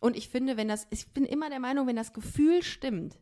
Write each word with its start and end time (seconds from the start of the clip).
Und 0.00 0.16
ich 0.16 0.28
finde, 0.28 0.56
wenn 0.56 0.68
das, 0.68 0.86
ich 0.90 1.08
bin 1.08 1.24
immer 1.24 1.48
der 1.50 1.60
Meinung, 1.60 1.86
wenn 1.86 1.96
das 1.96 2.12
Gefühl 2.12 2.62
stimmt 2.62 3.18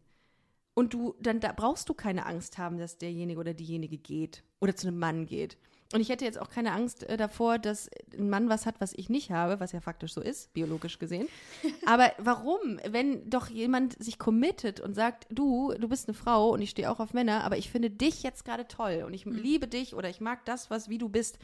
und 0.75 0.93
du, 0.93 1.15
dann 1.21 1.41
da 1.41 1.53
brauchst 1.53 1.89
du 1.89 1.95
keine 1.95 2.27
Angst 2.27 2.59
haben, 2.59 2.79
dass 2.79 2.99
derjenige 2.99 3.39
oder 3.41 3.55
diejenige 3.55 3.97
geht 3.99 4.43
oder 4.61 4.75
zu 4.75 4.89
einem 4.89 4.99
Mann 4.99 5.27
geht. 5.27 5.57
Und 5.93 6.01
ich 6.01 6.09
hätte 6.09 6.25
jetzt 6.25 6.41
auch 6.41 6.51
keine 6.51 6.73
Angst 6.73 7.05
äh, 7.05 7.17
davor, 7.17 7.59
dass 7.59 7.89
ein 8.19 8.29
Mann 8.29 8.49
was 8.49 8.67
hat, 8.67 8.81
was 8.81 8.93
ich 8.95 9.09
nicht 9.09 9.31
habe, 9.31 9.61
was 9.61 9.71
ja 9.71 9.81
faktisch 9.81 10.13
so 10.13 10.21
ist, 10.21 10.53
biologisch 10.53 10.99
gesehen. 10.99 11.29
Aber 11.87 12.11
warum, 12.19 12.81
wenn 12.89 13.31
doch 13.31 13.49
jemand 13.49 14.03
sich 14.03 14.19
committet 14.19 14.81
und 14.81 14.95
sagt, 14.95 15.29
du, 15.31 15.73
du 15.79 15.89
bist 15.89 16.09
eine 16.09 16.15
Frau 16.15 16.51
und 16.51 16.63
ich 16.63 16.71
stehe 16.71 16.91
auch 16.91 16.99
auf 16.99 17.13
Männer, 17.13 17.45
aber 17.45 17.59
ich 17.59 17.71
finde 17.71 17.91
dich 17.91 18.25
jetzt 18.25 18.45
gerade 18.45 18.67
toll 18.67 19.05
und 19.07 19.15
ich 19.15 19.27
Mhm. 19.27 19.37
liebe 19.37 19.69
dich 19.69 19.95
oder 19.95 20.09
ich 20.11 20.21
mag 20.21 20.45
das, 20.47 20.69
was 20.71 20.89
wie 20.89 20.99
du 20.99 21.09
bist, 21.09 21.39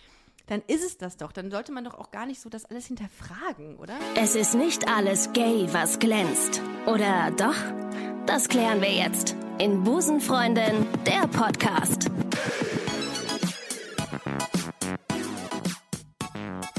dann 0.50 0.62
ist 0.66 0.84
es 0.84 0.98
das 0.98 1.16
doch. 1.16 1.30
Dann 1.30 1.50
sollte 1.50 1.70
man 1.70 1.84
doch 1.84 1.94
auch 1.94 2.10
gar 2.10 2.26
nicht 2.26 2.40
so 2.40 2.48
das 2.48 2.64
alles 2.64 2.86
hinterfragen, 2.86 3.76
oder? 3.76 3.94
Es 4.16 4.34
ist 4.34 4.54
nicht 4.54 4.88
alles 4.88 5.32
gay, 5.32 5.68
was 5.70 5.98
glänzt. 5.98 6.60
Oder 6.86 7.30
doch? 7.36 7.54
Das 8.26 8.48
klären 8.48 8.80
wir 8.82 8.90
jetzt 8.90 9.36
in 9.58 9.84
Busenfreundin, 9.84 10.86
der 11.06 11.28
Podcast. 11.28 12.10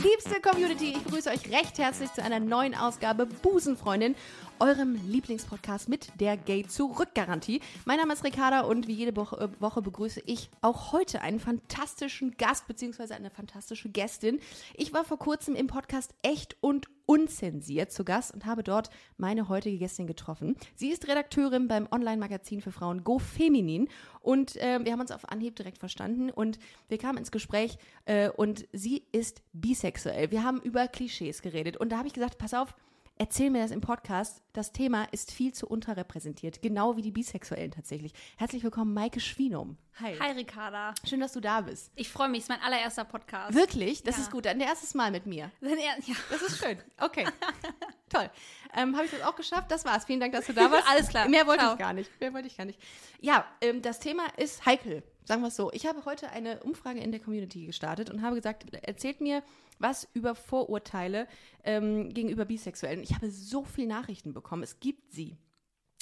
Liebste 0.04 0.42
Community, 0.42 0.94
ich 0.94 1.04
begrüße 1.04 1.30
euch 1.30 1.52
recht 1.52 1.78
herzlich 1.78 2.12
zu 2.12 2.24
einer 2.24 2.40
neuen 2.40 2.74
Ausgabe 2.74 3.28
Busenfreundin, 3.28 4.16
eurem 4.60 4.96
Lieblingspodcast 5.06 5.90
mit 5.90 6.20
der 6.20 6.38
Gay-Zurück-Garantie. 6.38 7.62
Mein 7.86 8.00
Name 8.00 8.14
ist 8.14 8.24
Ricarda 8.24 8.62
und 8.62 8.88
wie 8.88 8.94
jede 8.94 9.16
Woche, 9.16 9.40
äh, 9.40 9.62
Woche 9.62 9.84
begrüße 9.84 10.24
ich 10.26 10.50
auch 10.62 10.92
heute 10.92 11.22
einen 11.22 11.40
fantastischen 11.40 12.36
Gast 12.38 12.68
bzw. 12.68 13.14
eine 13.14 13.30
fantastische 13.30 13.90
Gästin. 13.90 14.40
Ich 14.74 14.92
war 14.92 15.04
vor 15.04 15.20
kurzem 15.20 15.54
im 15.54 15.68
Podcast 15.68 16.16
Echt 16.24 16.58
und 16.62 16.88
Unzensiert 17.06 17.92
zu 17.92 18.04
Gast 18.04 18.34
und 18.34 18.46
habe 18.46 18.64
dort 18.64 18.90
meine 19.18 19.50
heutige 19.50 19.78
Gästin 19.78 20.08
getroffen. 20.08 20.56
Sie 20.76 20.90
ist 20.90 21.08
Redakteurin 21.08 21.68
beim 21.68 21.88
Online-Magazin 21.92 22.62
für 22.62 22.72
Frauen 22.72 23.04
Go 23.04 23.20
Feminin 23.20 23.90
und 24.22 24.56
äh, 24.58 24.80
wir 24.84 24.92
haben 24.92 25.02
uns 25.02 25.12
auf 25.12 25.30
Anhieb 25.30 25.56
direkt 25.56 25.78
verstanden 25.78 26.30
und 26.30 26.60
wir 26.88 26.98
kamen 26.98 27.18
ins 27.18 27.32
Gespräch 27.32 27.78
äh, 28.06 28.30
und 28.30 28.68
sie 28.72 29.04
ist 29.12 29.42
bisexuell. 29.54 30.32
Wir 30.32 30.44
haben 30.44 30.62
über 30.62 30.88
Klischees 30.88 31.42
geredet 31.42 31.78
und 31.78 31.92
da 31.92 31.98
habe 31.98 32.08
ich 32.08 32.14
gesagt, 32.14 32.38
pass 32.38 32.54
auf, 32.54 32.76
erzähl 33.22 33.52
mir 33.52 33.62
das 33.62 33.70
im 33.70 33.82
Podcast. 33.82 34.42
Das 34.52 34.72
Thema 34.72 35.04
ist 35.12 35.32
viel 35.32 35.54
zu 35.54 35.68
unterrepräsentiert, 35.68 36.64
genau 36.64 36.98
wie 36.98 37.04
die 37.04 37.12
Bisexuellen 37.12 37.70
tatsächlich. 37.70 38.14
Herzlich 38.36 38.64
willkommen, 38.64 38.96
Maike 38.96 39.20
Schwienum. 39.20 39.78
Hi. 40.02 40.18
Hi 40.20 40.32
Ricarda. 40.32 40.96
Schön, 41.08 41.20
dass 41.20 41.32
du 41.34 41.40
da 41.40 41.62
bist. 41.62 41.92
Ich 41.96 42.10
freue 42.10 42.30
mich, 42.30 42.40
es 42.40 42.46
ist 42.46 42.50
mein 42.50 42.62
allererster 42.62 43.06
Podcast. 43.06 43.54
Wirklich? 43.54 44.02
Das 44.02 44.18
Ja. 44.18 44.24
ist 44.24 44.32
gut. 44.32 44.46
Dein 44.46 44.60
erstes 44.60 44.96
Mal 44.96 45.12
mit 45.12 45.28
mir. 45.28 45.52
Wenn 45.60 45.78
er, 45.78 46.00
ja. 46.04 46.16
Das 46.32 46.42
ist 46.42 46.58
schön. 46.58 46.80
Okay. 47.00 47.26
Toll. 48.10 48.28
Ähm, 48.76 48.96
Habe 48.96 49.06
ich 49.06 49.12
das 49.12 49.22
auch 49.22 49.36
geschafft? 49.36 49.70
Das 49.70 49.86
war's. 49.86 50.06
Vielen 50.06 50.20
Dank, 50.20 50.34
dass 50.34 50.48
du 50.48 50.54
da 50.54 50.72
warst. 50.72 50.88
Alles 50.90 51.08
klar. 51.08 51.30
Mehr 51.30 51.46
wollte 51.46 51.62
Ciao. 51.62 51.74
ich 51.74 51.80
gar 51.80 51.94
nicht. 51.94 52.10
Mehr 52.20 52.34
wollte 52.34 52.48
ich 52.48 52.58
gar 52.58 52.66
nicht. 52.66 52.80
Ja, 53.20 53.46
ähm, 53.62 53.84
das 53.84 54.00
Thema 54.00 54.24
ist 54.38 54.66
heikel. 54.66 55.04
Sagen 55.26 55.42
wir 55.42 55.48
es 55.50 55.56
so. 55.56 55.72
Ich 55.72 55.86
habe 55.86 56.04
heute 56.06 56.30
eine 56.30 56.62
Umfrage 56.64 57.00
in 57.00 57.12
der 57.12 57.22
Community 57.22 57.66
gestartet 57.66 58.10
und 58.10 58.22
habe 58.22 58.36
gesagt, 58.36 58.66
erzählt 58.74 59.22
mir 59.22 59.44
was 59.80 60.08
über 60.14 60.36
Vorurteile 60.36 61.28
ähm, 61.64 62.14
gegenüber 62.14 62.46
Bisexuellen. 62.46 63.04
Ich 63.04 63.14
habe 63.14 63.30
so 63.32 63.64
viele 63.64 63.88
Nachrichten 63.88 64.34
bekommen. 64.34 64.64
Es 64.64 64.80
gibt 64.80 65.12
sie. 65.12 65.38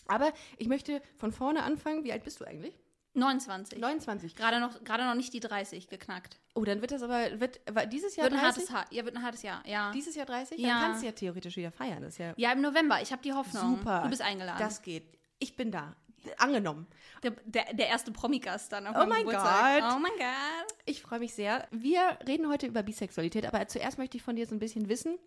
Aber 0.08 0.32
ich 0.58 0.68
möchte 0.68 1.02
von 1.18 1.32
vorne 1.32 1.64
anfangen. 1.64 2.04
Wie 2.04 2.12
alt 2.12 2.24
bist 2.24 2.40
du 2.40 2.46
eigentlich? 2.46 2.74
29. 3.14 3.80
29. 3.80 4.36
Gerade 4.36 4.60
noch, 4.60 4.84
gerade 4.84 5.04
noch 5.06 5.16
nicht 5.16 5.34
die 5.34 5.40
30 5.40 5.88
geknackt. 5.90 6.40
Oh, 6.54 6.64
dann 6.64 6.82
wird 6.82 6.92
das 6.92 7.02
aber, 7.02 7.40
wird, 7.40 7.60
dieses 7.92 8.16
Jahr 8.16 8.26
Wird 8.26 8.34
ein 8.40 8.40
30? 8.46 8.70
hartes 8.70 8.70
Jahr. 8.70 8.86
Ja, 8.92 9.06
wird 9.06 9.16
ein 9.16 9.24
hartes 9.24 9.42
Jahr. 9.44 9.64
Ja. 9.68 9.92
Dieses 9.92 10.16
Jahr 10.16 10.26
30? 10.26 10.58
Dann 10.58 10.66
Ja. 10.70 10.80
kannst 10.82 11.02
du 11.02 11.08
ja 11.08 11.12
theoretisch 11.12 11.58
wieder 11.58 11.72
feiern. 11.72 12.02
Das 12.02 12.14
ist 12.14 12.18
ja 12.20 12.34
ja, 12.38 12.52
im 12.52 12.62
November. 12.62 13.02
Ich 13.02 13.12
habe 13.12 13.22
die 13.22 13.34
Hoffnung. 13.34 13.78
Super. 13.78 14.02
Du 14.04 14.10
bist 14.10 14.22
eingeladen. 14.22 14.60
Das 14.60 14.82
geht. 14.82 15.18
Ich 15.40 15.56
bin 15.56 15.72
da. 15.72 15.96
Angenommen. 16.38 16.88
der, 17.24 17.32
der, 17.46 17.74
der 17.74 17.88
erste 17.88 18.12
Promigast 18.12 18.72
dann 18.72 18.88
auf 18.88 18.96
Oh 18.96 19.08
mein 19.08 19.26
Geburtstag. 19.26 19.82
Gott. 19.82 19.94
Oh 19.96 20.00
mein 20.00 20.12
Gott. 20.18 20.78
Ich 20.86 21.02
freue 21.02 21.20
mich 21.20 21.34
sehr. 21.34 21.68
Wir 21.72 22.18
reden 22.28 22.50
heute 22.50 22.68
über 22.68 22.84
Bisexualität, 22.84 23.46
aber 23.46 23.68
zuerst 23.68 23.98
möchte 23.98 24.18
ich 24.18 24.24
von 24.24 24.36
dir 24.36 24.48
so 24.48 24.56
ein 24.56 24.60
bisschen 24.60 24.90
wissen, 24.90 25.18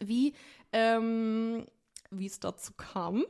wie 0.00 0.34
ähm, 0.72 1.66
wie 2.10 2.26
es 2.26 2.40
dazu 2.40 2.72
kam. 2.74 3.24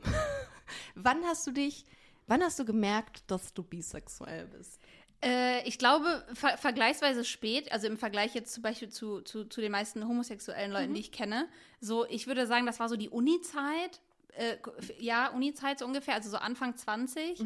wann 0.95 1.23
hast 1.25 1.45
du 1.47 1.51
dich, 1.51 1.85
wann 2.27 2.41
hast 2.41 2.59
du 2.59 2.65
gemerkt, 2.65 3.23
dass 3.27 3.53
du 3.53 3.63
bisexuell 3.63 4.47
bist? 4.47 4.79
Äh, 5.21 5.67
ich 5.67 5.77
glaube, 5.77 6.25
ver 6.33 6.57
vergleichsweise 6.57 7.25
spät, 7.25 7.71
also 7.71 7.87
im 7.87 7.97
Vergleich 7.97 8.33
jetzt 8.35 8.53
zum 8.53 8.63
Beispiel 8.63 8.89
zu, 8.89 9.21
zu, 9.21 9.45
zu 9.45 9.59
den 9.59 9.71
meisten 9.71 10.07
homosexuellen 10.07 10.71
Leuten, 10.71 10.93
die 10.93 11.01
ich 11.01 11.11
kenne. 11.11 11.49
So, 11.81 12.05
ich 12.05 12.27
würde 12.27 12.47
sagen, 12.47 12.65
das 12.65 12.79
war 12.79 12.87
so 12.87 12.95
die 12.95 13.09
Uni-Zeit. 13.09 13.99
Äh, 14.35 14.57
ja, 14.99 15.29
Uni-Zeit 15.29 15.79
so 15.79 15.85
ungefähr, 15.85 16.15
also 16.15 16.29
so 16.29 16.37
Anfang 16.37 16.75
20. 16.75 17.39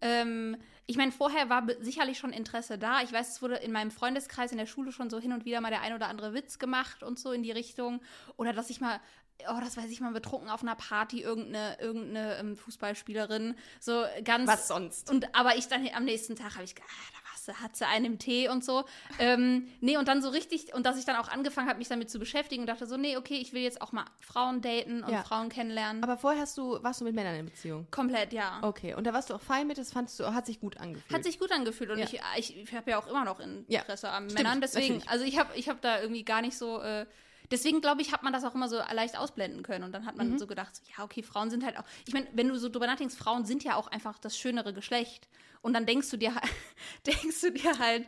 Ähm, 0.00 0.56
ich 0.86 0.96
meine, 0.96 1.10
vorher 1.10 1.48
war 1.48 1.66
sicherlich 1.80 2.18
schon 2.18 2.32
Interesse 2.32 2.78
da. 2.78 3.02
Ich 3.02 3.12
weiß, 3.12 3.28
es 3.28 3.42
wurde 3.42 3.56
in 3.56 3.72
meinem 3.72 3.90
Freundeskreis 3.90 4.52
in 4.52 4.58
der 4.58 4.66
Schule 4.66 4.92
schon 4.92 5.10
so 5.10 5.18
hin 5.18 5.32
und 5.32 5.44
wieder 5.44 5.60
mal 5.60 5.70
der 5.70 5.80
ein 5.80 5.94
oder 5.94 6.08
andere 6.08 6.32
Witz 6.32 6.58
gemacht 6.58 7.02
und 7.02 7.18
so 7.18 7.32
in 7.32 7.42
die 7.42 7.50
Richtung. 7.50 8.00
Oder 8.36 8.52
dass 8.52 8.70
ich 8.70 8.80
mal, 8.80 9.00
oh, 9.48 9.60
das 9.60 9.76
weiß 9.76 9.90
ich 9.90 10.00
mal, 10.00 10.12
betrunken 10.12 10.48
auf 10.48 10.62
einer 10.62 10.76
Party 10.76 11.22
irgendeine, 11.22 11.78
irgendeine 11.80 12.36
ähm, 12.36 12.56
Fußballspielerin 12.56 13.56
so 13.80 14.04
ganz. 14.22 14.48
Was 14.48 14.68
sonst? 14.68 15.10
Und 15.10 15.34
aber 15.34 15.56
ich 15.56 15.66
dann 15.66 15.88
am 15.94 16.04
nächsten 16.04 16.36
Tag 16.36 16.54
habe 16.54 16.64
ich, 16.64 16.74
gedacht, 16.74 16.90
ah, 16.92 17.25
hat 17.54 17.76
sie 17.76 17.86
einen 17.86 18.04
im 18.04 18.18
Tee 18.18 18.48
und 18.48 18.64
so. 18.64 18.84
ähm, 19.18 19.68
nee, 19.80 19.96
und 19.96 20.08
dann 20.08 20.22
so 20.22 20.28
richtig, 20.28 20.74
und 20.74 20.84
dass 20.86 20.98
ich 20.98 21.04
dann 21.04 21.16
auch 21.16 21.28
angefangen 21.28 21.68
habe, 21.68 21.78
mich 21.78 21.88
damit 21.88 22.10
zu 22.10 22.18
beschäftigen 22.18 22.62
und 22.62 22.66
dachte 22.68 22.86
so, 22.86 22.96
nee, 22.96 23.16
okay, 23.16 23.36
ich 23.36 23.52
will 23.52 23.62
jetzt 23.62 23.80
auch 23.82 23.92
mal 23.92 24.04
Frauen 24.20 24.60
daten 24.62 25.02
und 25.02 25.12
Ja. 25.12 25.22
Frauen 25.22 25.48
kennenlernen. 25.48 26.02
Aber 26.02 26.16
vorher 26.16 26.42
hast 26.42 26.56
du, 26.58 26.82
warst 26.82 27.00
du 27.00 27.04
mit 27.04 27.14
Männern 27.14 27.36
in 27.36 27.46
Beziehung? 27.46 27.86
Komplett, 27.90 28.32
ja. 28.32 28.58
Okay, 28.62 28.94
und 28.94 29.04
da 29.06 29.12
warst 29.12 29.30
du 29.30 29.34
auch 29.34 29.40
fein 29.40 29.66
mit, 29.66 29.78
das 29.78 29.92
fandst 29.92 30.18
du, 30.20 30.32
hat 30.34 30.46
sich 30.46 30.60
gut 30.60 30.76
angefühlt. 30.78 31.12
Hat 31.12 31.24
sich 31.24 31.38
gut 31.38 31.52
angefühlt 31.52 31.90
und 31.90 31.98
Ja. 31.98 32.04
ich, 32.04 32.20
ich, 32.36 32.56
ich 32.62 32.74
habe 32.74 32.90
ja 32.90 32.98
auch 32.98 33.06
immer 33.06 33.24
noch 33.24 33.40
Interesse 33.40 34.10
an 34.10 34.24
Stimmt, 34.24 34.34
Männern. 34.42 34.60
Deswegen, 34.60 34.94
natürlich. 34.98 35.10
also 35.10 35.24
ich 35.24 35.38
habe 35.38 35.56
ich 35.56 35.68
hab 35.68 35.80
da 35.80 36.00
irgendwie 36.00 36.24
gar 36.24 36.40
nicht 36.42 36.56
so. 36.58 36.80
Äh, 36.80 37.06
deswegen 37.50 37.80
glaube 37.80 38.02
ich, 38.02 38.12
hat 38.12 38.22
man 38.22 38.32
das 38.32 38.44
auch 38.44 38.54
immer 38.54 38.68
so 38.68 38.76
leicht 38.76 39.16
ausblenden 39.18 39.62
können. 39.62 39.84
Und 39.84 39.92
dann 39.92 40.04
hat 40.06 40.16
Mhm. 40.16 40.30
man 40.30 40.38
so 40.38 40.46
gedacht, 40.46 40.76
so, 40.76 40.82
ja, 40.96 41.04
okay, 41.04 41.22
Frauen 41.22 41.50
sind 41.50 41.64
halt 41.64 41.78
auch. 41.78 41.84
Ich 42.06 42.14
meine, 42.14 42.26
wenn 42.32 42.48
du 42.48 42.58
so 42.58 42.68
drüber 42.68 42.86
nachdenkst, 42.86 43.14
Frauen 43.16 43.44
sind 43.44 43.64
ja 43.64 43.76
auch 43.76 43.88
einfach 43.88 44.18
das 44.18 44.36
schönere 44.38 44.72
Geschlecht. 44.72 45.28
Und 45.62 45.72
dann 45.74 45.86
denkst 45.86 46.10
du 46.10 46.16
dir, 46.16 46.32
denkst 47.06 47.40
du 47.40 47.52
dir 47.52 47.78
halt, 47.78 48.06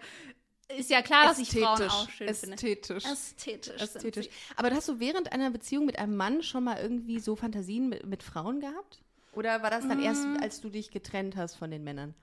ist 0.77 0.91
ja 0.91 1.01
klar, 1.03 1.27
dass 1.27 1.39
ich 1.39 1.51
Frauen 1.51 1.83
auch 1.89 2.11
schön 2.11 2.33
finde. 2.35 2.55
ästhetisch. 2.57 3.05
Ästhetisch. 3.05 3.79
sind 3.79 3.97
Ästhetisch. 3.97 4.27
sie. 4.27 4.33
Aber 4.57 4.71
hast 4.71 4.89
du 4.89 5.01
während 5.01 5.33
einer 5.33 5.51
Beziehung 5.51 5.87
mit 5.87 5.99
einem 5.99 6.15
Mann 6.17 6.43
schon 6.43 6.65
mal 6.65 6.79
irgendwie 6.79 7.21
so 7.21 7.37
Fantasien 7.37 7.89
mit, 7.89 8.05
mit 8.05 8.23
Frauen 8.23 8.61
gehabt? 8.61 9.01
Oder 9.33 9.63
war 9.63 9.71
das 9.71 9.87
dann 9.89 10.03
erst, 10.03 10.27
Mm. 10.27 10.37
als 10.43 10.61
du 10.61 10.69
dich 10.69 10.91
getrennt 10.91 11.37
hast 11.37 11.55
von 11.55 11.71
den 11.71 11.85
Männern? 11.85 12.15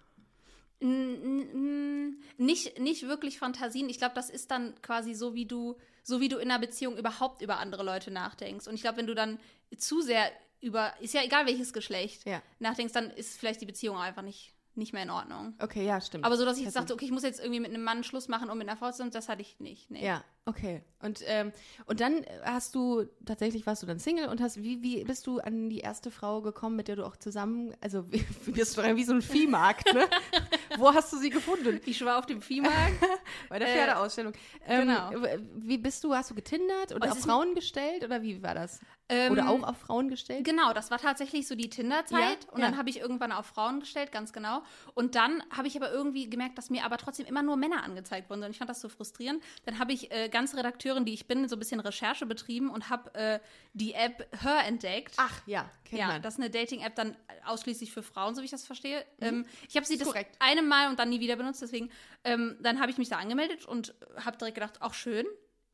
Nicht, 0.79 2.79
nicht 2.79 3.07
wirklich 3.07 3.39
Fantasien. 3.39 3.89
Ich 3.89 3.97
glaube, 3.97 4.15
das 4.15 4.29
ist 4.29 4.51
dann 4.51 4.73
quasi 4.81 5.13
so, 5.13 5.33
wie 5.33 5.45
du, 5.45 5.77
so 6.03 6.19
wie 6.19 6.29
du 6.29 6.37
in 6.37 6.49
einer 6.51 6.59
Beziehung 6.59 6.97
überhaupt 6.97 7.41
über 7.41 7.59
andere 7.59 7.83
Leute 7.83 8.11
nachdenkst. 8.11 8.67
Und 8.67 8.75
ich 8.75 8.81
glaube, 8.81 8.97
wenn 8.97 9.07
du 9.07 9.15
dann 9.15 9.39
zu 9.77 10.01
sehr 10.01 10.31
über, 10.61 10.93
ist 10.99 11.13
ja 11.13 11.23
egal 11.23 11.45
welches 11.45 11.73
Geschlecht, 11.73 12.25
Ja. 12.25 12.41
nachdenkst, 12.59 12.93
dann 12.93 13.11
ist 13.11 13.39
vielleicht 13.39 13.61
die 13.61 13.65
Beziehung 13.65 13.97
einfach 13.97 14.23
nicht, 14.23 14.53
nicht 14.73 14.93
mehr 14.93 15.03
in 15.03 15.09
Ordnung. 15.11 15.53
Okay, 15.59 15.85
ja, 15.85 16.01
stimmt. 16.01 16.25
Aber 16.25 16.37
so, 16.37 16.45
dass 16.45 16.57
ich 16.57 16.65
jetzt 16.65 16.75
dachte, 16.75 16.93
okay, 16.93 17.05
ich 17.05 17.11
muss 17.11 17.23
jetzt 17.23 17.39
irgendwie 17.39 17.59
mit 17.59 17.71
einem 17.71 17.83
Mann 17.83 18.03
Schluss 18.03 18.27
machen, 18.27 18.49
um 18.49 18.57
mit 18.57 18.67
einer 18.67 18.77
Frau 18.77 18.91
zu 18.91 18.97
sein, 18.97 19.11
das 19.11 19.29
hatte 19.29 19.41
ich 19.41 19.59
nicht. 19.59 19.91
Nee. 19.91 20.05
Ja, 20.05 20.23
okay. 20.45 20.81
Und, 21.01 21.19
ähm, 21.27 21.51
und 21.85 21.99
dann 21.99 22.25
hast 22.43 22.73
du, 22.73 23.05
tatsächlich 23.25 23.67
warst 23.67 23.83
du 23.83 23.87
dann 23.87 23.99
Single 23.99 24.27
und 24.27 24.41
hast, 24.41 24.63
wie, 24.63 24.81
wie 24.81 25.03
bist 25.03 25.27
du 25.27 25.39
an 25.39 25.69
die 25.69 25.79
erste 25.79 26.09
Frau 26.09 26.41
gekommen, 26.41 26.75
mit 26.75 26.87
der 26.87 26.95
du 26.95 27.05
auch 27.05 27.15
zusammen, 27.15 27.75
also 27.79 28.11
wie, 28.11 28.25
bist 28.51 28.77
du 28.77 28.95
wie 28.95 29.03
so 29.03 29.13
ein 29.13 29.21
Viehmarkt, 29.21 29.93
ne? 29.93 30.05
Wo 30.77 30.91
hast 30.93 31.13
du 31.13 31.17
sie 31.17 31.29
gefunden? 31.29 31.79
Ich 31.85 32.03
war 32.03 32.17
auf 32.17 32.25
dem 32.25 32.41
Viehmarkt. 32.41 32.95
Bei 33.49 33.59
der 33.59 33.67
Äh, 33.67 33.71
Pferdeausstellung. 33.73 34.33
Ähm, 34.65 34.87
genau. 34.87 35.11
w- 35.11 35.39
Wie 35.57 35.77
bist 35.77 36.03
du, 36.03 36.13
hast 36.15 36.31
du 36.31 36.35
getindert 36.35 36.93
oder 36.95 37.07
Oh, 37.07 37.11
auf 37.11 37.19
Frauen 37.19 37.53
gestellt 37.53 38.03
oder 38.03 38.21
wie 38.23 38.41
war 38.41 38.55
das? 38.55 38.79
Ähm, 39.07 39.31
oder 39.33 39.49
auch 39.49 39.61
auf 39.61 39.77
Frauen 39.77 40.09
gestellt? 40.09 40.43
Genau, 40.43 40.73
das 40.73 40.89
war 40.89 40.97
tatsächlich 40.97 41.47
so 41.47 41.53
die 41.53 41.69
Tinder-Zeit. 41.69 42.45
Ja, 42.45 42.51
und 42.51 42.59
ja. 42.61 42.65
dann 42.65 42.77
habe 42.77 42.89
ich 42.89 42.99
irgendwann 42.99 43.31
auf 43.31 43.45
Frauen 43.45 43.79
gestellt, 43.79 44.11
ganz 44.11 44.33
genau. 44.33 44.63
Und 44.95 45.13
dann 45.13 45.43
habe 45.55 45.67
ich 45.67 45.77
aber 45.77 45.91
irgendwie 45.91 46.27
gemerkt, 46.29 46.57
dass 46.57 46.71
mir 46.71 46.83
aber 46.83 46.97
trotzdem 46.97 47.27
immer 47.27 47.43
nur 47.43 47.55
Männer 47.57 47.83
angezeigt 47.83 48.29
wurden. 48.31 48.43
Und 48.43 48.49
ich 48.49 48.57
fand 48.57 48.69
das 48.71 48.81
so 48.81 48.89
frustrierend. 48.89 49.43
Dann 49.65 49.77
habe 49.77 49.93
ich 49.93 50.09
äh, 50.11 50.29
ganz 50.35 50.53
Redakteurin, 50.53 51.05
die 51.05 51.13
ich 51.13 51.27
bin, 51.27 51.47
so 51.47 51.55
ein 51.55 51.59
bisschen 51.59 51.79
Recherche 51.79 52.25
betrieben 52.25 52.69
und 52.69 52.89
habe 52.89 53.13
äh, 53.15 53.39
die 53.73 53.93
App 53.93 54.27
Her 54.43 54.65
entdeckt. 54.65 55.13
Ach 55.17 55.41
ja, 55.45 55.69
kennt 55.85 55.99
ja, 56.01 56.07
man. 56.07 56.21
das 56.21 56.33
ist 56.33 56.39
eine 56.41 56.49
Dating-App 56.49 56.93
dann 56.95 57.15
ausschließlich 57.45 57.91
für 57.93 58.03
Frauen, 58.03 58.35
so 58.35 58.41
wie 58.41 58.45
ich 58.45 58.51
das 58.51 58.65
verstehe. 58.65 59.05
Ähm, 59.21 59.45
ich 59.69 59.77
habe 59.77 59.85
sie 59.85 59.97
das 59.97 60.07
Mhm. 60.07 60.11
korrekt. 60.11 60.35
eine 60.39 60.61
Mal 60.61 60.89
und 60.89 60.99
dann 60.99 61.09
nie 61.09 61.21
wieder 61.21 61.37
benutzt, 61.37 61.61
deswegen 61.61 61.89
ähm, 62.25 62.57
dann 62.59 62.81
habe 62.81 62.91
ich 62.91 62.97
mich 62.97 63.07
da 63.09 63.17
angemeldet 63.17 63.65
und 63.65 63.95
habe 64.23 64.37
direkt 64.37 64.55
gedacht, 64.55 64.81
auch 64.81 64.93
schön, 64.93 65.25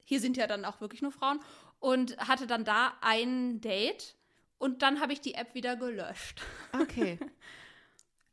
hier 0.05 0.19
sind 0.19 0.37
ja 0.37 0.45
dann 0.45 0.63
auch 0.65 0.79
wirklich 0.79 1.01
nur 1.01 1.11
Frauen 1.11 1.39
und 1.79 2.15
hatte 2.19 2.45
dann 2.45 2.63
da 2.63 2.93
ein 3.01 3.61
Date 3.61 4.15
und 4.59 4.83
dann 4.83 4.99
habe 5.01 5.11
ich 5.13 5.21
die 5.21 5.33
App 5.33 5.55
wieder 5.55 5.75
gelöscht. 5.75 6.39
Okay. 6.79 7.17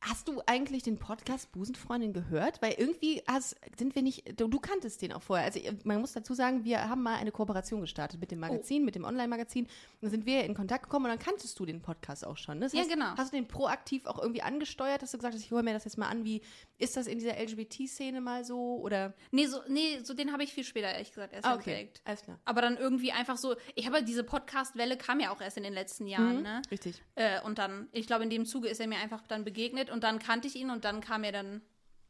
Hast 0.01 0.29
du 0.29 0.41
eigentlich 0.47 0.85
den 0.85 0.97
Podcast 0.97 1.51
Busenfreundin 1.51 2.13
gehört? 2.13 2.63
Weil 2.63 2.75
irgendwie 2.79 3.21
hast, 3.27 3.57
sind 3.77 3.97
wir 3.97 4.03
nicht, 4.03 4.41
du, 4.41 4.47
du 4.47 4.61
kanntest 4.61 5.03
den 5.03 5.13
auch 5.13 5.23
vorher. 5.23 5.45
Also 5.47 5.59
man 5.83 6.01
muss 6.01 6.13
dazu 6.13 6.35
sagen, 6.35 6.65
wir 6.65 6.89
haben 6.89 7.03
mal 7.03 7.17
eine 7.17 7.33
Kooperation 7.33 7.81
gestartet 7.81 8.21
mit 8.21 8.31
dem 8.31 8.39
Magazin, 8.39 8.85
mit 8.85 8.95
dem 8.95 9.03
Online-Magazin. 9.05 9.67
Dann 10.01 10.11
sind 10.11 10.25
wir 10.25 10.45
in 10.45 10.55
Kontakt 10.55 10.85
gekommen 10.85 11.07
und 11.07 11.11
dann 11.11 11.19
kanntest 11.19 11.59
du 11.59 11.67
den 11.67 11.83
Podcast 11.83 12.25
auch 12.25 12.37
schon. 12.37 12.59
ne? 12.59 12.67
Das 12.67 12.75
Ja, 12.75 12.81
heißt, 12.81 12.91
genau. 12.91 13.07
Hast 13.17 13.33
du 13.33 13.37
den 13.37 13.49
proaktiv 13.49 14.07
auch 14.07 14.21
irgendwie 14.23 14.43
angesteuert? 14.43 15.03
Hast 15.03 15.15
du 15.15 15.19
gesagt, 15.19 15.35
ich 15.35 15.51
höre 15.51 15.65
mir 15.65 15.73
das 15.75 15.85
jetzt 15.85 15.99
mal 15.99 16.09
an, 16.09 16.25
wie 16.25 16.43
ist 16.79 16.97
das 16.97 17.09
in 17.09 17.19
dieser 17.19 17.37
LGBT-Szene 17.37 18.21
mal 18.21 18.45
so? 18.45 18.77
Oder 18.81 19.15
Nee, 19.33 19.47
so, 19.47 19.59
nee, 19.69 19.99
so 20.05 20.15
den 20.15 20.33
habe 20.33 20.45
ich 20.45 20.53
viel 20.53 20.63
später, 20.65 20.93
ehrlich 20.93 21.11
gesagt, 21.11 21.33
erst 21.33 21.45
Ah, 21.45 21.57
okay. 21.57 21.71
entdeckt. 21.73 22.03
Alles 22.05 22.23
klar. 22.23 22.39
Aber 22.45 22.63
dann 22.63 22.77
irgendwie 22.77 23.11
einfach 23.11 23.37
so, 23.37 23.57
ich 23.75 23.87
habe 23.89 24.05
diese 24.05 24.23
Podcast-Welle 24.23 24.97
kam 24.97 25.19
ja 25.19 25.31
auch 25.33 25.41
erst 25.41 25.57
in 25.57 25.65
den 25.65 25.73
letzten 25.75 26.07
Jahren, 26.07 26.43
ne? 26.43 26.63
richtig. 26.71 27.03
Äh, 27.17 27.41
und 27.43 27.59
dann, 27.59 27.89
ich 27.91 28.07
glaube, 28.07 28.23
in 28.23 28.31
dem 28.31 28.47
Zuge 28.47 28.69
ist 28.69 28.79
er 28.79 28.87
mir 28.87 28.99
einfach 28.99 29.27
dann 29.27 29.45
begegnet 29.45 29.88
und 29.91 30.05
dann 30.05 30.19
kannte 30.19 30.49
ich 30.49 30.57
ihn 30.57 30.71
und 30.71 30.85
dann 30.85 31.01
kam 31.01 31.23
mir 31.23 31.33
dann 31.33 31.63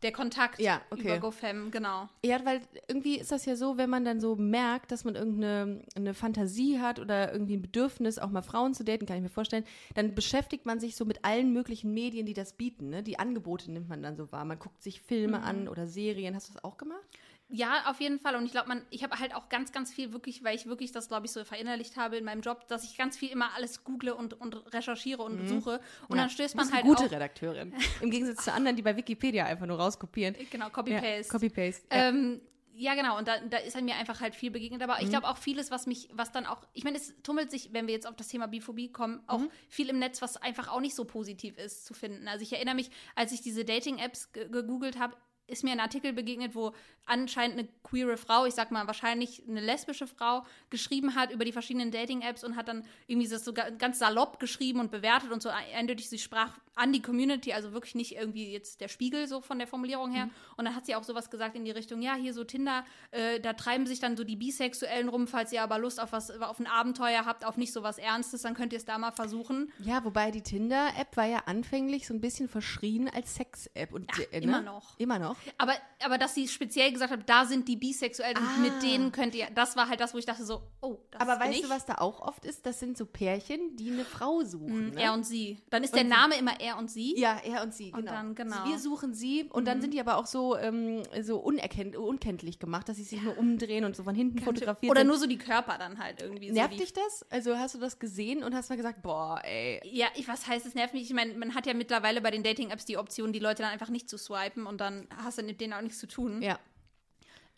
der 0.03 0.13
Kontakt 0.13 0.61
Ja, 0.61 0.81
okay. 0.91 1.03
über 1.03 1.19
GoFam, 1.19 1.71
genau. 1.71 2.09
Ja, 2.25 2.45
weil 2.45 2.61
irgendwie 2.87 3.19
ist 3.19 3.33
das 3.33 3.47
ja 3.47 3.57
so, 3.57 3.79
wenn 3.79 3.91
man 3.91 4.05
dann 4.05 4.21
so 4.21 4.37
merkt, 4.37 4.93
dass 4.93 5.05
man 5.05 5.17
irgendeine 5.17 5.83
eine 5.97 6.15
Fantasie 6.15 6.79
hat 6.79 7.01
oder 7.01 7.33
irgendwie 7.33 7.57
ein 7.57 7.63
Bedürfnis, 7.63 8.19
auch 8.19 8.31
mal 8.31 8.43
Frauen 8.43 8.75
zu 8.75 8.85
daten, 8.85 9.07
kann 9.07 9.17
ich 9.17 9.23
mir 9.23 9.29
vorstellen, 9.29 9.65
dann 9.95 10.15
beschäftigt 10.15 10.67
man 10.67 10.79
sich 10.79 10.95
so 10.95 11.05
mit 11.05 11.25
allen 11.25 11.53
möglichen 11.53 11.93
Medien, 11.93 12.27
die 12.27 12.35
das 12.35 12.53
bieten. 12.53 12.91
Ne? 12.91 13.03
Die 13.03 13.19
Angebote 13.19 13.73
nimmt 13.73 13.89
man 13.89 14.03
dann 14.03 14.17
so 14.17 14.31
wahr. 14.31 14.45
Man 14.45 14.59
guckt 14.59 14.83
sich 14.83 15.01
Filme 15.01 15.43
an 15.43 15.69
oder 15.69 15.87
Serien. 15.87 16.35
Hast 16.35 16.49
du 16.49 16.53
das 16.53 16.63
auch 16.63 16.77
gemacht? 16.77 17.03
Ja, 17.51 17.85
auf 17.87 17.99
jeden 18.01 18.19
Fall. 18.19 18.37
Und 18.37 18.45
ich 18.45 18.53
glaube, 18.53 18.69
man, 18.69 18.85
ich 18.91 19.03
habe 19.03 19.19
halt 19.19 19.35
auch 19.35 19.49
ganz, 19.49 19.73
ganz 19.73 19.93
viel 19.93 20.13
wirklich, 20.13 20.45
weil 20.45 20.55
ich 20.55 20.67
wirklich 20.67 20.93
das, 20.93 21.09
glaube 21.09 21.25
ich, 21.27 21.33
so 21.33 21.43
verinnerlicht 21.45 21.97
habe 21.97 22.19
in 22.19 22.25
meinem 22.25 22.43
Job, 22.43 22.69
dass 22.69 22.85
ich 22.85 22.99
ganz 22.99 23.17
viel 23.17 23.31
immer 23.31 23.55
alles 23.55 23.85
google 23.85 24.11
und, 24.13 24.35
und 24.39 24.55
recherchiere 24.75 25.23
und 25.23 25.49
suche. 25.49 25.81
Und 26.09 26.19
dann 26.19 26.29
stößt 26.29 26.55
Mhm. 26.55 26.59
Du 26.59 26.63
bist 26.65 26.71
man 26.71 26.77
halt 26.77 26.85
eine 26.85 26.95
gute 26.95 27.07
auch, 27.07 27.11
Redakteurin. 27.13 27.73
Im 28.03 28.11
Gegensatz 28.11 28.45
zu 28.45 28.53
anderen, 28.53 28.77
die 28.77 28.83
bei 28.83 28.95
Wikipedia 28.97 29.47
einfach 29.47 29.67
nur 29.67 29.79
rauskopieren. 29.79 30.37
genau, 30.51 30.67
Ja, 30.67 30.71
Copy-Paste. 30.71 31.33
Copy-Paste. 31.33 31.87
Ja. 31.91 32.09
Ähm, 32.11 32.41
ja, 32.81 32.95
genau, 32.95 33.19
und 33.19 33.27
da, 33.27 33.39
da 33.41 33.57
ist 33.57 33.81
mir 33.81 33.97
einfach 33.97 34.21
halt 34.21 34.37
viel 34.37 34.51
begegnet. 34.53 34.83
Aber 34.83 34.97
Mhm. 34.99 35.03
ich 35.05 35.09
glaube 35.09 35.27
auch 35.27 35.37
vieles, 35.39 35.71
was 35.71 35.87
mich, 35.87 36.09
was 36.13 36.31
dann 36.31 36.45
auch, 36.47 36.63
ich 36.75 36.85
meine, 36.85 36.97
es 36.99 37.15
tummelt 37.23 37.51
sich, 37.51 37.73
wenn 37.73 37.87
wir 37.87 37.95
jetzt 37.95 38.07
auf 38.07 38.15
das 38.15 38.29
Thema 38.29 38.47
Biphobie 38.47 38.93
kommen, 38.93 39.21
auch 39.27 39.39
Mhm. 39.41 39.51
viel 39.69 39.89
im 39.89 39.99
Netz, 39.99 40.21
was 40.23 40.37
einfach 40.37 40.69
auch 40.69 40.81
nicht 40.81 40.95
so 40.95 41.05
positiv 41.07 41.57
ist 41.59 41.87
zu 41.87 41.95
finden. 41.95 42.29
Also 42.29 42.43
ich 42.43 42.53
erinnere 42.53 42.75
mich, 42.77 42.91
als 43.17 43.33
ich 43.33 43.41
diese 43.41 43.65
Dating-Apps 43.65 44.33
ge- 44.33 44.49
gegoogelt 44.49 44.99
habe, 44.99 45.17
ist 45.49 45.65
mir 45.65 45.73
ein 45.73 45.81
Artikel 45.81 46.13
begegnet, 46.13 46.55
wo 46.55 46.73
anscheinend 47.07 47.59
eine 47.59 47.69
queere 47.83 48.19
Frau, 48.19 48.45
ich 48.45 48.55
sag 48.55 48.71
mal 48.71 48.87
wahrscheinlich 48.87 49.43
eine 49.49 49.61
lesbische 49.61 50.07
Frau, 50.07 50.45
geschrieben 50.69 51.15
hat 51.15 51.33
über 51.33 51.45
die 51.47 51.53
verschiedenen 51.53 51.91
Dating-Apps 51.91 52.45
und 52.45 52.55
hat 52.55 52.69
dann 52.69 52.85
irgendwie 53.07 53.29
das 53.29 53.45
so 53.45 53.55
ga- 53.55 53.71
ganz 53.71 53.99
salopp 53.99 54.39
geschrieben 54.41 54.79
und 54.81 54.91
bewertet 54.91 55.31
und 55.33 55.43
so 55.43 55.49
eindeutig, 55.49 56.09
sie 56.11 56.19
sprach 56.19 56.53
an 56.75 56.93
die 56.93 57.01
Community, 57.03 57.53
also 57.55 57.73
wirklich 57.73 57.95
nicht 57.95 58.15
irgendwie 58.15 58.53
jetzt 58.53 58.81
der 58.83 58.89
Spiegel 58.89 59.27
so 59.27 59.41
von 59.41 59.59
der 59.59 59.67
Formulierung 59.67 60.13
her. 60.13 60.29
Und 60.57 60.67
dann 60.67 60.77
hat 60.77 60.87
sie 60.87 60.95
auch 60.95 61.03
sowas 61.03 61.29
gesagt 61.31 61.57
in 61.57 61.65
die 61.65 61.71
Richtung, 61.73 62.03
ja, 62.03 62.15
hier 62.15 62.33
so 62.35 62.45
Tinder, 62.45 62.85
äh, 63.11 63.41
da 63.41 63.55
treiben 63.55 63.87
sich 63.87 63.99
dann 64.01 64.17
so 64.17 64.23
die 64.23 64.37
Bisexuellen 64.37 65.09
rum, 65.09 65.27
falls 65.27 65.51
ihr 65.53 65.63
aber 65.63 65.79
Lust 65.79 65.99
auf 66.01 66.13
was, 66.13 66.31
auf 66.31 66.61
ein 66.61 66.67
Abenteuer 66.69 67.25
habt, 67.25 67.45
auf 67.45 67.57
nicht 67.57 67.73
so 67.73 67.83
was 67.83 67.97
Ernstes, 67.99 68.43
dann 68.43 68.55
könnt 68.55 68.73
ihr 68.75 68.79
es 68.79 68.85
da 68.85 68.97
mal 68.99 69.11
versuchen. 69.13 69.73
Ja, 69.81 70.05
wobei 70.05 70.31
die 70.31 70.43
Tinder-App 70.43 71.17
war 71.17 71.27
ja 71.27 71.39
anfänglich 71.47 72.07
so 72.07 72.13
ein 72.15 72.21
bisschen 72.21 72.49
verschrien 72.49 73.09
als 73.09 73.35
Sex-App. 73.35 73.93
und 73.93 74.09
Ja, 74.17 74.25
äh, 74.31 74.39
ne? 74.41 74.45
immer 74.45 74.61
noch. 74.63 74.99
Immer 74.99 75.19
noch. 75.19 75.38
Aber, 75.57 75.75
aber 76.05 76.19
dass 76.19 76.35
sie 76.35 76.47
speziell 76.49 76.93
gesagt 76.93 77.13
hat, 77.13 77.29
da 77.29 77.45
sind 77.47 77.69
die 77.69 77.77
Bisexuellen 77.77 78.37
Ah. 78.37 78.41
und 78.57 78.63
mit 78.63 78.83
denen 78.83 79.13
könnt 79.13 79.35
ihr, 79.35 79.47
das 79.55 79.77
war 79.77 79.89
halt 79.89 80.01
das, 80.01 80.15
wo 80.15 80.19
ich 80.19 80.27
dachte 80.27 80.45
so, 80.45 80.63
oh, 80.81 80.99
das 81.11 81.21
Aber 81.21 81.41
weißt 81.41 81.55
ich. 81.57 81.63
du, 81.63 81.69
was 81.71 81.87
da 81.87 81.95
auch 81.97 82.21
oft 82.21 82.45
ist? 82.45 82.65
Das 82.67 82.79
sind 82.81 82.97
so 82.99 83.07
Pärchen, 83.07 83.77
die 83.77 83.91
eine 83.91 84.05
Frau 84.05 84.43
suchen. 84.45 84.91
Ne? 84.91 85.01
Er 85.03 85.13
und 85.15 85.25
sie. 85.25 85.59
Dann 85.71 85.83
ist 85.83 85.95
der 85.95 86.05
Name 86.05 86.37
immer 86.39 86.61
er 86.61 86.79
und 86.79 86.91
sie. 86.91 87.19
ja, 87.19 87.39
er 87.45 87.63
und 87.63 87.75
sie, 87.75 87.93
Und 87.93 88.01
genau. 88.01 88.13
dann, 88.13 88.35
genau. 88.35 88.65
Wir 88.67 88.79
suchen 88.79 89.15
sie 89.15 89.45
und 89.51 89.67
dann 89.67 89.81
sind 89.81 89.95
die 89.95 90.01
aber 90.01 90.17
auch 90.19 90.27
so, 90.27 90.57
ähm, 90.57 91.03
so 91.23 91.39
unerkennt, 91.39 91.97
unkenntlich 91.97 92.59
gemacht, 92.59 92.89
dass 92.89 92.97
sie 92.97 93.05
sich 93.05 93.21
nur 93.23 93.37
umdrehen 93.39 93.85
und 93.85 93.97
so 93.97 94.05
von 94.05 94.15
hinten 94.15 94.39
fotografiert 94.41 94.91
Oder 94.91 95.01
sind. 95.01 95.09
nur 95.09 95.17
so 95.19 95.27
die 95.27 95.39
Körper 95.39 95.79
dann 95.79 95.99
halt 95.99 96.21
irgendwie. 96.23 96.51
Nervt 96.51 96.75
so 96.75 96.79
dich 96.81 96.93
das? 96.93 97.25
Also 97.31 97.57
hast 97.57 97.75
du 97.75 97.79
das 97.79 97.99
gesehen 97.99 98.43
und 98.45 98.55
hast 98.55 98.69
mal 98.71 98.77
gesagt, 98.77 99.03
boah, 99.03 99.41
ey. 99.45 99.81
Ja, 99.85 100.07
ich, 100.15 100.29
was 100.29 100.47
heißt, 100.47 100.67
es 100.67 100.75
nervt 100.75 100.95
mich? 100.95 101.03
Ich 101.05 101.15
meine, 101.15 101.35
man 101.35 101.55
hat 101.55 101.67
ja 101.67 101.75
mittlerweile 101.75 102.21
bei 102.21 102.31
den 102.31 102.43
Dating-Apps 102.43 102.85
die 102.85 102.97
Option, 102.99 103.33
die 103.33 103.39
Leute 103.39 103.63
dann 103.63 103.73
einfach 103.73 103.89
nicht 103.89 104.09
zu 104.09 104.19
swipen 104.19 104.67
und 104.67 104.81
dann 104.81 105.07
hast 105.29 105.39
du 105.39 105.43
mit 105.43 105.61
denen 105.61 105.75
auch 105.75 105.83
nichts 105.83 105.99
zu 105.99 106.09
tun. 106.09 106.43
Ja. 106.43 106.59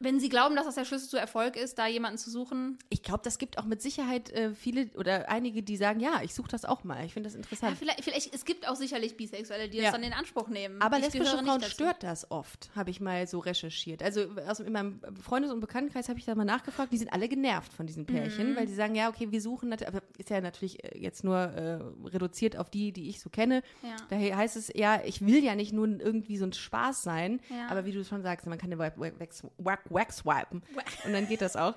Wenn 0.02 0.18
sie 0.18 0.30
glauben, 0.30 0.56
dass 0.56 0.64
das 0.64 0.76
der 0.76 0.86
Schlüssel 0.86 1.08
zu 1.10 1.18
Erfolg 1.18 1.56
ist, 1.56 1.78
da 1.78 1.86
jemanden 1.86 2.16
zu 2.16 2.30
suchen. 2.30 2.78
Ich 2.88 3.02
glaube, 3.02 3.20
das 3.22 3.36
gibt 3.36 3.58
auch 3.58 3.66
mit 3.66 3.82
Sicherheit 3.82 4.30
äh, 4.30 4.54
viele 4.54 4.88
oder 4.96 5.28
einige, 5.28 5.62
die 5.62 5.76
sagen, 5.76 6.00
ja, 6.00 6.20
ich 6.22 6.34
suche 6.34 6.48
das 6.48 6.64
auch 6.64 6.84
mal. 6.84 7.04
Ich 7.04 7.12
finde 7.12 7.28
das 7.28 7.34
Ja, 7.34 7.40
interessant. 7.40 7.76
vielleicht, 7.78 8.02
vielleicht, 8.04 8.34
es 8.34 8.46
gibt 8.46 8.66
auch 8.66 8.76
sicherlich 8.76 9.16
Bisexuelle, 9.18 9.68
die 9.68 9.76
Ja. 9.76 9.84
das 9.84 9.92
dann 9.92 10.02
in 10.02 10.14
Anspruch 10.14 10.48
nehmen. 10.48 10.80
Aber 10.80 10.96
Ich 10.98 11.04
lesbische 11.04 11.36
Frauen 11.38 11.62
stört 11.62 12.02
das 12.02 12.30
oft, 12.30 12.70
habe 12.74 12.88
ich 12.90 13.00
mal 13.00 13.26
so 13.26 13.40
recherchiert. 13.40 14.02
Also 14.02 14.26
aus, 14.48 14.60
in 14.60 14.72
meinem 14.72 15.00
Freundes- 15.22 15.52
und 15.52 15.60
Bekanntenkreis 15.60 16.08
habe 16.08 16.18
ich 16.18 16.24
da 16.24 16.34
mal 16.34 16.44
nachgefragt, 16.46 16.92
die 16.92 16.98
sind 16.98 17.12
alle 17.12 17.28
genervt 17.28 17.72
von 17.72 17.86
diesen 17.86 18.04
Mhm. 18.04 18.06
Pärchen, 18.06 18.56
weil 18.56 18.66
die 18.66 18.74
sagen, 18.74 18.94
ja, 18.94 19.10
okay, 19.10 19.30
wir 19.30 19.42
suchen, 19.42 19.70
aber 19.72 20.00
ist 20.16 20.30
ja 20.30 20.40
natürlich 20.40 20.82
äh, 20.82 20.98
jetzt 20.98 21.24
nur 21.24 21.36
äh, 21.36 21.78
reduziert 22.08 22.56
auf 22.56 22.70
die, 22.70 22.92
die 22.92 23.10
ich 23.10 23.20
so 23.20 23.28
kenne. 23.28 23.62
Ja. 23.82 23.96
Daher 24.08 24.36
heißt 24.38 24.56
es, 24.56 24.72
ja, 24.74 25.02
ich 25.04 25.20
will 25.26 25.44
ja 25.44 25.54
nicht 25.54 25.74
nur 25.74 25.86
irgendwie 25.86 26.38
so 26.38 26.46
ein 26.46 26.54
Spaß 26.54 27.02
sein, 27.02 27.40
Ja. 27.50 27.68
aber 27.68 27.84
wie 27.84 27.92
du 27.92 28.02
schon 28.02 28.22
sagst, 28.22 28.46
man 28.46 28.56
kann 28.56 28.70
den 28.70 28.78
Wax, 28.78 28.98
wax, 28.98 29.42
wax, 29.58 29.82
wax 29.90 30.18
swipen 30.18 30.62
und 31.04 31.12
dann 31.12 31.26
geht 31.28 31.40
das 31.42 31.56
auch. 31.56 31.74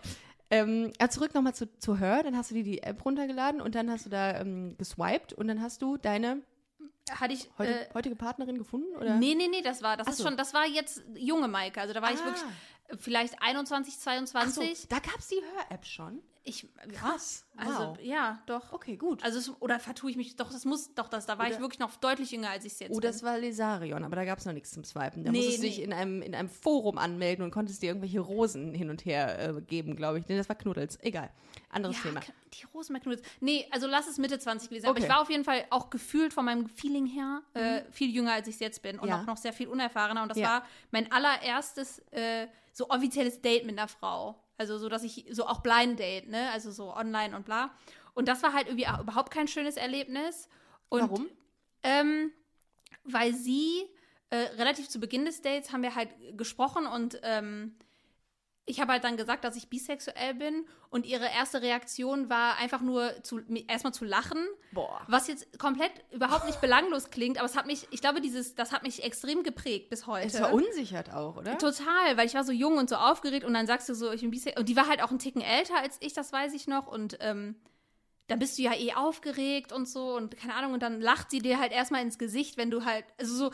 Ähm, 0.51 0.92
aber 1.00 1.10
zurück 1.10 1.33
nochmal 1.33 1.56
zu, 1.56 1.68
zu 1.80 1.98
Her, 2.00 2.21
dann 2.24 2.38
hast 2.38 2.51
du 2.51 2.56
dir 2.56 2.63
die 2.63 2.83
App 2.83 3.04
runtergeladen 3.04 3.60
und 3.60 3.74
dann 3.75 3.89
hast 3.89 4.06
du 4.06 4.10
da 4.10 4.39
ähm, 4.39 4.75
geswiped 4.77 5.33
und 5.33 5.48
dann 5.48 5.62
hast 5.62 5.81
du 5.81 5.98
deine 5.98 6.42
Hatte 7.10 7.33
ich. 7.33 7.50
heute, 7.57 7.71
äh, 7.89 7.94
heutige 7.94 8.15
Partnerin 8.15 8.57
gefunden? 8.60 8.95
Oder? 8.98 9.15
Nee, 9.15 9.33
nee, 9.36 9.48
nee, 9.48 9.62
das 9.63 9.81
war, 9.81 9.98
das 9.98 10.06
Ach 10.07 10.12
ist 10.12 10.18
so. 10.19 10.25
schon, 10.25 10.38
das 10.38 10.54
war 10.54 10.68
jetzt 10.68 11.01
junge 11.15 11.48
Maike. 11.48 11.81
Also 11.81 11.94
da 11.94 12.01
war 12.04 12.12
ich 12.13 12.19
Ah. 12.19 12.25
wirklich 12.25 12.44
äh, 12.44 12.82
vielleicht 12.99 13.41
21, 13.41 13.93
Ach 13.95 13.97
so, 13.99 14.03
22. 14.03 14.87
da 14.89 14.99
gab 14.99 15.17
es 15.19 15.27
die 15.27 15.35
Hör-App 15.41 15.85
schon. 15.85 16.21
Ich, 16.45 16.67
Krass. 16.91 17.45
Ja, 17.57 17.61
also, 17.65 17.79
Wow. 17.91 17.97
ja, 18.01 18.43
doch. 18.47 18.73
Okay, 18.73 18.97
gut. 18.97 19.23
Also, 19.23 19.39
es, 19.39 19.61
oder 19.61 19.79
vertue 19.79 20.11
ich 20.11 20.17
mich, 20.17 20.35
doch, 20.35 20.51
das 20.51 20.65
muss, 20.65 20.93
doch, 20.93 21.07
das, 21.07 21.25
da 21.25 21.37
war 21.37 21.45
Oder- 21.45 21.55
ich 21.55 21.61
wirklich 21.61 21.79
noch 21.79 21.95
deutlich 21.95 22.31
jünger, 22.31 22.49
als 22.49 22.65
ich 22.65 22.73
es 22.73 22.79
jetzt 22.79 22.91
Oh, 22.91 22.95
bin. 22.95 23.01
das 23.03 23.23
war 23.23 23.37
Lesarion, 23.37 24.03
aber 24.03 24.17
da 24.17 24.25
gab 24.25 24.39
es 24.39 24.45
noch 24.45 24.51
nichts 24.51 24.71
zum 24.71 24.83
Swipen. 24.83 25.23
Da 25.23 25.31
Nee, 25.31 25.37
musstest 25.37 25.59
du 25.59 25.67
dich 25.67 25.77
nee. 25.77 25.83
in 25.85 25.93
einem, 25.93 26.21
in 26.21 26.35
einem 26.35 26.49
Forum 26.49 26.97
anmelden 26.97 27.45
und 27.45 27.51
konntest 27.51 27.81
dir 27.81 27.85
irgendwelche 27.87 28.19
Rosen 28.19 28.73
hin 28.73 28.89
und 28.89 29.05
her 29.05 29.39
äh, 29.55 29.61
geben, 29.61 29.95
glaube 29.95 30.19
ich. 30.19 30.27
Nee, 30.27 30.35
das 30.35 30.49
war 30.49 30.57
Knuddels. 30.57 30.99
Egal. 31.01 31.29
Anderes 31.69 31.95
ja, 32.03 32.09
Thema. 32.09 32.19
die 32.19 32.65
Rosenberg-Knuddels. 32.73 33.25
Nee, 33.39 33.65
also 33.71 33.87
lass 33.87 34.07
es 34.09 34.17
Mitte 34.17 34.37
20 34.37 34.67
gewesen 34.67 34.81
sein. 34.81 34.89
Aber 34.89 34.97
Okay. 34.99 35.07
ich 35.07 35.13
war 35.13 35.21
auf 35.21 35.29
jeden 35.29 35.45
Fall 35.45 35.63
auch 35.69 35.89
gefühlt 35.89 36.33
von 36.33 36.43
meinem 36.43 36.67
Feeling 36.67 37.05
her 37.05 37.41
äh, 37.53 37.83
viel 37.89 38.13
jünger, 38.13 38.33
als 38.33 38.49
ich 38.49 38.55
es 38.55 38.59
jetzt 38.59 38.81
bin. 38.81 38.97
Und 38.99 39.05
Mhm. 39.05 39.09
Ja. 39.11 39.21
auch 39.21 39.25
noch 39.27 39.37
sehr 39.37 39.53
viel 39.53 39.69
unerfahrener. 39.69 40.23
Und 40.23 40.27
das 40.29 40.37
Ja. 40.37 40.47
war 40.49 40.65
mein 40.91 41.09
allererstes 41.09 41.99
äh, 42.11 42.47
so 42.73 42.89
offizielles 42.89 43.41
Date 43.41 43.65
mit 43.65 43.77
einer 43.77 43.87
Frau. 43.87 44.43
Also 44.57 44.77
so, 44.77 44.89
dass 44.89 45.03
ich, 45.03 45.25
so 45.31 45.47
auch 45.47 45.61
Blind 45.61 45.99
Date, 45.99 46.27
ne? 46.27 46.51
Also 46.51 46.71
so 46.71 46.93
online 46.93 47.35
und 47.35 47.45
bla. 47.45 47.71
Und 48.13 48.27
das 48.27 48.43
war 48.43 48.53
halt 48.53 48.67
irgendwie 48.67 48.87
auch 48.87 48.99
überhaupt 48.99 49.31
kein 49.31 49.47
schönes 49.47 49.77
Erlebnis. 49.77 50.49
Und, 50.89 51.01
Warum? 51.01 51.29
Ähm, 51.83 52.31
weil 53.03 53.33
sie 53.33 53.83
äh, 54.29 54.38
relativ 54.57 54.89
zu 54.89 55.00
Beginn 55.00 55.25
des 55.25 55.41
Dates 55.41 55.71
haben 55.71 55.83
wir 55.83 55.95
halt 55.95 56.09
gesprochen 56.38 56.86
und 56.88 57.19
ähm, 57.24 57.75
ich 58.65 58.79
habe 58.79 58.93
halt 58.93 59.03
dann 59.03 59.17
gesagt, 59.17 59.43
dass 59.43 59.58
ich 59.58 59.67
bisexuell 59.67 60.36
bin 60.36 60.65
und 60.89 61.05
ihre 61.05 61.25
erste 61.25 61.62
Reaktion 61.62 62.29
war 62.29 62.58
einfach 62.58 62.82
nur 62.82 63.12
zu, 63.24 63.41
erstmal 63.67 63.93
zu 63.93 64.05
lachen, 64.05 64.39
Boah. 64.72 65.01
was 65.08 65.27
jetzt 65.27 65.60
komplett 65.60 65.91
überhaupt 66.12 66.46
nicht 66.46 66.62
belanglos 66.62 67.10
klingt, 67.10 67.38
aber 67.38 67.46
es 67.46 67.58
hat 67.58 67.65
mich, 67.65 67.88
ich 67.91 68.00
glaube, 68.00 68.22
dieses, 68.22 68.55
das 68.55 68.72
hat 68.72 68.84
mich 68.84 69.03
extrem 69.03 69.43
geprägt 69.43 69.89
bis 69.89 70.08
heute. 70.08 70.27
Es 70.27 70.38
verunsichert 70.38 71.12
auch, 71.12 71.36
oder? 71.36 71.58
Total, 71.58 72.15
weil 72.15 72.25
ich 72.25 72.36
war 72.36 72.46
so 72.46 72.53
jung 72.53 72.77
und 72.77 72.89
so 72.89 72.96
aufgeregt 72.96 73.43
und 73.46 73.53
dann 73.53 73.67
sagst 73.67 73.89
du 73.89 73.96
so, 73.96 74.12
ich 74.12 74.22
bin 74.22 74.32
bisexuell. 74.32 74.62
Und 74.62 74.70
die 74.70 74.77
war 74.77 74.88
halt 74.88 75.03
auch 75.03 75.10
einen 75.10 75.20
Ticken 75.20 75.41
älter 75.41 75.77
als 75.77 75.98
ich, 76.00 76.13
das 76.13 76.32
weiß 76.32 76.53
ich 76.53 76.67
noch. 76.67 76.88
Und 76.88 77.17
ähm, 77.20 77.55
dann 78.27 78.39
bist 78.39 78.58
du 78.58 78.62
ja 78.62 78.74
eh 78.74 78.93
aufgeregt 78.93 79.74
und 79.74 79.89
so 79.89 80.15
und 80.15 80.38
keine 80.38 80.55
Ahnung. 80.55 80.74
Und 80.74 80.82
dann 80.82 81.01
lacht 81.01 81.32
sie 81.32 81.39
dir 81.39 81.60
halt 81.60 81.74
erstmal 81.74 82.01
ins 82.01 82.17
Gesicht, 82.17 82.55
wenn 82.58 82.72
du 82.72 82.86
halt, 82.86 83.03
also 83.20 83.36
so, 83.36 83.51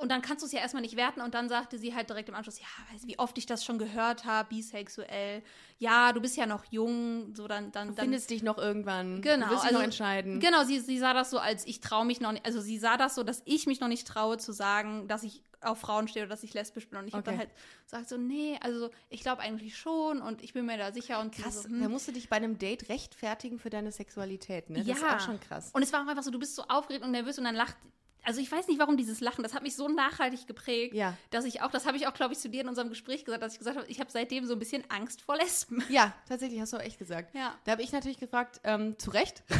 und 0.00 0.08
dann 0.10 0.22
kannst 0.22 0.42
du 0.42 0.46
es 0.46 0.52
ja 0.52 0.60
erstmal 0.60 0.82
nicht 0.82 0.96
werten. 0.96 1.20
Und 1.20 1.34
dann 1.34 1.48
sagte 1.48 1.78
sie 1.78 1.94
halt 1.94 2.08
direkt 2.08 2.28
im 2.28 2.34
Anschluss, 2.34 2.58
ja, 2.58 2.66
weißt 2.92 3.04
du, 3.04 3.08
wie 3.08 3.18
oft 3.18 3.36
ich 3.38 3.46
das 3.46 3.64
schon 3.64 3.78
gehört 3.78 4.24
habe, 4.24 4.48
bisexuell. 4.48 5.42
Ja, 5.78 6.12
du 6.12 6.20
bist 6.20 6.36
ja 6.36 6.46
noch 6.46 6.64
jung, 6.70 7.34
so 7.34 7.46
dann, 7.48 7.70
dann, 7.72 7.88
Du 7.88 7.94
dann 7.94 8.04
findest 8.06 8.30
dich 8.30 8.42
noch 8.42 8.58
irgendwann. 8.58 9.22
Genau, 9.22 9.46
Du 9.46 9.52
wirst 9.52 9.64
also- 9.64 9.76
noch 9.76 9.84
entscheiden. 9.84 10.40
Genau, 10.40 10.64
sie, 10.64 10.80
sie 10.80 10.98
sah 10.98 11.12
das 11.14 11.30
so 11.30 11.38
als 11.38 11.66
ich 11.66 11.80
traue 11.80 12.04
mich 12.04 12.20
noch 12.20 12.32
nicht, 12.32 12.44
also 12.46 12.60
sie 12.60 12.78
sah 12.78 12.96
das 12.96 13.14
so, 13.14 13.22
dass 13.22 13.42
ich 13.44 13.66
mich 13.66 13.80
noch 13.80 13.88
nicht 13.88 14.06
traue 14.06 14.38
zu 14.38 14.52
sagen, 14.52 15.08
dass 15.08 15.22
ich 15.22 15.42
auf 15.62 15.78
Frauen 15.78 16.08
stehe 16.08 16.24
oder 16.24 16.30
dass 16.30 16.42
ich 16.42 16.54
lesbisch 16.54 16.88
bin 16.88 16.98
und 16.98 17.06
ich 17.06 17.12
habe 17.12 17.20
Okay. 17.22 17.30
dann 17.32 17.38
halt 17.38 17.50
gesagt 17.84 18.08
so, 18.08 18.16
nee, 18.16 18.58
also 18.62 18.90
ich 19.10 19.20
glaube 19.20 19.42
eigentlich 19.42 19.76
schon 19.76 20.22
und 20.22 20.42
ich 20.42 20.54
bin 20.54 20.64
mir 20.64 20.78
da 20.78 20.90
sicher 20.92 21.20
und 21.20 21.34
Krass, 21.34 21.64
so, 21.64 21.68
hm. 21.68 21.82
da 21.82 21.88
musst 21.90 22.08
du 22.08 22.12
dich 22.12 22.30
bei 22.30 22.36
einem 22.36 22.58
Date 22.58 22.88
rechtfertigen 22.88 23.58
für 23.58 23.68
deine 23.68 23.92
Sexualität, 23.92 24.70
ne? 24.70 24.82
Das 24.82 24.96
ist 24.96 25.02
Ja. 25.02 25.16
auch 25.16 25.20
schon 25.20 25.38
krass. 25.38 25.70
Und 25.74 25.82
es 25.82 25.92
war 25.92 26.02
auch 26.02 26.06
einfach 26.08 26.22
so, 26.22 26.30
du 26.30 26.38
bist 26.38 26.56
so 26.56 26.62
aufgeregt 26.68 27.04
und 27.04 27.10
nervös 27.10 27.36
und 27.38 27.44
dann 27.44 27.54
lacht 27.54 27.76
also 28.24 28.40
ich 28.40 28.50
weiß 28.50 28.68
nicht, 28.68 28.78
warum 28.78 28.96
dieses 28.96 29.20
Lachen, 29.20 29.42
das 29.42 29.54
hat 29.54 29.62
mich 29.62 29.74
so 29.76 29.88
nachhaltig 29.88 30.46
geprägt, 30.46 30.94
Ja. 30.94 31.16
dass 31.30 31.44
ich 31.44 31.62
auch, 31.62 31.70
das 31.70 31.86
habe 31.86 31.96
ich 31.96 32.06
auch, 32.06 32.14
glaube 32.14 32.32
ich, 32.34 32.38
zu 32.38 32.48
dir 32.48 32.62
in 32.62 32.68
unserem 32.68 32.88
Gespräch 32.88 33.24
gesagt, 33.24 33.42
dass 33.42 33.52
ich 33.54 33.58
gesagt 33.58 33.76
habe, 33.76 33.86
ich 33.88 34.00
habe 34.00 34.10
seitdem 34.10 34.46
so 34.46 34.52
ein 34.54 34.58
bisschen 34.58 34.82
Angst 34.90 35.22
vor 35.22 35.36
Lesben. 35.36 35.82
Ja, 35.88 36.12
tatsächlich, 36.28 36.60
hast 36.60 36.72
du 36.72 36.76
auch 36.76 36.82
echt 36.82 36.98
gesagt. 36.98 37.34
Ja. 37.34 37.54
Da 37.64 37.72
habe 37.72 37.82
ich 37.82 37.92
natürlich 37.92 38.18
gefragt, 38.18 38.60
ähm, 38.64 38.98
zu 38.98 39.10
Recht. 39.10 39.42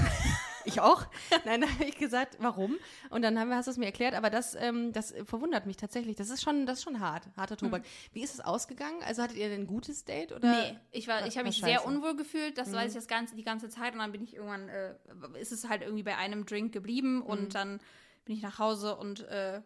Ich 0.66 0.78
auch. 0.78 1.06
Nein, 1.46 1.62
dann 1.62 1.72
habe 1.72 1.84
ich 1.84 1.96
gesagt, 1.96 2.36
warum? 2.38 2.76
Und 3.08 3.22
dann 3.22 3.38
haben 3.38 3.48
wir, 3.48 3.56
hast 3.56 3.64
du 3.64 3.70
es 3.70 3.78
mir 3.78 3.86
erklärt, 3.86 4.14
aber 4.14 4.28
das, 4.28 4.54
ähm, 4.54 4.92
das 4.92 5.14
verwundert 5.24 5.64
mich 5.64 5.78
tatsächlich. 5.78 6.16
Das 6.16 6.28
ist 6.28 6.42
schon, 6.42 6.66
das 6.66 6.78
ist 6.80 6.84
schon 6.84 7.00
hart, 7.00 7.24
harter 7.34 7.56
Tobak. 7.56 7.82
Wie 8.12 8.22
ist 8.22 8.34
es 8.34 8.40
ausgegangen? 8.40 9.02
Also 9.02 9.22
hattet 9.22 9.38
ihr 9.38 9.48
denn 9.48 9.62
ein 9.62 9.66
gutes 9.66 10.04
Date? 10.04 10.32
Oder? 10.32 10.50
Nee, 10.50 10.76
ich, 10.90 11.08
war, 11.08 11.26
ich 11.26 11.38
habe 11.38 11.48
mich 11.48 11.60
sehr 11.62 11.86
unwohl 11.86 12.14
gefühlt, 12.14 12.58
das 12.58 12.72
weiß 12.74 12.90
ich 12.90 12.94
das 12.94 13.08
ganze, 13.08 13.36
die 13.36 13.42
ganze 13.42 13.70
Zeit 13.70 13.94
und 13.94 14.00
dann 14.00 14.12
bin 14.12 14.22
ich 14.22 14.34
irgendwann, 14.36 14.68
äh, 14.68 14.94
ist 15.40 15.50
es 15.50 15.66
halt 15.66 15.80
irgendwie 15.80 16.02
bei 16.02 16.18
einem 16.18 16.44
Drink 16.44 16.72
geblieben 16.72 17.22
und 17.22 17.54
dann 17.54 17.80
bin 18.30 18.36
ich 18.36 18.44
nach 18.44 18.60
Hause 18.60 18.94
und 18.94 19.26
äh, 19.26 19.60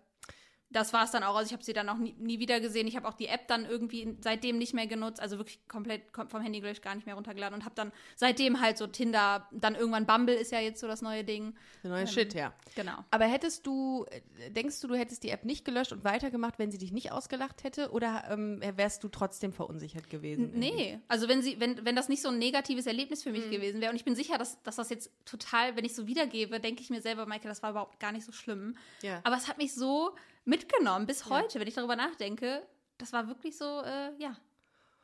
das 0.75 0.93
war 0.93 1.05
es 1.05 1.13
dann 1.13 1.23
auch. 1.23 1.37
Also 1.37 1.47
ich 1.47 1.53
habe 1.53 1.63
sie 1.65 1.73
dann 1.73 1.89
auch 1.89 1.97
nie, 1.97 2.15
nie 2.19 2.41
wieder 2.41 2.61
gesehen. 2.61 2.87
Ich 2.87 2.97
habe 2.97 3.09
auch 3.09 3.15
die 3.15 3.29
App 3.29 3.49
dann 3.49 3.65
irgendwie 3.65 4.17
seitdem 4.21 4.59
nicht 4.59 4.75
mehr 4.75 4.87
genutzt, 4.87 5.21
also 5.21 5.39
wirklich 5.39 5.67
komplett 5.69 6.11
kom- 6.13 6.29
vom 6.29 6.43
Handy 6.43 6.61
gleich 6.61 6.83
gar 6.83 6.95
nicht 6.95 7.07
mehr 7.07 7.15
runtergeladen 7.15 7.55
und 7.55 7.65
habe 7.65 7.75
dann 7.75 7.93
seitdem 8.17 8.61
halt 8.61 8.77
so 8.77 8.87
Tinder, 8.87 9.49
dann 9.53 9.77
irgendwann 9.77 10.05
Bumble 10.05 10.35
ist 10.35 10.53
ja 10.53 10.61
jetzt 10.61 10.81
so 10.81 10.87
das 10.87 11.01
neue 11.01 11.25
Ding. 11.25 11.55
Der 11.83 11.91
neue 11.91 12.07
Shit, 12.07 12.35
ja. 12.35 12.53
Genau. 12.75 13.05
Aber 13.11 13.25
hättest 13.25 13.67
du, 13.67 14.05
äh, 14.11 14.51
denkst 14.51 14.81
du, 14.81 14.89
du 14.89 14.97
hättest 14.97 15.23
die 15.23 15.31
App 15.31 15.45
nicht 15.45 15.65
gelöscht 15.65 15.93
und 15.93 16.05
weitergemacht, 16.05 16.59
wenn 16.59 16.71
sie 16.71 16.79
dich 16.79 16.93
nicht 16.93 17.13
ausgelacht 17.13 17.63
hätte? 17.65 17.93
Oder 17.93 18.25
ähm, 18.31 18.61
wärst 18.75 19.05
du 19.05 19.09
trotzdem 19.09 19.53
verunsichert 19.53 20.11
gewesen? 20.11 20.51
Nee, 20.55 20.99
also 21.09 21.29
wenn 21.29 21.41
sie, 21.41 21.61
wenn, 21.61 21.85
wenn 21.85 21.95
das 21.95 22.09
nicht 22.09 22.21
so 22.23 22.31
ein 22.31 22.39
negatives 22.39 22.87
Erlebnis 22.87 23.23
für 23.23 23.31
mich 23.31 23.49
gewesen 23.51 23.81
wäre, 23.81 23.91
und 23.91 23.97
ich 23.97 24.05
bin 24.05 24.17
sicher, 24.17 24.39
dass, 24.39 24.61
dass 24.63 24.77
das 24.77 24.91
jetzt 24.91 25.11
total, 25.25 25.77
wenn 25.77 25.85
ich 25.85 25.95
so 25.95 26.07
wiedergebe, 26.09 26.59
denke 26.59 26.83
ich 26.83 26.91
mir 26.91 27.01
selber, 27.01 27.27
Michael, 27.27 27.49
das 27.49 27.63
war 27.63 27.71
überhaupt 27.71 28.01
gar 28.01 28.11
nicht 28.11 28.25
so 28.25 28.33
schlimm. 28.33 28.77
Ja. 29.03 29.21
Aber 29.23 29.37
es 29.37 29.49
hat 29.49 29.59
mich 29.59 29.75
so 29.75 30.17
mitgenommen 30.45 31.07
bis 31.07 31.29
heute, 31.29 31.61
wenn 31.61 31.69
ich 31.69 31.75
darüber 31.75 31.97
nachdenke. 31.97 32.67
Das 32.99 33.13
war 33.13 33.29
wirklich 33.29 33.57
so, 33.57 33.83
äh, 33.83 34.13
ja. 34.19 34.37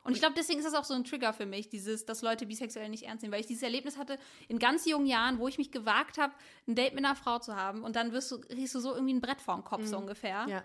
Und 0.02 0.14
ich 0.14 0.20
glaube, 0.20 0.34
deswegen 0.36 0.58
ist 0.58 0.64
das 0.64 0.74
auch 0.74 0.84
so 0.84 0.94
ein 0.94 1.04
Trigger 1.04 1.32
für 1.34 1.44
mich, 1.44 1.68
dieses, 1.68 2.06
dass 2.06 2.22
Leute 2.22 2.46
bisexuell 2.46 2.88
nicht 2.88 3.02
ernst 3.02 3.22
nehmen, 3.22 3.32
weil 3.32 3.40
ich 3.40 3.46
dieses 3.46 3.62
Erlebnis 3.62 3.98
hatte 3.98 4.18
in 4.48 4.58
ganz 4.58 4.86
jungen 4.86 5.06
Jahren, 5.06 5.38
wo 5.38 5.46
ich 5.46 5.58
mich 5.58 5.72
gewagt 5.72 6.16
habe, 6.16 6.32
ein 6.66 6.74
Date 6.74 6.94
mit 6.94 7.04
einer 7.04 7.16
Frau 7.16 7.38
zu 7.38 7.54
haben 7.54 7.82
und 7.82 7.96
dann 7.96 8.12
wirst 8.12 8.30
du, 8.30 8.40
kriegst 8.40 8.74
du 8.74 8.80
so 8.80 8.94
irgendwie 8.94 9.14
ein 9.14 9.20
Brett 9.20 9.42
vorm 9.42 9.62
Kopf, 9.62 9.84
so 9.84 9.98
ungefähr. 9.98 10.46
Ja. 10.48 10.64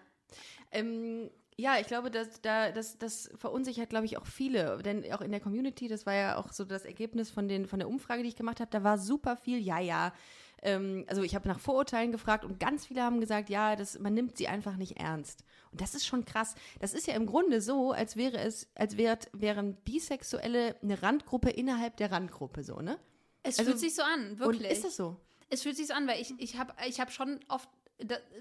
Ähm, 0.72 1.30
ja, 1.58 1.80
ich 1.80 1.88
glaube, 1.88 2.12
dass 2.12 2.42
da 2.42 2.72
das, 2.72 2.98
das 2.98 3.30
verunsichert, 3.36 3.90
glaube 3.90 4.06
ich, 4.06 4.18
auch 4.18 4.26
viele. 4.26 4.78
Denn 4.84 5.10
auch 5.14 5.22
in 5.22 5.32
der 5.32 5.40
Community, 5.40 5.88
das 5.88 6.06
war 6.06 6.14
ja 6.14 6.38
auch 6.38 6.52
so 6.52 6.66
das 6.66 6.84
Ergebnis 6.84 7.30
von, 7.30 7.48
den, 7.48 7.66
von 7.66 7.80
der 7.80 7.88
Umfrage, 7.88 8.24
die 8.24 8.30
ich 8.30 8.36
gemacht 8.36 8.60
habe, 8.60 8.72
da 8.72 8.84
war 8.84 8.98
super 8.98 9.38
viel, 9.38 9.60
ja, 9.60 9.80
ja. 9.80 10.14
Ähm, 10.62 11.06
also 11.08 11.22
ich 11.24 11.36
habe 11.36 11.48
nach 11.48 11.60
Vorurteilen 11.60 12.12
gefragt 12.12 12.46
und 12.46 12.60
ganz 12.60 12.86
viele 12.86 13.04
haben 13.04 13.20
gesagt, 13.20 13.50
ja, 13.50 13.76
das, 13.76 14.00
man 14.00 14.14
nimmt 14.14 14.38
sie 14.38 14.48
einfach 14.48 14.78
nicht 14.78 14.98
ernst. 14.98 15.44
Und 15.72 15.82
das 15.82 15.96
ist 15.96 16.06
schon 16.06 16.26
krass. 16.26 16.56
Das 16.80 16.94
ist 16.94 17.08
ja 17.08 17.14
im 17.16 17.26
Grunde 17.26 17.62
so, 17.62 17.92
als 17.92 18.16
wäre 18.16 18.38
es, 18.40 18.70
als 18.76 18.98
wär, 18.98 19.18
wären 19.34 19.76
Bisexuelle 19.84 20.76
eine 20.82 21.02
Randgruppe 21.02 21.50
innerhalb 21.50 21.98
der 21.98 22.12
Randgruppe, 22.12 22.64
so, 22.64 22.80
ne? 22.80 22.98
Es 23.44 23.60
Also- 23.60 23.72
fühlt 23.72 23.80
sich 23.82 23.96
so 23.96 24.02
an, 24.02 24.40
wirklich. 24.40 24.62
Und 24.62 24.72
ist 24.72 24.84
das 24.86 24.96
so? 24.96 25.18
Es 25.50 25.62
fühlt 25.62 25.78
sich 25.78 25.88
so 25.88 25.94
an, 25.94 26.08
weil 26.08 26.20
ich, 26.22 26.34
ich 26.40 26.58
habe 26.58 26.74
ich 26.88 27.00
hab 27.00 27.12
schon 27.12 27.40
oft 27.50 27.70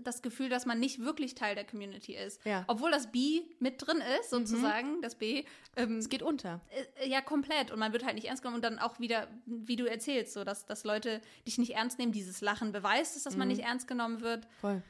das 0.03 0.21
Gefühl, 0.23 0.49
dass 0.49 0.67
man 0.67 0.81
nicht 0.81 1.01
wirklich 1.01 1.35
Teil 1.35 1.55
der 1.55 1.65
Community 1.65 2.15
ist. 2.17 2.45
Ja. 2.45 2.61
Mhm. 2.61 2.65
Obwohl 2.69 2.91
das 2.91 3.13
B 3.13 3.43
mit 3.61 3.85
drin 3.87 4.03
ist, 4.21 4.31
sozusagen, 4.31 5.01
das 5.01 5.15
B, 5.15 5.45
ähm, 5.77 5.99
Es 5.99 6.09
geht 6.09 6.23
unter. 6.23 6.61
äh, 7.01 7.09
ja, 7.09 7.21
komplett. 7.21 7.71
Und 7.71 7.79
man 7.79 7.93
wird 7.93 8.05
halt 8.05 8.15
nicht 8.17 8.27
ernst 8.27 8.43
genommen 8.43 8.57
und 8.57 8.65
dann 8.65 8.79
auch 8.79 8.99
wieder, 8.99 9.29
wie 9.47 9.77
du 9.77 9.87
erzählst, 9.89 10.33
so, 10.33 10.43
dass, 10.45 10.67
dass 10.67 10.85
Leute 10.85 11.21
dich 11.47 11.59
nicht 11.59 11.75
ernst 11.75 11.99
nehmen. 11.99 12.13
Dieses 12.13 12.41
Lachen 12.41 12.73
beweist 12.73 13.17
es, 13.17 13.23
dass 13.25 13.35
Mhm. 13.35 13.39
man 13.41 13.49
nicht 13.49 13.61
ernst 13.63 13.87
genommen 13.87 14.21
wird. 14.23 14.47
Voll. 14.61 14.83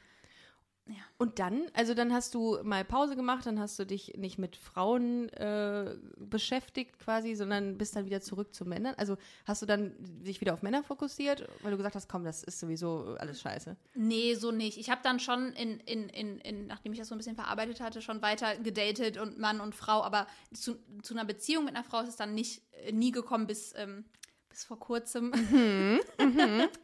Ja. 0.87 0.95
Und 1.17 1.39
dann, 1.39 1.63
also 1.73 1.95
dann 1.95 2.13
hast 2.13 2.35
du 2.35 2.59
mal 2.63 2.85
Pause 2.85 3.15
gemacht, 3.15 3.47
dann 3.47 3.59
hast 3.59 3.79
du 3.79 3.85
dich 3.85 4.13
nicht 4.17 4.37
mit 4.37 4.55
Frauen 4.55 5.29
äh, 5.29 5.95
beschäftigt 6.17 6.99
quasi, 6.99 7.33
sondern 7.33 7.77
bist 7.77 7.95
dann 7.95 8.05
wieder 8.05 8.21
zurück 8.21 8.53
zu 8.53 8.65
Männern. 8.65 8.93
Also 8.97 9.17
hast 9.45 9.63
du 9.63 9.65
dann 9.65 9.95
dich 9.99 10.41
wieder 10.41 10.53
auf 10.53 10.61
Männer 10.61 10.83
fokussiert, 10.83 11.47
weil 11.63 11.71
du 11.71 11.77
gesagt 11.77 11.95
hast, 11.95 12.07
komm, 12.07 12.23
das 12.23 12.43
ist 12.43 12.59
sowieso 12.59 13.15
alles 13.19 13.41
scheiße. 13.41 13.75
Nee, 13.95 14.35
so 14.35 14.51
nicht. 14.51 14.77
Ich 14.77 14.91
habe 14.91 15.01
dann 15.03 15.19
schon, 15.19 15.53
in, 15.53 15.79
in, 15.79 16.07
in, 16.09 16.39
in, 16.39 16.67
nachdem 16.67 16.93
ich 16.93 16.99
das 16.99 17.07
so 17.07 17.15
ein 17.15 17.17
bisschen 17.17 17.35
verarbeitet 17.35 17.81
hatte, 17.81 18.03
schon 18.03 18.21
weiter 18.21 18.55
gedatet 18.57 19.17
und 19.17 19.39
Mann 19.39 19.61
und 19.61 19.73
Frau. 19.73 20.03
Aber 20.03 20.27
zu, 20.53 20.75
zu 21.01 21.15
einer 21.15 21.25
Beziehung 21.25 21.65
mit 21.65 21.75
einer 21.75 21.83
Frau 21.83 22.01
ist 22.01 22.09
es 22.09 22.15
dann 22.15 22.35
nicht, 22.35 22.61
äh, 22.83 22.91
nie 22.91 23.11
gekommen 23.11 23.47
bis, 23.47 23.73
ähm, 23.75 24.05
bis 24.55 24.63
vor 24.63 24.79
kurzem. 24.79 25.33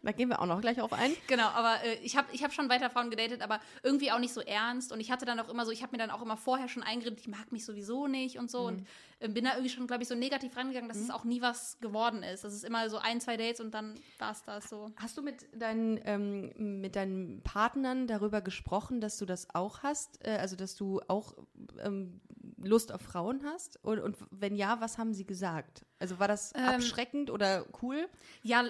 Da 0.04 0.12
gehen 0.12 0.30
wir 0.30 0.42
auch 0.42 0.46
noch 0.46 0.62
gleich 0.62 0.82
auf 0.82 0.94
ein. 0.94 1.14
Genau, 1.28 1.48
aber 1.48 1.84
äh, 1.84 1.94
ich 2.04 2.18
habe 2.18 2.28
ich 2.34 2.44
hab 2.44 2.52
schon 2.54 2.70
weiter 2.70 2.90
Frauen 2.90 3.10
gedatet, 3.10 3.42
aber 3.42 3.60
irgendwie 3.84 4.12
auch 4.12 4.20
nicht 4.20 4.34
so 4.34 4.42
ernst. 4.42 4.92
Und 4.92 5.00
ich 5.00 5.12
hatte 5.12 5.26
dann 5.26 5.40
auch 5.40 5.48
immer 5.48 5.66
so, 5.66 5.72
ich 5.72 5.84
habe 5.84 5.92
mir 5.94 6.00
dann 6.00 6.10
auch 6.10 6.22
immer 6.22 6.38
vorher 6.38 6.68
schon 6.68 6.84
eingeredet, 6.84 7.20
ich 7.20 7.28
mag 7.28 7.52
mich 7.52 7.66
sowieso 7.66 8.08
nicht 8.08 8.38
und 8.38 8.50
so. 8.52 8.62
Und 8.62 8.86
äh, 9.20 9.30
bin 9.30 9.46
da 9.46 9.52
irgendwie 9.52 9.70
schon, 9.70 9.88
glaube 9.88 10.04
ich, 10.04 10.10
so 10.10 10.16
negativ 10.16 10.56
rangegangen, 10.58 10.90
dass 10.90 10.98
es 10.98 11.10
auch 11.10 11.24
nie 11.24 11.42
was 11.42 11.78
geworden 11.80 12.24
ist. 12.24 12.44
Das 12.44 12.54
ist 12.54 12.66
immer 12.66 12.90
so 12.90 12.98
ein, 12.98 13.22
zwei 13.22 13.38
Dates 13.38 13.62
und 13.62 13.72
dann 13.74 13.96
war 14.18 14.32
es 14.32 14.44
das 14.44 14.70
so. 14.70 14.92
Hast 14.98 15.18
du 15.18 15.22
mit 15.22 15.46
deinen, 15.54 16.00
ähm, 16.04 16.82
mit 16.82 16.96
deinen 16.96 17.42
Partnern 17.44 18.08
darüber 18.08 18.42
gesprochen, 18.42 19.00
dass 19.00 19.18
du 19.18 19.26
das 19.26 19.54
auch 19.54 19.84
hast? 19.84 20.26
Äh, 20.26 20.38
also, 20.38 20.56
dass 20.56 20.76
du 20.76 21.00
auch 21.08 21.36
ähm, 21.80 22.20
Lust 22.64 22.92
auf 22.92 23.02
Frauen 23.02 23.44
hast? 23.46 23.78
Und, 23.84 24.00
und 24.00 24.18
wenn 24.32 24.56
ja, 24.56 24.80
was 24.82 24.98
haben 24.98 25.14
sie 25.14 25.26
gesagt? 25.26 25.86
Also, 26.00 26.20
war 26.20 26.28
das 26.28 26.54
abschreckend 26.56 27.30
oder 27.30 27.66
cool? 27.82 28.08
Ja, 28.44 28.66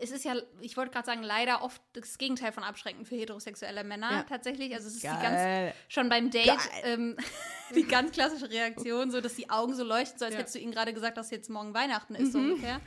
es 0.00 0.10
ist 0.10 0.24
ja, 0.24 0.34
ich 0.60 0.76
wollte 0.76 0.92
gerade 0.92 1.06
sagen, 1.06 1.22
leider 1.22 1.62
oft 1.62 1.80
das 1.94 2.18
Gegenteil 2.18 2.52
von 2.52 2.62
abschreckend 2.62 3.08
für 3.08 3.16
heterosexuelle 3.16 3.82
Männer 3.84 4.10
Ja. 4.10 4.22
tatsächlich. 4.22 4.72
Also 4.74 4.88
es 4.88 4.96
ist 4.96 5.02
ganz, 5.02 5.40
schon 5.88 6.08
beim 6.08 6.30
Date 6.30 6.58
ähm, 6.84 7.16
die 7.74 7.82
ganz 7.84 8.12
klassische 8.12 8.50
Reaktion, 8.50 9.10
so 9.10 9.20
dass 9.20 9.34
die 9.34 9.50
Augen 9.50 9.74
so 9.74 9.84
leuchten, 9.84 10.18
so 10.18 10.24
als 10.24 10.34
Ja. 10.34 10.40
hättest 10.40 10.54
du 10.54 10.58
ihnen 10.60 10.72
gerade 10.72 10.92
gesagt, 10.92 11.16
dass 11.16 11.30
jetzt 11.30 11.50
morgen 11.50 11.74
Weihnachten 11.74 12.14
ist, 12.14 12.32
so 12.32 12.38
ungefähr. 12.38 12.80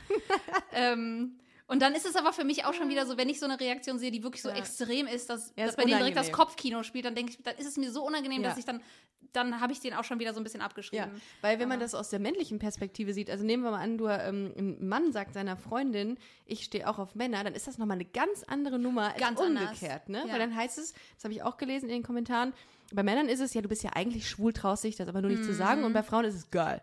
ähm, 0.72 1.38
und 1.66 1.82
dann 1.82 1.94
ist 1.94 2.04
es 2.04 2.16
aber 2.16 2.32
für 2.32 2.42
mich 2.44 2.64
auch 2.64 2.74
schon 2.74 2.88
wieder 2.88 3.06
so, 3.06 3.16
wenn 3.16 3.28
ich 3.28 3.38
so 3.38 3.46
eine 3.46 3.60
Reaktion 3.60 3.98
sehe, 4.00 4.10
die 4.10 4.24
wirklich 4.24 4.42
so 4.42 4.48
Ja. 4.48 4.56
extrem 4.56 5.06
ist, 5.06 5.30
dass, 5.30 5.50
Ja, 5.56 5.64
dass 5.66 5.70
ist 5.70 5.76
bei 5.76 5.84
denen 5.84 5.98
direkt 5.98 6.16
das. 6.16 6.32
Kopfkino 6.32 6.82
spielt, 6.82 7.04
dann 7.04 7.14
denke 7.14 7.32
ich, 7.32 7.42
dann 7.42 7.54
ist 7.56 7.66
es 7.66 7.76
mir 7.76 7.92
so 7.92 8.04
unangenehm, 8.04 8.42
Ja. 8.42 8.48
dass 8.48 8.58
ich 8.58 8.64
dann, 8.64 8.82
dann 9.32 9.60
habe 9.60 9.72
ich 9.72 9.80
den 9.80 9.94
auch 9.94 10.04
schon 10.04 10.18
wieder 10.18 10.34
so 10.34 10.40
ein 10.40 10.44
bisschen 10.44 10.60
Ja, 10.60 10.66
abgeschrieben. 10.66 11.20
weil 11.40 11.58
wenn 11.58 11.68
man 11.68 11.80
das 11.80 11.94
aus 11.94 12.10
der 12.10 12.18
männlichen 12.18 12.58
Perspektive 12.58 13.12
sieht, 13.14 13.30
also 13.30 13.44
nehmen 13.44 13.62
wir 13.62 13.70
mal 13.70 13.80
an, 13.82 13.98
du, 13.98 14.08
ähm, 14.08 14.52
ein 14.56 14.88
Mann 14.88 15.12
sagt 15.12 15.34
seiner 15.34 15.56
Freundin, 15.56 16.18
ich 16.46 16.64
stehe 16.64 16.88
auch 16.88 16.98
auf 16.98 17.14
Männer, 17.14 17.42
dann 17.44 17.54
ist 17.54 17.66
das 17.66 17.78
nochmal 17.78 17.96
eine 17.96 18.04
ganz 18.04 18.42
andere 18.44 18.78
Nummer 18.78 19.12
als 19.12 19.20
Ganz 19.20 19.40
anders. 19.40 19.64
umgekehrt, 19.70 20.08
ne? 20.08 20.24
Ja. 20.26 20.32
Weil 20.32 20.38
dann 20.38 20.54
heißt 20.54 20.78
es, 20.78 20.92
das 21.14 21.24
habe 21.24 21.34
ich 21.34 21.42
auch 21.42 21.56
gelesen 21.56 21.88
in 21.88 21.96
den 21.96 22.02
Kommentaren, 22.02 22.52
bei 22.92 23.02
Männern 23.04 23.28
ist 23.28 23.38
es 23.40 23.54
ja, 23.54 23.62
du 23.62 23.68
bist 23.68 23.84
ja 23.84 23.90
eigentlich 23.94 24.28
schwul, 24.28 24.52
traust 24.52 24.82
dich 24.84 24.96
das 24.96 25.06
aber 25.08 25.20
nur 25.22 25.30
nicht 25.30 25.44
zu 25.44 25.54
sagen 25.54 25.84
und 25.84 25.92
bei 25.92 26.02
Frauen 26.02 26.24
ist 26.24 26.34
es 26.34 26.50
geil. 26.50 26.82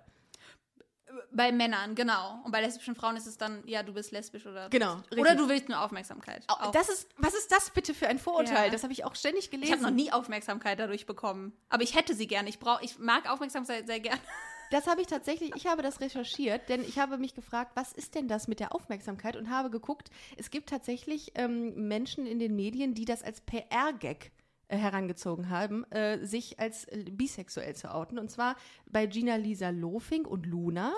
Bei 1.31 1.51
Männern, 1.51 1.95
genau. 1.95 2.39
Und 2.43 2.51
bei 2.51 2.61
lesbischen 2.61 2.95
Frauen 2.95 3.17
ist 3.17 3.27
es 3.27 3.37
dann, 3.37 3.63
ja, 3.65 3.83
du 3.83 3.93
bist 3.93 4.11
lesbisch 4.11 4.45
oder. 4.45 4.69
Genau, 4.69 4.93
Oder 5.11 5.23
richtig. 5.23 5.37
du 5.37 5.49
willst 5.49 5.69
nur 5.69 5.81
Aufmerksamkeit. 5.81 6.43
Auch. 6.47 6.71
Das 6.71 6.89
ist, 6.89 7.09
was 7.17 7.33
ist 7.33 7.51
das 7.51 7.69
bitte 7.71 7.93
für 7.93 8.07
ein 8.07 8.19
Vorurteil? 8.19 8.65
Ja. 8.65 8.71
Das 8.71 8.83
habe 8.83 8.93
ich 8.93 9.05
auch 9.05 9.15
ständig 9.15 9.49
gelesen. 9.51 9.67
Ich 9.67 9.71
habe 9.71 9.83
noch 9.83 9.95
nie 9.95 10.11
Aufmerksamkeit 10.11 10.79
dadurch 10.79 11.05
bekommen. 11.05 11.53
Aber 11.69 11.83
ich 11.83 11.95
hätte 11.95 12.13
sie 12.15 12.27
gern. 12.27 12.47
Ich, 12.47 12.59
brauch, 12.59 12.81
ich 12.81 12.97
mag 12.99 13.29
Aufmerksamkeit 13.29 13.87
sehr 13.87 13.99
gern. 13.99 14.19
Das 14.69 14.85
habe 14.87 14.99
ich 14.99 15.07
tatsächlich, 15.07 15.55
ich 15.55 15.65
habe 15.65 15.81
das 15.81 16.01
recherchiert, 16.01 16.67
denn 16.67 16.81
ich 16.81 16.99
habe 16.99 17.17
mich 17.17 17.33
gefragt, 17.33 17.71
was 17.75 17.93
ist 17.93 18.15
denn 18.15 18.27
das 18.27 18.49
mit 18.49 18.59
der 18.59 18.75
Aufmerksamkeit 18.75 19.37
und 19.37 19.49
habe 19.49 19.69
geguckt, 19.69 20.09
es 20.35 20.49
gibt 20.49 20.69
tatsächlich 20.69 21.31
ähm, 21.35 21.87
Menschen 21.87 22.25
in 22.25 22.37
den 22.37 22.53
Medien, 22.55 22.93
die 22.93 23.05
das 23.05 23.23
als 23.23 23.39
PR-Gag 23.39 24.31
herangezogen 24.69 25.49
haben, 25.49 25.83
äh, 25.91 26.25
sich 26.25 26.59
als 26.59 26.85
äh, 26.85 27.05
bisexuell 27.09 27.75
zu 27.75 27.93
outen. 27.93 28.19
Und 28.19 28.29
zwar 28.29 28.55
bei 28.85 29.05
Gina 29.05 29.35
Lisa 29.35 29.69
Lofing 29.69 30.25
und 30.25 30.45
Luna. 30.45 30.93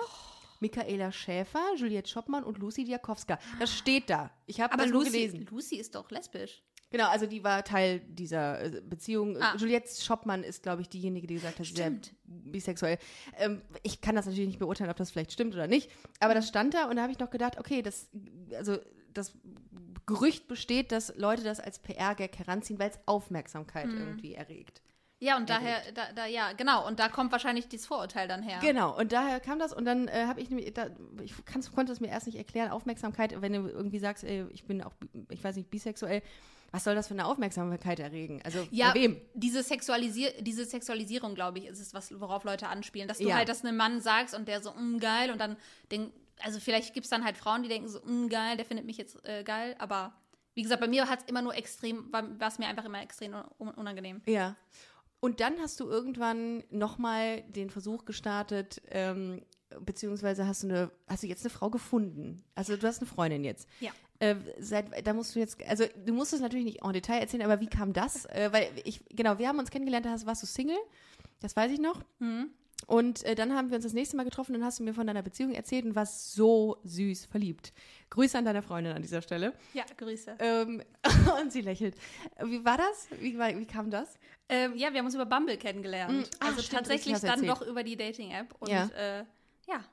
Michaela 0.62 1.10
Schäfer, 1.10 1.74
Juliette 1.74 2.10
Schoppmann 2.10 2.44
und 2.44 2.58
Lucy 2.58 2.84
Diakowska. 2.84 3.38
Das 3.58 3.74
steht 3.74 4.10
da. 4.10 4.30
Ich 4.44 4.60
habe 4.60 4.76
das 4.76 4.90
Lucy, 4.90 5.10
gelesen. 5.10 5.46
Lucy 5.50 5.76
ist 5.76 5.94
doch 5.94 6.10
lesbisch. 6.10 6.62
Genau, 6.90 7.08
also 7.08 7.26
die 7.26 7.44
war 7.44 7.62
Teil 7.62 8.00
dieser 8.00 8.62
äh, 8.62 8.82
Beziehung. 8.82 9.40
Ah. 9.40 9.54
Juliette 9.56 9.88
Schoppmann 9.88 10.42
ist, 10.42 10.62
glaube 10.62 10.82
ich, 10.82 10.88
diejenige, 10.88 11.26
die 11.28 11.34
gesagt 11.34 11.60
hat, 11.60 11.66
sie 11.66 11.72
sei 11.72 11.84
Stimmt. 11.84 12.12
bisexuell. 12.24 12.98
Ähm, 13.38 13.62
ich 13.84 14.00
kann 14.00 14.16
das 14.16 14.26
natürlich 14.26 14.48
nicht 14.48 14.58
beurteilen, 14.58 14.90
ob 14.90 14.96
das 14.96 15.12
vielleicht 15.12 15.32
stimmt 15.32 15.54
oder 15.54 15.68
nicht, 15.68 15.88
aber 16.18 16.34
das 16.34 16.48
stand 16.48 16.74
da 16.74 16.90
und 16.90 16.96
da 16.96 17.02
habe 17.02 17.12
ich 17.12 17.18
noch 17.20 17.30
gedacht, 17.30 17.58
okay, 17.58 17.80
das, 17.80 18.10
also 18.54 18.78
das 19.14 19.34
Gerücht 20.14 20.48
besteht, 20.48 20.92
dass 20.92 21.14
Leute 21.16 21.42
das 21.42 21.60
als 21.60 21.78
PR-Gag 21.78 22.38
heranziehen, 22.38 22.78
weil 22.78 22.90
es 22.90 22.98
Aufmerksamkeit 23.06 23.86
Hm. 23.92 23.98
irgendwie 23.98 24.34
erregt. 24.34 24.82
Ja, 25.22 25.36
und 25.36 25.50
daher, 25.50 25.82
da, 25.92 26.12
da, 26.14 26.24
ja, 26.24 26.52
genau. 26.54 26.86
Und 26.86 26.98
da 26.98 27.08
kommt 27.10 27.30
wahrscheinlich 27.30 27.68
dieses 27.68 27.86
Vorurteil 27.86 28.26
dann 28.26 28.42
her. 28.42 28.58
Genau, 28.62 28.98
und 28.98 29.12
daher 29.12 29.38
kam 29.38 29.58
das 29.58 29.74
und 29.74 29.84
dann 29.84 30.08
äh, 30.08 30.24
habe 30.26 30.40
ich 30.40 30.48
nämlich, 30.48 30.72
da, 30.72 30.86
ich 31.22 31.34
kann's, 31.44 31.70
konnte 31.72 31.92
es 31.92 32.00
mir 32.00 32.08
erst 32.08 32.26
nicht 32.26 32.36
erklären, 32.38 32.70
Aufmerksamkeit, 32.70 33.38
wenn 33.42 33.52
du 33.52 33.68
irgendwie 33.68 33.98
sagst, 33.98 34.24
ey, 34.24 34.46
ich 34.50 34.64
bin 34.64 34.82
auch, 34.82 34.92
ich 35.28 35.44
weiß 35.44 35.56
nicht, 35.56 35.70
bisexuell, 35.70 36.22
was 36.72 36.84
soll 36.84 36.94
das 36.94 37.08
für 37.08 37.14
eine 37.14 37.26
Aufmerksamkeit 37.26 37.98
erregen? 38.00 38.40
Also 38.44 38.66
Ja, 38.70 38.94
wem? 38.94 39.20
Diese, 39.34 39.62
Sexualisier 39.62 40.32
diese 40.40 40.64
Sexualisierung, 40.64 41.34
glaube 41.34 41.58
ich, 41.58 41.66
ist 41.66 41.80
es, 41.80 41.92
was, 41.92 42.18
worauf 42.18 42.44
Leute 42.44 42.68
anspielen. 42.68 43.06
Dass 43.06 43.18
du 43.18 43.28
Ja. 43.28 43.34
halt 43.36 43.48
das 43.50 43.62
einem 43.62 43.76
Mann 43.76 44.00
sagst 44.00 44.34
und 44.34 44.48
der 44.48 44.62
so, 44.62 44.72
mm, 44.72 45.00
geil, 45.00 45.30
und 45.32 45.38
dann 45.38 45.56
denk, 45.90 46.12
also 46.42 46.60
vielleicht 46.60 46.94
gibt 46.94 47.04
es 47.04 47.10
dann 47.10 47.24
halt 47.24 47.36
Frauen, 47.36 47.62
die 47.62 47.68
denken 47.68 47.88
so, 47.88 48.00
mm, 48.00 48.28
geil, 48.28 48.56
der 48.56 48.64
findet 48.64 48.86
mich 48.86 48.96
jetzt 48.96 49.24
äh, 49.26 49.42
geil, 49.44 49.76
aber 49.78 50.12
wie 50.54 50.62
gesagt, 50.62 50.80
bei 50.80 50.88
mir 50.88 51.08
hat 51.08 51.20
es 51.20 51.28
immer 51.28 51.42
nur 51.42 51.54
extrem, 51.54 52.12
war 52.12 52.48
es 52.48 52.58
mir 52.58 52.66
einfach 52.66 52.84
immer 52.84 53.02
extrem 53.02 53.34
un 53.58 53.68
unangenehm. 53.70 54.20
Ja. 54.26 54.56
Und 55.20 55.40
dann 55.40 55.58
hast 55.60 55.78
du 55.80 55.88
irgendwann 55.88 56.64
nochmal 56.70 57.42
den 57.42 57.70
Versuch 57.70 58.04
gestartet, 58.04 58.82
ähm, 58.88 59.42
beziehungsweise 59.80 60.46
hast 60.46 60.62
du 60.62 60.68
eine, 60.68 60.90
hast 61.06 61.22
du 61.22 61.26
jetzt 61.26 61.44
eine 61.44 61.50
Frau 61.50 61.70
gefunden? 61.70 62.44
Also 62.54 62.76
du 62.76 62.86
hast 62.86 63.00
eine 63.00 63.06
Freundin 63.06 63.44
jetzt. 63.44 63.68
Ja. 63.80 63.92
Äh, 64.18 64.36
seit, 64.58 65.06
da 65.06 65.12
musst 65.12 65.34
du 65.34 65.38
jetzt, 65.38 65.62
also 65.66 65.84
du 66.04 66.12
musst 66.12 66.32
es 66.32 66.40
natürlich 66.40 66.64
nicht 66.64 66.82
en 66.82 66.92
Detail 66.92 67.20
erzählen, 67.20 67.42
aber 67.42 67.60
wie 67.60 67.68
kam 67.68 67.92
das? 67.92 68.24
Äh, 68.26 68.50
weil 68.52 68.70
ich, 68.84 69.04
genau, 69.10 69.38
wir 69.38 69.48
haben 69.48 69.58
uns 69.58 69.70
kennengelernt, 69.70 70.06
da 70.06 70.26
warst 70.26 70.42
du 70.42 70.46
Single, 70.46 70.78
das 71.40 71.54
weiß 71.56 71.70
ich 71.72 71.80
noch. 71.80 72.02
Mhm. 72.18 72.50
Und 72.86 73.22
äh, 73.24 73.34
dann 73.34 73.54
haben 73.54 73.70
wir 73.70 73.76
uns 73.76 73.84
das 73.84 73.92
nächste 73.92 74.16
Mal 74.16 74.24
getroffen 74.24 74.54
und 74.56 74.64
hast 74.64 74.78
du 74.78 74.82
mir 74.82 74.94
von 74.94 75.06
deiner 75.06 75.22
Beziehung 75.22 75.52
erzählt 75.52 75.84
und 75.84 75.94
warst 75.94 76.32
so 76.32 76.78
süß 76.84 77.26
verliebt. 77.26 77.72
Grüße 78.10 78.36
an 78.36 78.44
deine 78.44 78.62
Freundin 78.62 78.94
an 78.94 79.02
dieser 79.02 79.22
Stelle. 79.22 79.52
Ja, 79.74 79.84
Grüße. 79.96 80.36
Ähm, 80.38 80.82
und 81.40 81.52
sie 81.52 81.60
lächelt. 81.60 81.94
Wie 82.42 82.64
war 82.64 82.78
das? 82.78 83.08
Wie, 83.20 83.38
war, 83.38 83.48
wie 83.56 83.66
kam 83.66 83.90
das? 83.90 84.18
Ähm, 84.48 84.76
ja, 84.76 84.92
wir 84.92 84.98
haben 84.98 85.06
uns 85.06 85.14
über 85.14 85.26
Bumble 85.26 85.56
kennengelernt. 85.56 86.12
Mm, 86.12 86.30
ach, 86.40 86.48
also 86.48 86.62
stimmt, 86.62 86.78
tatsächlich 86.86 87.18
dann 87.20 87.46
doch 87.46 87.62
über 87.62 87.84
die 87.84 87.96
Dating-App. 87.96 88.54
Und 88.58 88.68
Ja. 88.68 88.86
äh, 88.96 89.24
ja. 89.68 89.84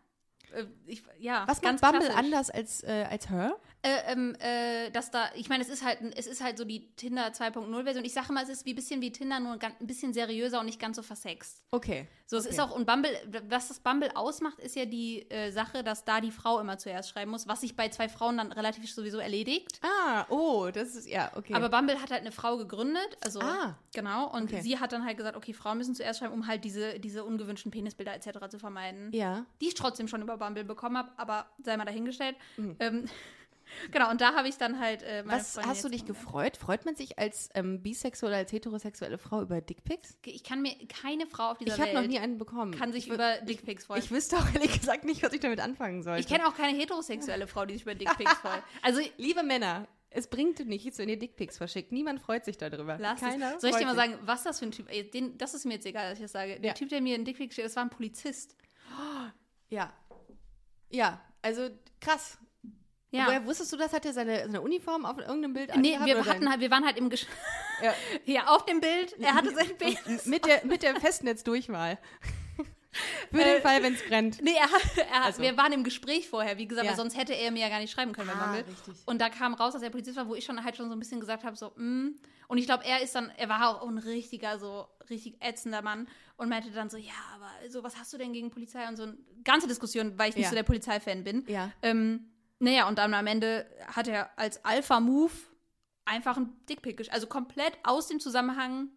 Äh, 0.54 0.66
ich, 0.86 1.04
ja, 1.20 1.44
Was 1.48 1.62
ganz 1.62 1.82
macht 1.82 1.94
Bumble 1.94 2.12
anders 2.12 2.50
als, 2.50 2.84
äh, 2.84 3.06
als 3.10 3.30
Her? 3.30 3.58
Äh, 3.84 4.12
ähm, 4.12 4.36
äh, 4.40 4.90
dass 4.90 5.12
da, 5.12 5.30
ich 5.36 5.50
meine, 5.50 5.64
es 5.64 5.70
ist 5.70 5.86
halt, 5.86 6.00
es 6.16 6.26
ist 6.26 6.44
halt 6.44 6.58
so 6.58 6.66
die 6.66 6.90
Tinder 6.96 7.28
2.0 7.28 7.84
Version. 7.84 8.04
Ich 8.06 8.14
sage 8.14 8.34
mal, 8.34 8.44
es 8.44 8.50
ist 8.50 8.66
wie 8.66 8.72
ein 8.74 8.76
bisschen 8.76 9.02
wie 9.02 9.12
Tinder, 9.12 9.40
nur 9.40 9.54
ein 9.62 9.88
bisschen 9.88 10.14
seriöser 10.14 10.60
und 10.60 10.66
nicht 10.66 10.80
ganz 10.80 10.96
so 10.98 11.04
versext. 11.04 11.64
Okay. 11.72 12.08
So, 12.26 12.38
es 12.38 12.46
Okay. 12.46 12.56
ist 12.56 12.60
auch, 12.60 12.72
und 12.76 12.86
Bumble, 12.88 13.12
was 13.50 13.68
das 13.70 13.80
Bumble 13.80 14.10
ausmacht, 14.16 14.60
ist 14.60 14.76
ja 14.76 14.86
die 14.86 15.30
äh, 15.30 15.52
Sache, 15.52 15.84
dass 15.84 16.04
da 16.06 16.20
die 16.22 16.32
Frau 16.32 16.60
immer 16.60 16.78
zuerst 16.80 17.10
schreiben 17.10 17.30
muss, 17.32 17.48
was 17.48 17.62
sich 17.62 17.76
bei 17.76 17.88
zwei 17.90 18.10
Frauen 18.10 18.38
dann 18.38 18.52
relativ 18.52 18.92
sowieso 18.92 19.20
erledigt. 19.20 19.80
Ah, 19.84 20.26
oh, 20.30 20.70
das 20.74 20.96
ist, 20.96 21.08
ja, 21.08 21.32
okay. 21.36 21.54
Aber 21.54 21.70
Bumble 21.70 22.02
hat 22.02 22.10
halt 22.12 22.22
eine 22.22 22.32
Frau 22.32 22.58
gegründet, 22.58 23.18
also 23.22 23.40
Ah. 23.42 23.78
genau, 23.94 24.30
und 24.34 24.46
Okay. 24.52 24.62
sie 24.62 24.80
hat 24.80 24.92
dann 24.92 25.06
halt 25.06 25.18
gesagt, 25.18 25.38
okay, 25.38 25.54
Frauen 25.54 25.78
müssen 25.78 25.94
zuerst 25.96 26.20
schreiben, 26.20 26.34
um 26.34 26.48
halt 26.48 26.66
diese, 26.66 27.00
diese 27.00 27.24
ungewünschten 27.24 27.72
Penisbilder 27.72 28.14
etc. 28.16 28.50
zu 28.50 28.58
vermeiden. 28.60 29.12
ja. 29.14 29.46
Die 29.62 29.68
ich 29.68 29.76
trotzdem 29.76 30.08
schon 30.08 30.22
über 30.24 30.38
Bumble 30.38 30.64
bekommen 30.66 30.98
habe, 30.98 31.12
aber 31.18 31.46
sei 31.64 31.78
mal 31.78 31.86
dahingestellt. 31.86 32.36
Mhm. 32.58 32.76
Ähm, 32.80 33.06
genau, 33.92 34.10
und 34.10 34.22
da 34.22 34.34
habe 34.36 34.48
ich 34.48 34.58
dann 34.58 34.80
halt 34.80 35.04
äh, 35.04 35.24
meine 35.24 35.40
Was 35.40 35.54
Freundin 35.54 35.72
hast 35.72 35.84
du 35.84 35.90
dich 35.90 36.06
gefreut? 36.06 36.58
Freut 36.58 36.86
man 36.86 36.96
sich 36.96 37.20
als 37.20 37.50
ähm, 37.56 37.82
bisexuelle, 37.82 38.36
als 38.36 38.52
heterosexuelle 38.52 39.18
Frau 39.18 39.42
über 39.42 39.62
Dickpics? 39.62 40.18
Ich 40.26 40.44
kann 40.44 40.62
mir 40.62 40.76
keine 40.88 41.28
Frau 41.28 41.52
auf 41.52 41.58
dieser 41.58 41.76
Ich 41.76 41.80
habe 41.80 41.94
Welt 41.94 42.02
noch 42.04 42.08
nie 42.08 42.20
einen 42.20 42.38
bekommen. 42.38 42.72
kann 42.74 42.92
sich 42.92 43.08
ich, 43.08 43.14
über 43.14 43.38
Dickpics 43.42 43.86
freuen. 43.86 44.02
Ich 44.02 44.12
wüsste 44.12 44.38
auch 44.38 44.54
ehrlich 44.54 44.80
gesagt 44.80 45.04
nicht, 45.06 45.24
was 45.24 45.34
ich 45.34 45.40
damit 45.40 45.60
anfangen 45.60 46.04
sollte. 46.04 46.22
Ich 46.22 46.28
kenne 46.28 46.48
auch 46.48 46.56
keine 46.56 46.78
heterosexuelle 46.78 47.48
Frau, 47.48 47.66
die 47.66 47.74
sich 47.76 47.84
über 47.84 47.96
Dickpics 47.96 48.34
freut. 48.36 48.64
Also 48.82 49.02
Liebe 49.18 49.44
Männer, 49.44 49.88
es 50.10 50.28
bringt 50.28 50.66
nichts, 50.66 50.98
wenn 50.98 51.10
ihr 51.10 51.20
Dickpics 51.20 51.58
verschickt. 51.58 51.92
Niemand 51.92 52.20
freut 52.22 52.46
sich 52.46 52.58
darüber. 52.58 52.98
Lass 53.00 53.20
Keiner 53.20 53.56
es. 53.56 53.62
Soll 53.62 53.72
ich 53.72 53.76
dir 53.76 53.86
mal 53.86 53.96
sagen, 53.96 54.18
was 54.24 54.44
das 54.44 54.60
für 54.60 54.66
ein 54.66 54.72
Typ 54.72 54.92
ist? 54.92 55.14
Den, 55.14 55.38
das 55.38 55.54
ist 55.54 55.66
mir 55.66 55.74
jetzt 55.76 55.86
egal, 55.86 56.10
dass 56.10 56.18
ich 56.18 56.24
das 56.24 56.32
sage. 56.32 56.60
Der 56.60 56.70
Ja. 56.70 56.74
Typ, 56.74 56.90
der 56.90 57.02
mir 57.02 57.16
einen 57.16 57.26
Dickpick 57.26 57.54
steht, 57.54 57.66
das 57.66 57.76
war 57.76 57.84
ein 57.84 57.90
Polizist. 57.90 58.56
Ja. 59.70 59.92
Ja, 60.90 61.20
also 61.42 61.70
krass. 62.00 62.38
Ja. 63.12 63.28
Woher 63.28 63.46
wusstest 63.46 63.72
du 63.72 63.78
das? 63.78 63.94
Hat 63.94 64.06
er 64.06 64.14
seine, 64.14 64.44
seine 64.46 64.62
Uniform 64.62 65.06
auf 65.06 65.18
irgendeinem 65.18 65.54
Bild 65.54 65.76
Nee, 65.78 65.98
wir, 66.04 66.26
hatten 66.26 66.50
halt, 66.50 66.60
wir 66.60 66.70
waren 66.72 66.86
halt 66.86 66.98
im 66.98 67.10
Gesch 67.10 67.26
Ja. 67.82 67.94
Hier 68.26 68.50
auf 68.50 68.66
dem 68.66 68.82
Bild. 68.82 69.14
Er 69.20 69.34
hatte 69.34 69.54
sein 69.54 69.70
Bild. 69.78 70.26
mit 70.26 70.46
der, 70.46 70.66
mit 70.66 70.84
der 70.84 70.96
Festnetzdurchwahl. 71.00 71.98
Für 73.32 73.38
den 73.38 73.58
Äh, 73.58 73.62
Fall, 73.62 73.84
wenn 73.84 73.94
es 73.94 74.04
brennt. 74.08 74.42
Nee, 74.42 74.56
er, 74.58 74.72
hat- 74.72 74.98
er, 74.98 75.24
Also. 75.26 75.42
wir 75.44 75.56
waren 75.56 75.72
im 75.72 75.84
Gespräch 75.84 76.28
vorher, 76.28 76.58
wie 76.58 76.68
gesagt, 76.68 76.86
Ja. 76.86 76.92
weil 76.92 76.98
sonst 76.98 77.16
hätte 77.16 77.34
er 77.34 77.52
mir 77.52 77.60
ja 77.60 77.70
gar 77.70 77.80
nicht 77.80 77.92
schreiben 77.92 78.12
können 78.12 78.28
bei 78.30 78.34
Ah, 78.34 78.46
Bumble. 78.46 78.66
richtig. 78.68 78.96
Und 79.06 79.22
da 79.22 79.30
kam 79.30 79.54
raus, 79.54 79.74
dass 79.74 79.84
er 79.84 79.92
Polizist 79.92 80.18
war, 80.18 80.28
wo 80.28 80.34
ich 80.36 80.44
schon 80.44 80.64
halt 80.64 80.76
schon 80.76 80.88
so 80.90 80.96
ein 80.96 81.00
bisschen 81.00 81.20
gesagt 81.20 81.44
habe, 81.44 81.56
so, 81.56 81.72
mm. 81.76 82.16
Und 82.50 82.58
ich 82.58 82.66
glaube, 82.66 82.86
er 82.86 83.02
ist 83.04 83.14
dann, 83.14 83.30
er 83.38 83.50
war 83.50 83.82
auch 83.82 83.88
ein 83.88 83.98
richtiger, 84.00 84.58
so 84.58 84.88
richtig 85.10 85.36
ätzender 85.44 85.82
Mann 85.82 86.08
und 86.38 86.48
meinte 86.50 86.72
dann 86.72 86.90
so, 86.90 86.98
ja, 86.98 87.12
aber 87.36 87.50
so, 87.70 87.84
was 87.84 87.98
hast 88.00 88.12
du 88.14 88.18
denn 88.18 88.32
gegen 88.34 88.50
Polizei 88.52 88.88
und 88.88 88.96
so 88.96 89.04
eine 89.04 89.18
ganze 89.44 89.68
Diskussion, 89.68 90.18
weil 90.18 90.30
ich 90.30 90.36
nicht 90.36 90.46
Ja. 90.46 90.50
so 90.50 90.56
der 90.56 90.64
Polizeifan 90.64 91.24
bin. 91.26 91.44
Ja. 91.48 91.72
Ähm, 91.84 92.32
naja, 92.60 92.88
und 92.88 92.98
dann 92.98 93.14
am 93.14 93.28
Ende 93.28 93.70
hat 93.86 94.08
er 94.08 94.38
als 94.38 94.64
Alpha-Move 94.66 95.32
einfach 96.06 96.38
ein 96.38 96.54
Dickpick 96.70 96.98
Also 97.12 97.28
komplett 97.28 97.78
aus 97.84 98.08
dem 98.08 98.20
Zusammenhang. 98.20 98.90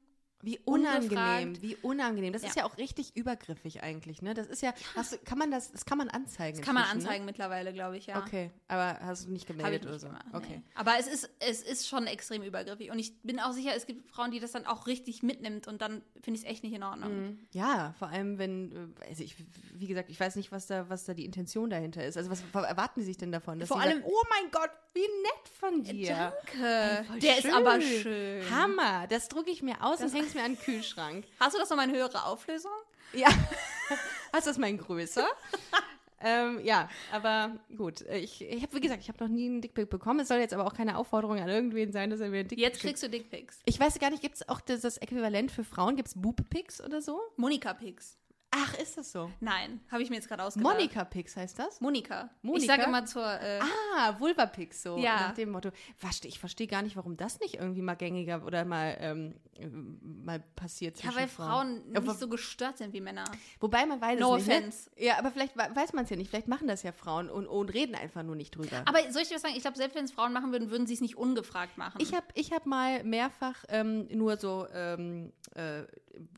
Wie 0.43 0.59
unangenehm, 0.65 1.03
Ungefragt. 1.19 1.63
wie 1.63 1.77
unangenehm. 1.77 2.33
Das 2.33 2.43
Ja. 2.43 2.49
ist 2.49 2.55
ja 2.57 2.65
auch 2.65 2.79
richtig 2.79 3.15
übergriffig 3.17 3.83
eigentlich, 3.83 4.23
ne? 4.23 4.33
Das 4.35 4.47
ist 4.47 4.63
ja, 4.63 4.73
hast 4.97 5.13
du, 5.13 5.19
kann 5.19 5.37
man 5.39 5.51
das, 5.51 5.71
das 5.73 5.85
kann 5.85 5.99
man 5.99 6.09
anzeigen. 6.09 6.57
Das 6.57 6.65
kann 6.67 6.75
man 6.75 6.85
inzwischen, 6.85 7.07
anzeigen 7.07 7.25
mittlerweile, 7.27 7.73
glaube 7.73 7.99
ich, 7.99 8.07
Ne? 8.07 8.15
ja. 8.15 8.21
Okay, 8.21 8.51
aber 8.69 8.99
hast 9.01 9.27
du 9.27 9.31
nicht 9.33 9.47
gemeldet 9.47 9.83
ich 9.83 9.87
oder 9.87 9.93
nicht 9.93 10.01
so? 10.01 10.07
gemacht. 10.09 10.25
Okay. 10.33 10.57
Nee. 10.59 10.63
Aber 10.75 10.93
es 10.99 11.07
ist, 11.07 11.29
es 11.41 11.63
ist 11.63 11.87
schon 11.89 12.07
extrem 12.07 12.43
übergriffig. 12.43 12.91
Und 12.91 12.99
ich 12.99 13.21
bin 13.23 13.39
auch 13.39 13.53
sicher, 13.53 13.75
es 13.77 13.87
gibt 13.87 14.11
Frauen, 14.11 14.31
die 14.31 14.41
das 14.41 14.53
dann 14.53 14.67
auch 14.67 14.87
richtig 14.87 15.23
mitnimmt 15.23 15.69
und 15.69 15.83
dann 15.83 16.03
finde 16.23 16.39
ich 16.39 16.45
es 16.47 16.50
echt 16.50 16.65
nicht 16.65 16.73
in 16.73 16.83
Ordnung. 16.83 17.39
Ja, 17.53 17.95
vor 17.99 18.09
allem 18.09 18.39
wenn, 18.39 18.95
äh, 19.03 19.09
also 19.09 19.23
ich, 19.23 19.37
wie 19.75 19.87
gesagt, 19.89 20.09
ich 20.11 20.19
weiß 20.19 20.37
nicht, 20.37 20.53
was 20.53 20.67
da, 20.67 20.89
was 20.89 21.05
da 21.05 21.13
die 21.15 21.25
Intention 21.26 21.69
dahinter 21.71 22.05
ist. 22.05 22.17
Also 22.17 22.31
was 22.31 22.43
erwarten 22.55 23.00
Sie 23.00 23.07
sich 23.07 23.17
denn 23.19 23.31
davon? 23.33 23.61
Vor 23.67 23.79
allem- 23.81 24.00
sagen, 24.00 24.05
oh 24.11 24.23
mein 24.31 24.50
Gott, 24.50 24.71
wie 24.95 25.00
nett 25.00 25.49
von 25.59 25.83
dir. 25.85 26.33
Danke. 26.53 27.05
Voll 27.07 27.19
Der 27.21 27.39
ist 27.39 27.53
aber 27.53 27.81
schön. 27.81 28.50
Hammer. 28.50 29.07
Das 29.09 29.29
drucke 29.29 29.50
ich 29.50 29.63
mir 29.63 29.85
aus 29.85 30.00
und 30.00 30.13
hänge 30.13 30.29
es 30.30 30.34
mir 30.34 30.45
an 30.45 30.54
den 30.54 30.60
Kühlschrank. 30.60 31.25
Hast 31.38 31.54
du 31.54 31.58
das 31.58 31.71
nochmal 31.71 31.88
in 31.88 31.95
höhere 31.95 32.25
Auflösung? 32.25 32.73
Ja. 33.12 33.28
Hast 34.32 34.47
du 34.47 34.50
das 34.50 34.58
mal 34.58 34.69
in 34.71 34.78
größer? 34.78 35.26
ähm, 36.21 36.60
ja, 36.64 36.88
aber 37.12 37.56
gut. 37.76 38.02
Ich, 38.02 38.40
ich 38.40 38.62
habe, 38.62 38.75
wie 38.75 38.80
gesagt, 38.80 39.02
ich 39.02 39.08
habe 39.08 39.23
noch 39.25 39.30
nie 39.30 39.47
einen 39.47 39.60
Dickpick 39.60 39.90
bekommen. 39.90 40.21
Es 40.21 40.28
soll 40.28 40.38
jetzt 40.38 40.54
aber 40.54 40.66
auch 40.66 40.75
keine 40.75 40.97
Aufforderung 40.97 41.38
an 41.38 41.49
irgendwen 41.49 41.93
sein, 41.93 42.10
dass 42.10 42.21
er 42.21 42.28
mir 42.28 42.40
einen 42.40 42.49
Dickpick 42.49 42.64
Jetzt 42.64 42.80
kriegst 42.80 43.02
du 43.02 43.10
Dickpics. 43.10 43.60
Ich 43.64 43.78
weiß 43.78 43.99
gar 43.99 44.10
nicht, 44.10 44.23
gibt 44.23 44.36
es 44.36 44.49
auch 44.49 44.60
das, 44.60 44.80
das 44.82 44.99
Äquivalent 44.99 45.50
für 45.50 45.64
Frauen? 45.64 45.97
Gibt 45.97 46.08
es 46.08 46.14
Boob-Pics 46.14 46.80
oder 46.82 47.02
so? 47.02 47.21
Monika-Pics. 47.36 48.20
Ach, 48.52 48.75
ist 48.78 48.99
das 48.99 49.13
so? 49.13 49.30
Nein, 49.39 49.78
habe 49.93 50.02
ich 50.02 50.10
mir 50.10 50.17
jetzt 50.17 50.26
gerade 50.28 50.43
ausgedacht. 50.43 50.73
Monika-Pics 50.75 51.36
heißt 51.36 51.56
das? 51.58 51.80
Monika. 51.80 52.30
Ich 52.43 52.49
Monika? 52.49 52.67
sage 52.67 52.82
immer 52.82 53.04
zur. 53.06 53.25
Äh, 53.25 53.60
Ah, 53.97 54.19
Vulva-Pics 54.19 54.82
so. 54.82 54.97
Ja. 54.99 55.28
Nach 55.28 55.34
dem 55.34 55.50
Motto. 55.52 55.71
Verste- 56.02 56.26
Ich 56.26 56.41
verstehe 56.41 56.67
gar 56.67 56.82
nicht, 56.82 56.97
warum 56.97 57.17
das 57.17 57.39
nicht 57.39 57.54
irgendwie 57.56 57.82
mal 57.82 57.95
gängiger 57.95 58.45
oder 58.45 58.65
mal, 58.65 58.97
ähm, 59.00 59.34
äh, 59.56 59.69
mal 59.69 60.41
passiert 60.56 61.00
ja, 61.02 61.15
weil 61.15 61.28
Frauen 61.28 61.82
Ja, 61.95 62.00
nicht 62.00 62.19
so 62.19 62.28
gestört 62.28 62.78
sind 62.78 62.93
wie 62.93 63.00
Männer. 63.00 63.25
Wobei 63.60 63.86
man 63.86 64.00
weiß 64.00 64.19
No 64.19 64.34
es 64.36 64.47
nicht. 64.47 64.56
offense. 64.56 64.91
Ne? 64.97 65.04
Ja, 65.06 65.19
aber 65.19 65.30
vielleicht 65.30 65.56
we- 65.56 65.71
weiß 65.76 65.93
man 65.93 66.04
es 66.04 66.10
ja 66.10 66.17
nicht. 66.17 66.30
Vielleicht 66.30 66.49
machen 66.49 66.67
das 66.67 66.82
ja 66.82 66.91
Frauen 66.91 67.30
und, 67.30 67.47
und 67.47 67.69
reden 67.73 67.95
einfach 67.95 68.25
nur 68.25 68.34
nicht 68.34 68.56
drüber. 68.56 68.82
Aber 68.86 68.99
soll 69.13 69.23
ich 69.23 69.28
dir 69.28 69.36
was 69.36 69.43
sagen? 69.43 69.54
Ich 69.54 69.63
glaube, 69.63 69.76
selbst 69.76 69.95
wenn 69.95 70.04
es 70.06 70.13
Frauen 70.13 70.32
machen 70.32 70.50
würden, 70.50 70.71
würden 70.71 70.89
sie 70.89 70.95
es 70.95 71.00
nicht 71.00 71.17
ungefragt 71.17 71.78
machen. 71.78 71.99
Ich 72.00 72.15
habe 72.15 72.26
ich 72.34 72.50
hab 72.52 72.67
mal 72.67 73.04
mehrfach 73.04 73.65
ähm, 73.69 74.08
nur 74.10 74.36
so, 74.39 74.67
ähm, 74.73 75.32
äh, 75.54 75.82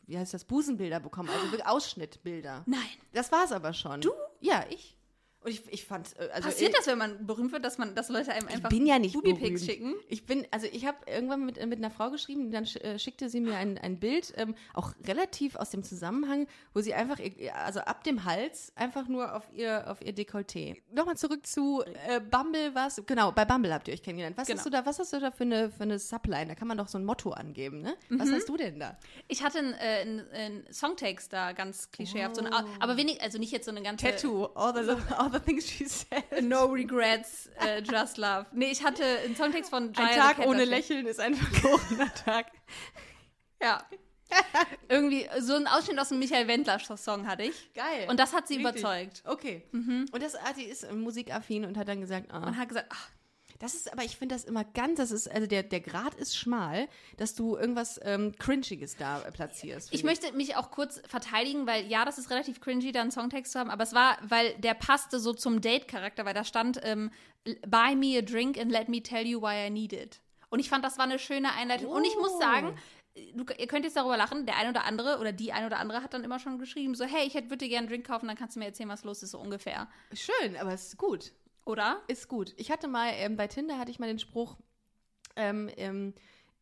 wie 0.07 0.19
heißt 0.19 0.35
das, 0.35 0.45
Busenbilder 0.45 1.01
bekommen, 1.01 1.29
also 1.31 1.47
wirklich 1.47 1.67
Ausschnittbilder. 2.03 2.65
Nein. 2.67 2.81
Das 3.13 3.31
war 3.31 3.45
es 3.45 3.53
aber 3.53 3.73
schon. 3.73 4.01
Du? 4.01 4.11
Ja, 4.41 4.65
ich. 4.69 4.97
Und 5.45 5.51
ich, 5.51 5.63
ich 5.73 5.85
fand, 5.85 6.17
äh, 6.19 6.29
also 6.33 6.49
Passiert 6.49 6.73
äh, 6.73 6.77
das, 6.77 6.87
wenn 6.87 6.99
man 6.99 7.27
berühmt 7.27 7.53
wird, 7.53 7.65
dass 7.65 7.77
man, 7.79 7.95
dass 7.95 8.09
Leute 8.09 8.33
einem 8.33 8.47
Ich 8.49 8.55
einfach 8.57 8.69
bin 8.69 8.87
ja 8.87 8.99
nicht 8.99 9.15
Bubi-Pics 9.15 9.65
schicken? 9.65 9.95
Ich 10.09 10.25
bin, 10.25 10.47
also 10.51 10.67
ich 10.71 10.87
habe 10.87 10.99
irgendwann 11.07 11.45
mit, 11.45 11.65
mit 11.67 11.79
einer 11.79 11.91
Frau 11.91 12.11
geschrieben, 12.11 12.51
dann 12.53 12.65
äh, 12.65 12.99
schickte 12.99 13.29
sie 13.29 13.41
mir 13.41 13.57
ein, 13.57 13.77
ein 13.79 13.99
Bild, 13.99 14.33
ähm, 14.37 14.55
auch 14.75 14.93
relativ 15.07 15.57
aus 15.57 15.71
dem 15.71 15.83
Zusammenhang, 15.83 16.47
wo 16.75 16.81
sie 16.81 16.95
einfach, 16.95 17.19
also 17.65 17.81
ab 17.81 18.05
dem 18.05 18.25
Hals, 18.25 18.73
einfach 18.77 19.09
nur 19.09 19.35
auf 19.35 19.43
ihr, 19.53 19.91
auf 19.91 20.01
ihr 20.05 20.15
Dekolleté. 20.15 20.77
Nochmal 20.95 21.17
zurück 21.17 21.45
zu 21.47 21.83
äh, 22.09 22.21
Bumble, 22.21 22.75
was? 22.75 23.03
Genau, 23.07 23.33
bei 23.33 23.45
Bumble 23.45 23.73
habt 23.75 23.89
ihr 23.89 23.95
euch 23.95 24.03
kennengelernt. 24.03 24.37
Was 24.37 24.47
Genau. 24.47 24.59
hast 24.59 24.67
du 24.67 24.71
da, 24.71 24.87
was 24.87 24.99
hast 24.99 25.13
du 25.13 25.19
da 25.21 25.31
für 25.33 25.43
eine, 25.45 25.71
für 25.71 25.83
eine 25.83 25.99
Subline? 25.99 26.47
Da 26.47 26.55
kann 26.55 26.69
man 26.69 26.79
doch 26.79 26.89
so 26.89 26.99
ein 26.99 27.05
Motto 27.05 27.31
angeben, 27.33 27.81
ne? 27.81 27.95
Was 28.11 28.29
Mhm. 28.29 28.35
hast 28.35 28.49
du 28.49 28.57
denn 28.57 28.79
da? 28.79 28.97
Ich 29.29 29.43
hatte 29.43 29.59
einen, 29.59 29.73
äh, 29.75 29.77
einen, 30.03 30.31
einen 30.33 30.73
Songtext 30.73 31.33
da 31.33 31.53
ganz 31.53 31.91
klischeehaft, 31.91 32.37
so 32.37 32.45
eine, 32.45 32.53
Oh. 32.55 32.69
aber 32.81 32.97
wenig, 32.97 33.21
also 33.23 33.39
nicht 33.39 33.51
jetzt 33.51 33.65
so 33.65 33.71
eine 33.71 33.83
ganze 33.83 34.05
Tattoo, 34.07 34.45
all 34.55 34.73
the, 34.75 34.93
all 35.17 35.32
the 35.33 35.41
things 35.41 35.67
she 35.69 35.87
said. 35.87 36.25
No 36.43 36.67
regrets, 36.67 37.49
äh, 37.61 37.83
just 37.83 38.19
love. 38.19 38.47
Nee, 38.53 38.71
ich 38.71 38.83
hatte 38.85 39.05
einen 39.25 39.37
Songtext 39.37 39.71
von 39.71 39.93
Jaya 39.93 40.09
Ein 40.09 40.17
Tag 40.17 40.37
Cat 40.37 40.47
ohne. 40.47 40.65
Lächeln 40.65 41.07
ist 41.07 41.21
ein 41.21 41.35
verlorener 41.35 42.13
Tag. 42.25 42.47
Ja. 43.61 43.83
Irgendwie 44.89 45.29
so 45.41 45.55
ein 45.55 45.67
Ausschnitt 45.67 45.99
aus 45.99 46.11
einem 46.11 46.21
Michael 46.21 46.49
Wendler 46.49 46.79
Song 46.79 47.27
hatte 47.27 47.43
ich. 47.43 47.73
Geil. 47.75 48.07
Und 48.09 48.19
das 48.19 48.33
hat 48.33 48.49
sie 48.49 48.57
Richtig. 48.57 48.81
überzeugt. 48.81 49.23
Okay. 49.27 49.63
Und 49.73 50.23
das 50.23 50.35
Arti 50.35 50.63
ist 50.63 50.85
äh, 50.85 50.93
musikaffin 50.93 51.65
und 51.65 51.77
hat 51.77 51.89
dann 51.89 52.01
gesagt, 52.01 52.31
ah, 52.31 52.47
Und 52.47 52.57
hat 52.57 52.69
gesagt, 52.69 52.87
ach, 52.91 53.11
das 53.63 53.75
ist, 53.75 53.93
aber 53.93 54.03
ich 54.05 54.17
finde 54.17 54.35
das 54.35 54.45
immer 54.45 54.65
ganz, 54.65 54.99
das 54.99 55.11
ist, 55.13 55.31
also 55.31 55.47
der, 55.47 55.63
der 55.63 55.81
Grad 55.81 56.15
ist 56.17 56.37
schmal, 56.37 56.89
dass 57.17 57.35
du 57.35 57.57
irgendwas 57.57 58.01
ähm, 58.03 58.35
Cringiges 58.39 58.97
da 58.97 59.23
äh, 59.23 59.31
platzierst. 59.31 59.93
Ich 59.95 60.03
möchte 60.05 60.33
mich 60.33 60.57
auch 60.57 60.71
kurz 60.71 61.01
verteidigen, 61.07 61.67
weil 61.67 61.87
ja, 61.87 62.05
das 62.05 62.19
ist 62.19 62.29
relativ 62.31 62.61
cringy, 62.61 62.93
da 62.93 63.01
einen 63.01 63.11
Songtext 63.13 63.53
zu 63.53 63.59
haben, 63.61 63.71
aber 63.71 63.85
es 63.85 63.95
war, 63.95 64.19
weil 64.23 64.55
der 64.59 64.75
passte 64.75 65.21
so 65.21 65.33
zum 65.33 65.61
Date-Charakter, 65.61 66.25
weil 66.25 66.35
da 66.35 66.45
stand, 66.45 66.81
ähm, 66.83 67.11
buy 67.67 67.95
me 67.95 68.19
a 68.19 68.23
drink 68.23 68.59
and 68.59 68.71
let 68.71 68.89
me 68.89 69.03
tell 69.03 69.25
you 69.27 69.41
why 69.41 69.67
I 69.67 69.71
need 69.71 69.93
it. 69.93 70.21
Und 70.51 70.59
ich 70.59 70.69
fand, 70.69 70.85
das 70.85 70.99
war 70.99 71.05
eine 71.05 71.19
schöne 71.19 71.53
Einleitung. 71.53 71.89
Und 71.91 72.05
ich 72.05 72.17
muss 72.17 72.33
Oh. 72.35 72.39
sagen, 72.41 72.77
du, 73.35 73.45
ihr 73.59 73.67
könnt 73.69 73.85
jetzt 73.85 73.97
darüber 73.97 74.17
lachen, 74.17 74.45
der 74.45 74.57
ein 74.57 74.69
oder 74.71 74.85
andere 74.85 75.19
oder 75.19 75.33
die 75.33 75.53
ein 75.53 75.65
oder 75.67 75.79
andere 75.79 76.03
hat 76.03 76.13
dann 76.15 76.25
immer 76.25 76.39
schon 76.39 76.59
geschrieben, 76.59 76.95
so, 76.95 77.05
hey, 77.05 77.27
ich 77.27 77.35
hätte- 77.35 77.49
würde 77.51 77.59
dir 77.65 77.69
gerne 77.69 77.87
einen 77.87 77.89
Drink 77.89 78.07
kaufen, 78.07 78.27
dann 78.27 78.37
kannst 78.37 78.57
du 78.57 78.61
mir 78.61 78.67
erzählen, 78.67 78.89
was 78.89 79.05
los 79.05 79.23
ist, 79.23 79.31
so 79.31 79.39
ungefähr. 79.39 79.89
Schön, 80.13 80.57
aber 80.57 80.73
es 80.73 80.89
ist 80.89 80.97
gut. 80.99 81.33
Oder? 81.65 82.01
Ist 82.09 82.29
gut. 82.29 82.55
Ich 82.57 82.71
hatte 82.71 82.89
mal, 82.89 83.11
ähm, 83.15 83.37
bei 83.37 83.47
Tinder 83.47 83.79
hatte 83.79 83.91
ich 83.91 83.99
mal 83.99 84.09
den 84.09 84.19
Spruch, 84.19 84.57
ähm, 85.37 85.71
ähm, 85.77 86.15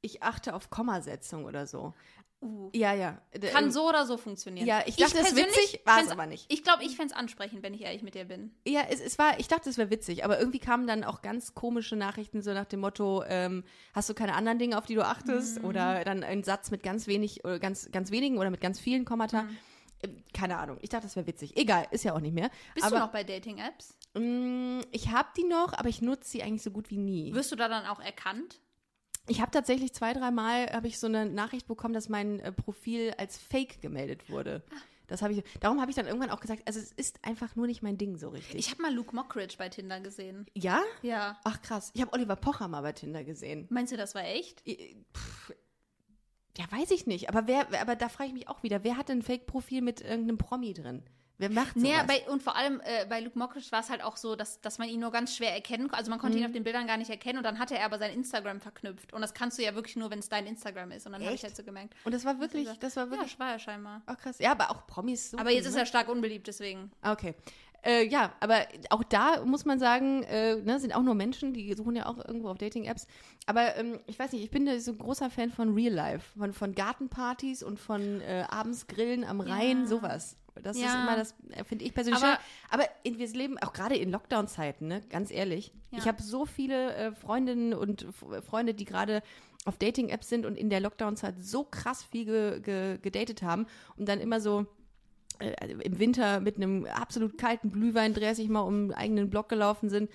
ich 0.03 0.23
achte 0.23 0.55
auf 0.55 0.71
Kommasetzung 0.71 1.45
oder 1.45 1.67
so. 1.67 1.95
Uh. 2.43 2.71
Ja, 2.73 2.95
ja. 2.95 3.21
Kann 3.53 3.65
ähm, 3.65 3.71
so 3.71 3.87
oder 3.87 4.07
so 4.07 4.17
funktionieren. 4.17 4.67
Ja, 4.67 4.83
ich 4.87 4.97
dachte, 4.97 5.19
es 5.19 5.29
ist 5.29 5.35
persönlich 5.35 5.57
witzig, 5.57 5.81
war 5.85 6.01
es 6.01 6.09
aber 6.09 6.25
nicht. 6.25 6.51
Ich 6.51 6.65
glaube, 6.65 6.83
ich 6.85 6.97
fände 6.97 7.13
es 7.13 7.19
ansprechend, 7.19 7.63
wenn 7.63 7.75
ich 7.75 7.83
ehrlich 7.83 8.03
mit 8.03 8.15
dir 8.15 8.25
bin. 8.25 8.55
Ja, 8.67 8.81
es, 8.89 8.99
es 9.01 9.19
war, 9.19 9.39
ich 9.39 9.49
dachte, 9.49 9.69
es 9.69 9.77
wäre 9.77 9.91
witzig, 9.91 10.25
aber 10.25 10.39
irgendwie 10.39 10.59
kamen 10.59 10.87
dann 10.87 11.05
auch 11.05 11.21
ganz 11.21 11.55
komische 11.55 11.97
Nachrichten, 11.97 12.41
so 12.41 12.55
nach 12.55 12.65
dem 12.65 12.81
Motto, 12.81 13.23
ähm, 13.27 13.63
hast 13.93 14.09
du 14.09 14.15
keine 14.15 14.35
anderen 14.35 14.59
Dinge, 14.59 14.79
auf 14.79 14.87
die 14.87 14.95
du 14.95 15.05
achtest? 15.05 15.59
Mhm. 15.59 15.67
Oder 15.67 16.03
dann 16.05 16.25
ein 16.25 16.43
Satz 16.43 16.71
mit 16.71 16.83
ganz 16.83 17.07
wenig, 17.07 17.45
oder 17.45 17.59
ganz, 17.59 17.91
ganz 17.93 18.11
wenigen 18.11 18.39
oder 18.39 18.49
mit 18.49 18.63
ganz 18.63 18.81
vielen 18.81 19.05
Kommata. 19.05 19.43
Mhm. 19.43 19.57
Keine 20.33 20.59
Ahnung. 20.59 20.79
Ich 20.81 20.89
dachte, 20.89 21.07
das 21.07 21.17
wäre 21.17 21.27
witzig. 21.27 21.57
Egal, 21.57 21.87
ist 21.91 22.05
ja 22.05 22.15
auch 22.15 22.21
nicht 22.21 22.35
mehr. 22.35 22.51
Bist 22.75 22.87
aber 22.87 22.97
du 22.97 23.03
noch 23.03 23.13
bei 23.13 23.25
Dating-Apps? 23.25 23.97
mh, 24.15 24.83
ich 24.93 25.11
habe 25.11 25.29
die 25.37 25.45
noch, 25.45 25.73
aber 25.75 25.89
ich 25.89 26.03
nutze 26.03 26.29
sie 26.31 26.43
eigentlich 26.43 26.63
so 26.63 26.71
gut 26.71 26.91
wie 26.91 26.99
nie. 26.99 27.35
Wirst 27.35 27.53
du 27.53 27.57
da 27.57 27.69
dann 27.69 27.87
auch 27.87 28.01
erkannt? 28.01 28.61
Ich 29.29 29.41
habe 29.41 29.51
tatsächlich 29.51 29.93
zwei, 29.93 30.13
dreimal 30.13 30.67
habe 30.73 30.89
ich 30.89 30.99
so 30.99 31.07
eine 31.07 31.27
Nachricht 31.27 31.69
bekommen, 31.69 31.95
dass 31.95 32.09
mein 32.09 32.41
äh, 32.41 32.51
Profil 32.53 33.15
als 33.19 33.39
Fake 33.39 33.81
gemeldet 33.83 34.29
wurde. 34.31 34.63
Ah. 34.71 34.77
Das 35.07 35.23
habe 35.23 35.33
ich. 35.35 35.43
Darum 35.59 35.81
habe 35.81 35.91
ich 35.91 35.97
dann 35.97 36.07
irgendwann 36.07 36.31
auch 36.31 36.39
gesagt, 36.41 36.63
also 36.67 36.79
es 36.79 36.93
ist 36.93 37.19
einfach 37.25 37.57
nur 37.57 37.67
nicht 37.67 37.83
mein 37.83 37.99
Ding 37.99 38.17
so 38.17 38.29
richtig. 38.29 38.55
Ich 38.55 38.71
habe 38.71 38.81
mal 38.83 38.95
Luke 38.95 39.15
Mockridge 39.15 39.57
bei 39.59 39.69
Tinder 39.69 40.01
gesehen. 40.01 40.47
ja? 40.55 40.83
Ja. 41.03 41.39
Ach 41.45 41.61
krass. 41.63 41.91
Ich 41.95 42.01
habe 42.01 42.13
Oliver 42.13 42.37
Pocher 42.37 42.69
mal 42.69 42.81
bei 42.81 42.93
Tinder 42.93 43.25
gesehen. 43.25 43.67
Meinst 43.71 43.93
du, 43.93 43.97
das 43.97 44.15
war 44.15 44.25
echt? 44.25 44.63
Pff, 44.63 45.53
Ja, 46.59 46.65
weiß 46.71 46.91
ich 46.91 47.07
nicht. 47.07 47.29
Aber 47.29 47.47
wer, 47.47 47.67
aber 47.81 47.97
da 47.97 48.09
frage 48.09 48.29
ich 48.29 48.35
mich 48.35 48.49
auch 48.49 48.63
wieder, 48.63 48.83
wer 48.85 48.97
hat 48.97 49.11
ein 49.11 49.23
Fake-Profil 49.23 49.83
mit 49.83 50.01
irgendeinem 50.01 50.39
Promi 50.39 50.75
drin? 50.75 51.03
Wer 51.39 51.49
macht 51.51 51.73
sowas? 51.75 51.83
Naja, 51.89 52.03
bei, 52.07 52.29
und 52.29 52.43
vor 52.43 52.55
allem 52.55 52.81
äh, 52.85 53.07
bei 53.09 53.21
Luke 53.21 53.39
Mockridge 53.39 53.69
war 53.71 53.81
es 53.81 53.89
halt 53.89 54.03
auch 54.05 54.19
so, 54.19 54.37
dass, 54.37 54.61
dass 54.61 54.77
man 54.79 54.91
ihn 54.91 55.01
nur 55.01 55.11
ganz 55.11 55.35
schwer 55.35 55.55
erkennen 55.55 55.85
konnte. 55.85 55.97
Also 55.97 56.11
man 56.11 56.19
konnte 56.19 56.37
ihn 56.37 56.43
Mhm. 56.43 56.49
auf 56.49 56.53
den 56.53 56.65
Bildern 56.65 56.87
gar 56.87 56.99
nicht 56.99 57.09
erkennen 57.09 57.39
und 57.39 57.45
dann 57.45 57.59
hatte 57.59 57.79
er 57.79 57.87
aber 57.87 57.99
sein 57.99 58.13
Instagram 58.13 58.61
verknüpft. 58.61 59.15
Und 59.15 59.23
das 59.23 59.33
kannst 59.33 59.59
du 59.59 59.63
ja 59.63 59.75
wirklich 59.75 59.97
nur, 59.97 60.11
wenn 60.11 60.19
es 60.19 60.29
dein 60.29 60.47
Instagram 60.47 60.91
ist. 60.91 61.07
Und 61.07 61.13
dann 61.13 61.25
habe 61.25 61.35
ich 61.35 61.43
halt 61.43 61.57
so 61.57 61.63
gemerkt. 61.63 61.95
Und 62.05 62.13
das 62.13 62.27
war 62.27 62.39
wirklich, 62.41 62.69
das 62.81 62.95
war 62.97 63.05
Ja, 63.07 63.11
wirklich, 63.11 63.31
das 63.31 63.41
war 63.41 63.53
er 63.53 63.59
scheinbar. 63.59 64.03
ach 64.05 64.19
krass. 64.19 64.39
Ja, 64.39 64.53
aber 64.53 64.71
auch 64.71 64.87
Promis 64.87 65.31
so. 65.31 65.39
Aber 65.39 65.51
jetzt 65.51 65.65
ne? 65.65 65.71
ist 65.71 65.77
er 65.77 65.87
stark 65.87 66.11
unbeliebt, 66.11 66.47
deswegen. 66.47 66.91
Okay. 67.03 67.35
Äh, 67.83 68.07
ja, 68.09 68.33
aber 68.41 68.59
auch 68.91 69.03
da 69.05 69.45
muss 69.45 69.65
man 69.65 69.79
sagen, 69.79 70.23
äh, 70.25 70.57
ne, 70.57 70.79
sind 70.81 70.95
auch 70.95 71.03
nur 71.03 71.15
Menschen, 71.15 71.53
die 71.55 71.73
suchen 71.75 71.97
ja 71.97 72.07
auch 72.07 72.19
irgendwo 72.19 72.49
auf 72.49 72.59
Dating-Apps. 72.59 73.07
Aber 73.47 73.77
ähm, 73.77 73.99
ich 74.07 74.19
weiß 74.19 74.33
nicht, 74.33 74.43
ich 74.45 74.51
bin 74.51 74.67
da 74.67 74.79
so 74.79 74.93
ein 74.93 74.99
großer 74.99 75.31
Fan 75.31 75.51
von 75.51 75.75
Real 75.75 75.93
Life, 75.93 76.39
von, 76.39 76.53
von 76.53 76.75
Gartenpartys 76.75 77.63
und 77.63 77.79
von 77.81 78.21
äh, 78.21 78.45
abends 78.49 78.87
Grillen 78.87 79.25
am 79.25 79.41
Rhein, 79.41 79.83
Ja. 79.83 79.87
sowas. 79.87 80.37
Das 80.63 80.77
ist 80.77 80.83
Ja. 80.83 81.03
immer 81.03 81.17
das, 81.17 81.35
äh, 81.51 81.65
finde 81.65 81.85
ich 81.87 81.95
persönlich 81.95 82.23
Aber- 82.23 82.35
schön. 82.35 82.45
Aber 82.71 82.85
in, 83.03 83.19
wir 83.19 83.29
leben 83.29 83.57
auch 83.59 83.73
gerade 83.73 83.97
in 83.97 84.11
Lockdown-Zeiten, 84.11 84.87
ne, 84.89 85.01
ganz 85.09 85.31
ehrlich. 85.31 85.73
Ja. 85.91 85.99
Ich 85.99 86.07
habe 86.09 86.23
so 86.23 86.45
viele 86.45 86.95
äh, 86.95 87.13
Freundinnen 87.13 87.73
und 87.73 88.05
Freunde, 88.47 88.75
die 88.75 88.85
gerade 88.85 89.23
auf 89.65 89.79
Dating-Apps 89.79 90.29
sind 90.29 90.45
und 90.47 90.57
in 90.57 90.69
der 90.71 90.81
Lockdown-Zeit 90.81 91.35
so 91.39 91.65
krass 91.65 92.03
viel 92.03 92.25
ge 92.27 92.61
ge 92.61 92.99
gedatet 92.99 93.43
haben 93.43 93.67
und 93.97 94.09
dann 94.09 94.19
immer 94.21 94.41
so 94.41 94.67
äh, 95.41 95.73
im 95.83 95.99
Winter 95.99 96.41
mit 96.41 96.57
einem 96.57 96.87
absolut 96.87 97.37
kalten 97.39 97.73
Glühwein 97.73 98.15
30 98.15 98.49
Mal 98.49 98.61
um 98.61 98.89
den 98.89 98.95
eigenen 98.95 99.31
Block 99.31 99.49
gelaufen 99.49 99.89
sind. 99.89 100.11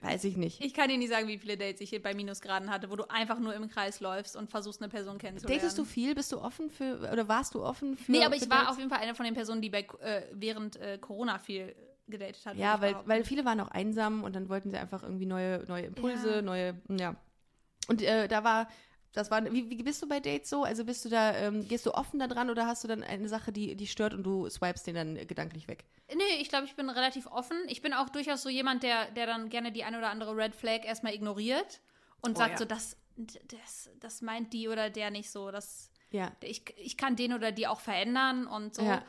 Weiß 0.00 0.24
ich 0.24 0.36
nicht. 0.36 0.62
Ich 0.62 0.74
kann 0.74 0.88
dir 0.90 0.98
nicht 0.98 1.08
sagen, 1.08 1.28
wie 1.28 1.38
viele 1.38 1.56
Dates 1.56 1.80
ich 1.80 1.88
hier 1.88 2.02
bei 2.02 2.12
Minusgraden 2.14 2.70
hatte, 2.70 2.90
wo 2.90 2.96
du 2.96 3.04
einfach 3.08 3.38
nur 3.38 3.54
im 3.54 3.68
Kreis 3.70 4.00
läufst 4.00 4.36
und 4.36 4.50
versuchst, 4.50 4.82
eine 4.82 4.90
Person 4.90 5.16
kennenzulernen. 5.16 5.58
Datest 5.60 5.78
du 5.78 5.84
viel? 5.86 6.14
Bist 6.14 6.30
du 6.30 6.38
offen 6.42 6.68
für, 6.68 7.08
oder 7.10 7.26
warst 7.26 7.54
du 7.54 7.64
offen 7.64 7.96
für 7.96 8.12
Nee, 8.12 8.22
aber 8.22 8.36
ich 8.36 8.42
war 8.50 8.58
Dates? 8.58 8.68
auf 8.72 8.78
jeden 8.78 8.90
Fall 8.90 8.98
eine 9.00 9.14
von 9.14 9.24
den 9.24 9.32
Personen, 9.34 9.62
die 9.62 9.70
bei, 9.70 9.86
äh, 10.00 10.22
während 10.32 10.76
äh, 10.76 10.98
Corona 10.98 11.38
viel 11.38 11.74
gedatet 12.06 12.44
hat. 12.44 12.54
Ja, 12.56 12.74
ich 12.74 12.80
weil, 12.82 12.90
behaupten. 12.92 13.08
weil 13.10 13.24
viele 13.24 13.44
waren 13.46 13.60
auch 13.60 13.68
einsam 13.70 14.24
und 14.24 14.36
dann 14.36 14.50
wollten 14.50 14.70
sie 14.70 14.76
einfach 14.76 15.02
irgendwie 15.02 15.24
neue, 15.24 15.64
neue 15.68 15.86
Impulse, 15.86 16.34
Ja. 16.36 16.42
neue, 16.42 16.74
ja. 16.90 17.16
Und 17.88 18.02
äh, 18.02 18.28
da 18.28 18.44
war, 18.44 18.68
das 19.14 19.30
war, 19.30 19.42
wie, 19.52 19.70
wie 19.70 19.82
bist 19.82 20.02
du 20.02 20.08
bei 20.08 20.20
Dates 20.20 20.50
so? 20.50 20.64
Also 20.64 20.84
bist 20.84 21.04
du 21.04 21.08
da, 21.08 21.34
ähm, 21.34 21.66
gehst 21.66 21.86
du 21.86 21.94
offen 21.94 22.18
da 22.18 22.26
dran 22.26 22.50
oder 22.50 22.66
hast 22.66 22.84
du 22.84 22.88
dann 22.88 23.02
eine 23.02 23.28
Sache, 23.28 23.52
die, 23.52 23.74
die 23.76 23.86
stört 23.86 24.12
und 24.12 24.24
du 24.24 24.48
swipest 24.50 24.86
den 24.86 24.94
dann 24.96 25.16
äh, 25.16 25.24
gedanklich 25.24 25.68
weg? 25.68 25.84
Nee, 26.14 26.40
ich 26.40 26.48
glaube, 26.48 26.66
ich 26.66 26.74
bin 26.76 26.90
relativ 26.90 27.26
offen. 27.28 27.56
Ich 27.68 27.80
bin 27.80 27.94
auch 27.94 28.08
durchaus 28.10 28.42
so 28.42 28.48
jemand, 28.48 28.82
der, 28.82 29.10
der 29.12 29.26
dann 29.26 29.48
gerne 29.48 29.72
die 29.72 29.84
eine 29.84 29.98
oder 29.98 30.10
andere 30.10 30.36
Red 30.36 30.54
Flag 30.54 30.84
erstmal 30.84 31.14
ignoriert 31.14 31.80
und 32.20 32.32
Oh, 32.36 32.38
sagt 32.38 32.52
ja. 32.52 32.58
so, 32.58 32.64
das, 32.66 32.96
das, 33.16 33.90
das 34.00 34.20
meint 34.20 34.52
die 34.52 34.68
oder 34.68 34.90
der 34.90 35.10
nicht 35.10 35.30
so. 35.30 35.50
Das, 35.50 35.90
Ja. 36.10 36.32
ich, 36.42 36.64
ich 36.76 36.96
kann 36.96 37.16
den 37.16 37.32
oder 37.32 37.52
die 37.52 37.66
auch 37.68 37.80
verändern 37.80 38.46
und 38.46 38.74
so. 38.74 38.82
Ja. 38.82 39.02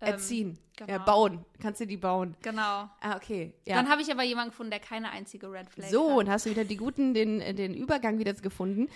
Ähm, 0.00 0.12
Erziehen. 0.12 0.58
Ja, 0.78 0.86
genau. 0.86 1.04
bauen. 1.04 1.44
Kannst 1.60 1.80
du 1.80 1.86
die 1.86 1.96
bauen? 1.96 2.36
Genau. 2.42 2.88
Ah, 3.00 3.16
okay. 3.16 3.52
Ja. 3.66 3.74
Dann 3.74 3.88
habe 3.88 4.00
ich 4.00 4.12
aber 4.12 4.22
jemanden 4.22 4.50
gefunden, 4.50 4.70
der 4.70 4.78
keine 4.78 5.10
einzige 5.10 5.50
Red 5.50 5.68
Flag 5.68 5.88
So, 5.88 6.10
hat. 6.12 6.18
und 6.18 6.28
hast 6.30 6.46
du 6.46 6.50
wieder 6.50 6.64
die 6.64 6.76
guten, 6.76 7.14
den, 7.14 7.40
den 7.56 7.74
Übergang 7.74 8.20
wieder 8.20 8.32
gefunden. 8.34 8.88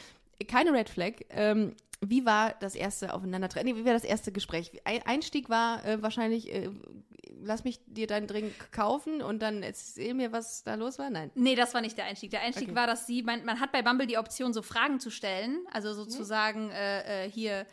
Keine 0.44 0.72
Red 0.72 0.88
Flag. 0.88 1.12
Ähm, 1.30 1.74
wie 2.00 2.24
war 2.26 2.54
das 2.60 2.74
erste 2.74 3.14
Aufeinandertreffen? 3.14 3.68
Nee, 3.68 3.76
wie 3.76 3.84
war 3.84 3.92
das 3.92 4.04
erste 4.04 4.32
Gespräch? 4.32 4.72
Ein 4.84 5.02
Einstieg 5.06 5.48
war 5.48 5.84
äh, 5.84 6.02
wahrscheinlich, 6.02 6.52
äh, 6.52 6.68
lass 7.40 7.62
mich 7.64 7.80
dir 7.86 8.06
deinen 8.08 8.26
Drink 8.26 8.52
kaufen 8.72 9.22
und 9.22 9.40
dann 9.40 9.62
erzähl 9.62 10.14
mir, 10.14 10.32
was 10.32 10.64
da 10.64 10.74
los 10.74 10.98
war. 10.98 11.10
Nein. 11.10 11.30
Nee, 11.34 11.54
das 11.54 11.74
war 11.74 11.80
nicht 11.80 11.96
der 11.96 12.06
Einstieg. 12.06 12.30
Der 12.32 12.40
Einstieg 12.42 12.68
Okay. 12.68 12.76
war, 12.76 12.86
dass 12.88 13.06
sie, 13.06 13.22
man, 13.22 13.44
man 13.44 13.60
hat 13.60 13.70
bei 13.72 13.82
Bumble 13.82 14.06
die 14.08 14.18
Option, 14.18 14.52
so 14.52 14.62
Fragen 14.62 14.98
zu 14.98 15.10
stellen. 15.10 15.64
Also 15.70 15.94
sozusagen 15.94 16.70
äh, 16.70 17.26
äh, 17.26 17.30
hier, 17.30 17.66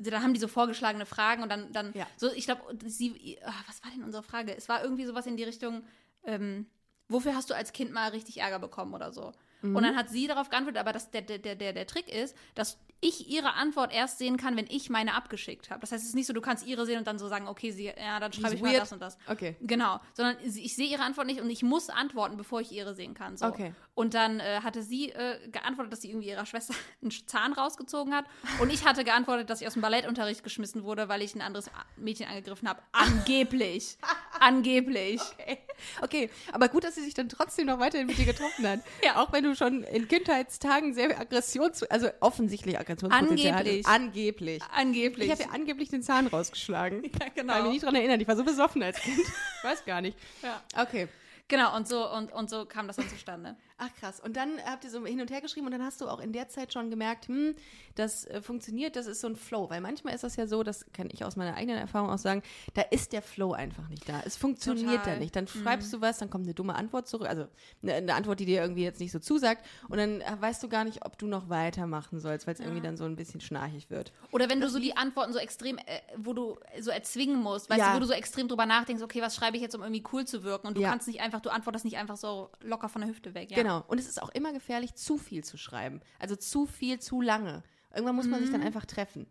da 0.00 0.22
haben 0.22 0.34
die 0.34 0.40
so 0.40 0.48
vorgeschlagene 0.48 1.06
Fragen 1.06 1.42
und 1.42 1.48
dann, 1.48 1.72
dann 1.72 1.92
Ja. 1.94 2.06
so, 2.16 2.30
ich 2.32 2.44
glaube, 2.44 2.62
sie, 2.86 3.38
ah, 3.44 3.52
was 3.66 3.82
war 3.82 3.90
denn 3.90 4.04
unsere 4.04 4.22
Frage? 4.22 4.56
Es 4.56 4.68
war 4.68 4.82
irgendwie 4.84 5.04
sowas 5.04 5.26
in 5.26 5.36
die 5.36 5.44
Richtung, 5.44 5.82
ähm, 6.24 6.66
wofür 7.08 7.34
hast 7.34 7.50
du 7.50 7.54
als 7.54 7.72
Kind 7.72 7.92
mal 7.92 8.10
richtig 8.10 8.38
Ärger 8.40 8.60
bekommen 8.60 8.94
oder 8.94 9.12
so? 9.12 9.32
Und 9.72 9.82
dann 9.82 9.96
hat 9.96 10.10
sie 10.10 10.26
darauf 10.26 10.50
geantwortet, 10.50 10.80
aber 10.80 10.92
das, 10.92 11.10
der, 11.10 11.22
der, 11.22 11.38
der, 11.38 11.72
der, 11.72 11.86
Trick 11.86 12.08
ist, 12.08 12.36
dass 12.54 12.78
ich 13.00 13.28
ihre 13.28 13.54
Antwort 13.54 13.92
erst 13.92 14.18
sehen 14.18 14.36
kann, 14.36 14.56
wenn 14.56 14.66
ich 14.68 14.90
meine 14.90 15.14
abgeschickt 15.14 15.70
habe. 15.70 15.80
Das 15.80 15.92
heißt, 15.92 16.02
es 16.02 16.10
ist 16.10 16.14
nicht 16.14 16.26
so, 16.26 16.32
du 16.32 16.40
kannst 16.40 16.66
ihre 16.66 16.86
sehen 16.86 16.98
und 16.98 17.06
dann 17.06 17.18
so 17.18 17.28
sagen, 17.28 17.48
okay, 17.48 17.70
sie, 17.70 17.86
ja, 17.86 18.20
dann 18.20 18.32
schreibe 18.32 18.54
ich 18.54 18.62
mal 18.62 18.72
weird. 18.72 18.82
das 18.82 18.92
und 18.92 19.00
das. 19.00 19.18
Okay. 19.26 19.56
Genau, 19.60 20.00
sondern 20.14 20.36
ich 20.44 20.74
sehe 20.74 20.86
ihre 20.86 21.02
Antwort 21.02 21.26
nicht 21.26 21.40
und 21.40 21.50
ich 21.50 21.62
muss 21.62 21.90
antworten, 21.90 22.36
bevor 22.36 22.60
ich 22.60 22.72
ihre 22.72 22.94
sehen 22.94 23.14
kann. 23.14 23.36
So. 23.36 23.46
Okay. 23.46 23.74
Und 23.94 24.14
dann 24.14 24.40
äh, 24.40 24.60
hatte 24.62 24.82
sie 24.82 25.10
äh, 25.10 25.48
geantwortet, 25.50 25.92
dass 25.92 26.00
sie 26.00 26.10
irgendwie 26.10 26.28
ihrer 26.28 26.46
Schwester 26.46 26.74
einen 27.02 27.12
Zahn 27.26 27.52
rausgezogen 27.52 28.14
hat. 28.14 28.24
Und 28.60 28.72
ich 28.72 28.84
hatte 28.84 29.04
geantwortet, 29.04 29.50
dass 29.50 29.60
ich 29.60 29.66
aus 29.66 29.74
dem 29.74 29.82
Ballettunterricht 29.82 30.42
geschmissen 30.42 30.82
wurde, 30.82 31.08
weil 31.08 31.22
ich 31.22 31.34
ein 31.34 31.42
anderes 31.42 31.70
Mädchen 31.96 32.26
angegriffen 32.26 32.68
habe. 32.68 32.82
Angeblich. 32.92 33.96
Angeblich. 34.40 35.20
Okay. 35.38 35.58
okay, 36.02 36.30
aber 36.52 36.68
gut, 36.68 36.84
dass 36.84 36.94
sie 36.94 37.02
sich 37.02 37.14
dann 37.14 37.28
trotzdem 37.28 37.66
noch 37.66 37.78
weiterhin 37.78 38.06
mit 38.06 38.18
dir 38.18 38.26
getroffen 38.26 38.66
hat. 38.66 38.80
Ja. 39.04 39.16
Auch 39.16 39.32
wenn 39.32 39.44
du 39.44 39.53
schon 39.56 39.82
in 39.84 40.08
Kindheitstagen 40.08 40.94
sehr 40.94 41.18
Aggressions... 41.18 41.82
Also 41.84 42.08
offensichtlich 42.20 42.78
Aggressionspotenzial 42.78 43.54
Angeblich. 43.54 43.86
Angeblich. 43.86 44.62
Angeblich. 44.74 45.26
Ich 45.26 45.32
habe 45.32 45.42
ihr 45.42 45.52
angeblich 45.52 45.88
den 45.88 46.02
Zahn 46.02 46.26
rausgeschlagen. 46.26 47.02
Ja, 47.20 47.28
genau. 47.34 47.52
Kann 47.54 47.62
mich 47.64 47.72
nicht 47.74 47.84
dran 47.84 47.94
erinnern. 47.94 48.20
Ich 48.20 48.28
war 48.28 48.36
so 48.36 48.44
besoffen 48.44 48.82
als 48.82 49.00
Kind. 49.00 49.18
Ich 49.18 49.28
weiß 49.64 49.84
gar 49.84 50.00
nicht. 50.00 50.18
Ja. 50.42 50.62
Okay. 50.80 51.08
Genau, 51.48 51.76
und 51.76 51.86
so, 51.86 52.10
und, 52.10 52.32
und 52.32 52.48
so 52.48 52.64
kam 52.64 52.86
das 52.86 52.96
dann 52.96 53.08
zustande. 53.08 53.56
Ach 53.76 53.92
krass. 53.98 54.20
Und 54.20 54.36
dann 54.36 54.52
habt 54.64 54.84
ihr 54.84 54.90
so 54.90 55.04
hin 55.04 55.20
und 55.20 55.32
her 55.32 55.40
geschrieben 55.40 55.66
und 55.66 55.72
dann 55.72 55.82
hast 55.82 56.00
du 56.00 56.06
auch 56.08 56.20
in 56.20 56.32
der 56.32 56.48
Zeit 56.48 56.72
schon 56.72 56.90
gemerkt, 56.90 57.26
hm, 57.26 57.56
das 57.96 58.24
äh, 58.26 58.40
funktioniert, 58.40 58.94
das 58.94 59.06
ist 59.06 59.20
so 59.20 59.26
ein 59.26 59.34
Flow. 59.34 59.68
Weil 59.68 59.80
manchmal 59.80 60.14
ist 60.14 60.22
das 60.22 60.36
ja 60.36 60.46
so, 60.46 60.62
das 60.62 60.86
kann 60.92 61.08
ich 61.10 61.24
aus 61.24 61.34
meiner 61.34 61.56
eigenen 61.56 61.78
Erfahrung 61.78 62.08
auch 62.08 62.18
sagen, 62.18 62.42
da 62.74 62.82
ist 62.82 63.12
der 63.12 63.20
Flow 63.20 63.52
einfach 63.52 63.88
nicht 63.88 64.08
da. 64.08 64.20
Es 64.24 64.36
funktioniert 64.36 64.98
Total. 65.02 65.14
da 65.14 65.18
nicht. 65.20 65.34
Dann 65.34 65.48
schreibst 65.48 65.92
du 65.92 66.00
was, 66.00 66.18
dann 66.18 66.30
kommt 66.30 66.44
eine 66.44 66.54
dumme 66.54 66.76
Antwort 66.76 67.08
zurück, 67.08 67.26
also 67.28 67.48
eine, 67.82 67.94
eine 67.94 68.14
Antwort, 68.14 68.38
die 68.38 68.46
dir 68.46 68.60
irgendwie 68.62 68.84
jetzt 68.84 69.00
nicht 69.00 69.10
so 69.10 69.18
zusagt 69.18 69.64
und 69.88 69.98
dann 69.98 70.20
äh, 70.20 70.36
weißt 70.38 70.62
du 70.62 70.68
gar 70.68 70.84
nicht, 70.84 71.04
ob 71.04 71.18
du 71.18 71.26
noch 71.26 71.48
weitermachen 71.48 72.20
sollst, 72.20 72.46
weil 72.46 72.54
es 72.54 72.60
irgendwie 72.60 72.80
dann 72.80 72.96
so 72.96 73.04
ein 73.04 73.16
bisschen 73.16 73.40
schnarchig 73.40 73.90
wird. 73.90 74.12
Oder 74.30 74.48
wenn 74.48 74.60
du 74.60 74.68
so 74.68 74.78
die 74.78 74.96
Antworten 74.96 75.32
so 75.32 75.40
extrem, 75.40 75.78
äh, 75.78 75.82
wo 76.16 76.32
du 76.32 76.58
so 76.78 76.90
erzwingen 76.92 77.42
musst, 77.42 77.68
weißt 77.68 77.80
Ja. 77.80 77.88
du, 77.90 77.96
wo 77.96 78.00
du 78.00 78.06
so 78.06 78.12
extrem 78.12 78.46
drüber 78.46 78.66
nachdenkst, 78.66 79.02
okay, 79.02 79.20
was 79.20 79.34
schreibe 79.34 79.56
ich 79.56 79.62
jetzt, 79.62 79.74
um 79.74 79.82
irgendwie 79.82 80.04
cool 80.12 80.24
zu 80.24 80.44
wirken? 80.44 80.68
Und 80.68 80.76
du 80.76 80.80
Ja. 80.80 80.90
kannst 80.90 81.08
nicht 81.08 81.20
einfach, 81.20 81.40
du 81.40 81.50
antwortest 81.50 81.84
nicht 81.84 81.96
einfach 81.98 82.16
so 82.16 82.50
locker 82.60 82.88
von 82.88 83.00
der 83.02 83.10
Hüfte 83.10 83.34
weg. 83.34 83.50
Ja? 83.50 83.56
Genau. 83.80 83.84
Und 83.90 83.98
es 83.98 84.08
ist 84.08 84.22
auch 84.22 84.30
immer 84.30 84.52
gefährlich, 84.52 84.94
zu 84.94 85.16
viel 85.18 85.44
zu 85.44 85.56
schreiben. 85.56 86.00
Also 86.18 86.36
zu 86.36 86.66
viel, 86.66 86.98
zu 87.00 87.20
lange. 87.20 87.62
Irgendwann 87.94 88.16
muss 88.16 88.26
man 88.28 88.40
sich 88.40 88.50
dann 88.50 88.60
Mhm. 88.60 88.66
einfach 88.66 88.86
treffen. 88.86 89.26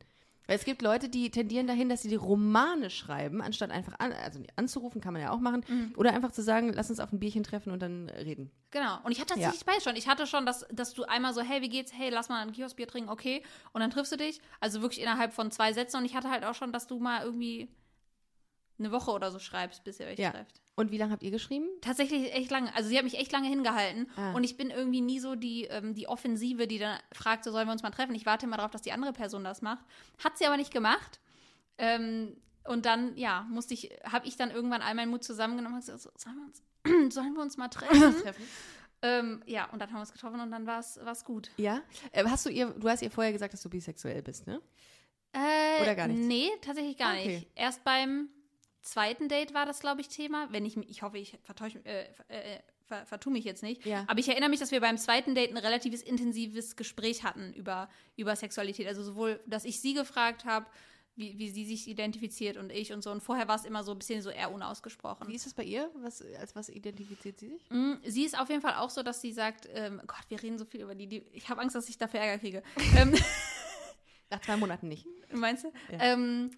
Weil 0.45 0.58
es 0.58 0.65
gibt 0.65 0.82
Leute, 0.82 1.08
die 1.08 1.32
tendieren 1.32 1.67
dahin, 1.67 1.88
dass 1.88 2.01
sie 2.01 2.10
die 2.10 2.15
Romane 2.15 2.89
schreiben, 2.89 3.41
anstatt 3.41 3.71
einfach 3.71 3.97
an, 3.99 4.12
also 4.12 4.41
anzurufen, 4.58 4.99
kann 4.99 5.13
man 5.13 5.21
ja 5.21 5.32
auch 5.32 5.39
machen. 5.39 5.63
Mhm. 5.69 5.93
Oder 5.95 6.13
einfach 6.13 6.32
zu 6.32 6.41
sagen, 6.41 6.73
lass 6.73 6.89
uns 6.89 6.99
auf 6.99 7.13
ein 7.13 7.19
Bierchen 7.19 7.43
treffen 7.43 7.71
und 7.71 7.82
dann 7.82 8.10
reden. 8.10 8.51
Genau. 8.71 8.99
Und 9.06 9.13
ich 9.13 9.21
hatte 9.21 9.36
Ja. 9.39 9.45
tatsächlich 9.45 9.65
beides 9.65 9.84
schon. 9.86 9.95
Ich 9.95 10.08
hatte 10.10 10.27
schon, 10.27 10.45
dass, 10.45 10.65
dass 10.71 10.93
du 10.93 11.03
einmal 11.06 11.34
so, 11.34 11.39
hey, 11.41 11.62
wie 11.62 11.69
geht's? 11.69 11.93
Hey, 11.93 12.10
lass 12.10 12.27
mal 12.27 12.41
ein 12.41 12.51
Kioskbier 12.51 12.88
trinken, 12.88 13.10
okay. 13.10 13.41
Und 13.71 13.79
dann 13.79 13.89
triffst 13.89 14.12
du 14.12 14.17
dich. 14.17 14.41
Also 14.60 14.82
wirklich 14.82 15.01
innerhalb 15.01 15.32
von 15.34 15.49
zwei 15.49 15.71
Sätzen. 15.71 15.97
Und 15.97 16.06
ich 16.06 16.13
hatte 16.15 16.29
halt 16.29 16.43
auch 16.43 16.56
schon, 16.56 16.73
dass 16.73 16.88
du 16.88 16.99
mal 16.99 17.23
irgendwie 17.23 17.69
eine 18.83 18.91
Woche 18.91 19.11
oder 19.11 19.31
so 19.31 19.39
schreibst, 19.39 19.83
bis 19.83 19.99
ihr 19.99 20.07
euch 20.07 20.19
Ja. 20.19 20.31
trefft. 20.31 20.61
Und 20.75 20.91
wie 20.91 20.97
lange 20.97 21.11
habt 21.11 21.21
ihr 21.21 21.29
geschrieben? 21.31 21.67
Tatsächlich 21.81 22.33
echt 22.33 22.49
lange. 22.49 22.73
Also 22.75 22.89
sie 22.89 22.97
hat 22.97 23.03
mich 23.03 23.19
echt 23.19 23.31
lange 23.31 23.47
hingehalten. 23.47 24.09
Ah. 24.15 24.33
Und 24.33 24.43
ich 24.43 24.57
bin 24.57 24.71
irgendwie 24.71 25.01
nie 25.01 25.19
so 25.19 25.35
die, 25.35 25.65
ähm, 25.65 25.93
die 25.93 26.07
Offensive, 26.07 26.65
die 26.67 26.79
dann 26.79 26.97
fragt, 27.11 27.43
so 27.43 27.51
sollen 27.51 27.67
wir 27.67 27.71
uns 27.73 27.83
mal 27.83 27.91
treffen. 27.91 28.15
Ich 28.15 28.25
warte 28.25 28.47
immer 28.47 28.57
darauf, 28.57 28.71
dass 28.71 28.81
die 28.81 28.91
andere 28.91 29.13
Person 29.13 29.43
das 29.43 29.61
macht. 29.61 29.85
Hat 30.23 30.37
sie 30.37 30.45
aber 30.47 30.57
nicht 30.57 30.71
gemacht. 30.71 31.19
Ähm, 31.77 32.35
und 32.65 32.85
dann, 32.87 33.15
ja, 33.17 33.45
musste 33.49 33.73
ich, 33.75 33.91
habe 34.03 34.25
ich 34.25 34.35
dann 34.35 34.49
irgendwann 34.49 34.81
all 34.81 34.95
meinen 34.95 35.11
Mut 35.11 35.23
zusammengenommen 35.23 35.75
und 35.75 35.81
gesagt, 35.85 36.01
so, 36.01 36.09
sollen 36.17 36.37
wir 36.37 36.45
uns, 36.45 37.13
sollen 37.13 37.33
wir 37.33 37.41
uns 37.41 37.57
mal 37.57 37.67
treffen? 37.69 38.25
ähm, 39.03 39.43
ja, 39.45 39.65
und 39.69 39.79
dann 39.79 39.89
haben 39.89 39.97
wir 39.97 40.01
uns 40.01 40.13
getroffen 40.13 40.39
und 40.39 40.49
dann 40.49 40.65
war 40.65 40.79
es 40.79 41.25
gut. 41.25 41.51
Ja. 41.57 41.81
Äh, 42.13 42.23
hast 42.27 42.45
du 42.45 42.49
ihr, 42.49 42.67
du 42.71 42.89
hast 42.89 43.01
ihr 43.03 43.11
vorher 43.11 43.31
gesagt, 43.33 43.53
dass 43.53 43.61
du 43.61 43.69
bisexuell 43.69 44.23
bist, 44.23 44.47
ne? 44.47 44.59
Äh, 45.33 45.81
Oder 45.81 45.95
gar 45.95 46.07
nichts? 46.07 46.25
Nee, 46.25 46.49
tatsächlich 46.61 46.97
gar 46.97 47.13
Okay. 47.13 47.27
nicht. 47.37 47.47
Erst 47.55 47.83
beim 47.83 48.29
zweiten 48.83 49.29
Date 49.29 49.53
war 49.53 49.65
das, 49.65 49.79
glaube 49.79 50.01
ich, 50.01 50.09
Thema. 50.09 50.47
Wenn 50.51 50.65
ich, 50.65 50.77
ich 50.77 51.01
hoffe, 51.01 51.17
ich 51.17 51.37
vertäusch, 51.43 51.75
äh, 51.83 52.03
äh, 52.27 52.59
ver, 52.85 53.05
vertue 53.05 53.33
mich 53.33 53.45
jetzt 53.45 53.63
nicht. 53.63 53.85
Ja. 53.85 54.03
Aber 54.07 54.19
ich 54.19 54.29
erinnere 54.29 54.49
mich, 54.49 54.59
dass 54.59 54.71
wir 54.71 54.81
beim 54.81 54.97
zweiten 54.97 55.35
Date 55.35 55.51
ein 55.51 55.57
relatives 55.57 56.01
intensives 56.01 56.75
Gespräch 56.75 57.23
hatten 57.23 57.53
über, 57.53 57.89
über 58.15 58.35
Sexualität. 58.35 58.87
Also 58.87 59.03
sowohl, 59.03 59.39
dass 59.47 59.65
ich 59.65 59.79
sie 59.79 59.93
gefragt 59.93 60.45
habe, 60.45 60.65
wie, 61.15 61.37
wie 61.37 61.49
sie 61.49 61.65
sich 61.65 61.87
identifiziert 61.87 62.57
und 62.57 62.71
ich 62.71 62.91
und 62.91 63.03
so. 63.03 63.11
Und 63.11 63.21
vorher 63.21 63.47
war 63.47 63.55
es 63.55 63.65
immer 63.65 63.83
so 63.83 63.91
ein 63.91 63.99
bisschen 63.99 64.21
so 64.21 64.29
eher 64.29 64.51
unausgesprochen. 64.51 65.27
Wie 65.27 65.35
ist 65.35 65.45
es 65.45 65.53
bei 65.53 65.63
ihr? 65.63 65.89
Was, 65.95 66.23
als 66.39 66.55
was 66.55 66.69
identifiziert 66.69 67.39
sie 67.39 67.49
sich? 67.49 67.69
Mm, 67.69 67.93
Sie 68.03 68.23
ist 68.23 68.39
auf 68.39 68.49
jeden 68.49 68.61
Fall 68.61 68.75
auch 68.75 68.89
so, 68.89 69.03
dass 69.03 69.21
sie 69.21 69.31
sagt, 69.31 69.69
ähm, 69.73 70.01
Gott, 70.07 70.23
wir 70.29 70.41
reden 70.41 70.57
so 70.57 70.65
viel 70.65 70.81
über 70.81 70.95
die, 70.95 71.07
die 71.07 71.23
ich 71.31 71.49
habe 71.49 71.61
Angst, 71.61 71.75
dass 71.75 71.87
ich 71.87 71.97
dafür 71.97 72.19
Ärger 72.19 72.39
kriege. 72.39 72.63
ähm, 72.97 73.13
Nach 74.31 74.41
zwei 74.41 74.57
Monaten 74.57 74.87
nicht. 74.87 75.05
Meinst 75.31 75.65
du? 75.65 75.71
Ja. 75.91 75.99
Ähm, 76.01 76.51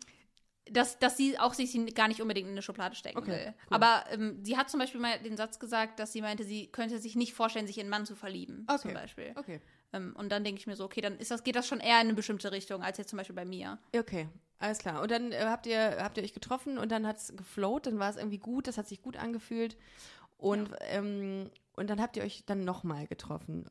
dass, 0.72 0.98
dass 1.00 1.16
sie 1.18 1.38
auch 1.38 1.54
sich 1.54 1.78
gar 1.94 2.08
nicht 2.08 2.22
unbedingt 2.22 2.48
in 2.48 2.54
eine 2.54 2.62
Schublade 2.62 2.96
stecken 2.96 3.18
Okay, 3.18 3.32
will. 3.32 3.48
cool. 3.48 3.54
Aber 3.70 4.04
ähm, 4.12 4.40
sie 4.44 4.58
hat 4.58 4.70
zum 4.70 4.80
Beispiel 4.80 5.00
mal 5.00 5.20
den 5.20 5.38
Satz 5.38 5.60
gesagt, 5.60 6.00
dass 6.00 6.12
sie 6.12 6.22
meinte, 6.22 6.44
sie 6.44 6.68
könnte 6.68 6.98
sich 7.00 7.16
nicht 7.16 7.34
vorstellen, 7.34 7.68
sich 7.68 7.78
in 7.78 7.82
einen 7.84 7.90
Mann 7.92 8.06
zu 8.06 8.16
verlieben, 8.16 8.66
zum 8.68 8.76
Okay. 8.92 8.94
Beispiel. 8.94 9.34
Okay. 9.36 9.62
Ähm, 9.94 10.16
und 10.18 10.32
dann 10.32 10.44
denke 10.44 10.60
ich 10.60 10.68
mir 10.68 10.76
so, 10.76 10.84
okay, 10.86 11.02
dann 11.02 11.18
ist 11.20 11.30
das, 11.32 11.44
geht 11.44 11.56
das 11.56 11.68
schon 11.68 11.80
eher 11.80 11.96
in 12.02 12.08
eine 12.08 12.14
bestimmte 12.16 12.52
Richtung, 12.52 12.82
als 12.82 12.98
jetzt 12.98 13.10
zum 13.10 13.18
Beispiel 13.18 13.36
bei 13.36 13.46
mir. 13.46 13.78
Okay, 13.96 14.28
alles 14.58 14.80
klar. 14.80 15.02
Und 15.02 15.12
dann 15.12 15.32
äh, 15.32 15.46
habt 15.46 15.68
ihr 15.68 15.98
habt 16.04 16.18
ihr 16.18 16.24
euch 16.24 16.34
getroffen 16.34 16.78
und 16.80 16.92
dann 16.92 17.06
hat 17.06 17.18
es 17.18 17.36
geflowt, 17.36 17.86
dann 17.86 18.00
war 18.00 18.10
es 18.10 18.16
irgendwie 18.18 18.40
gut, 18.40 18.68
das 18.68 18.78
hat 18.78 18.88
sich 18.88 19.02
gut 19.02 19.18
angefühlt. 19.18 19.78
Und, 20.38 20.72
ähm, 20.82 21.50
und 21.76 21.90
dann 21.90 22.02
habt 22.02 22.18
ihr 22.18 22.24
euch 22.24 22.44
dann 22.46 22.66
nochmal 22.66 23.06
getroffen. 23.08 23.66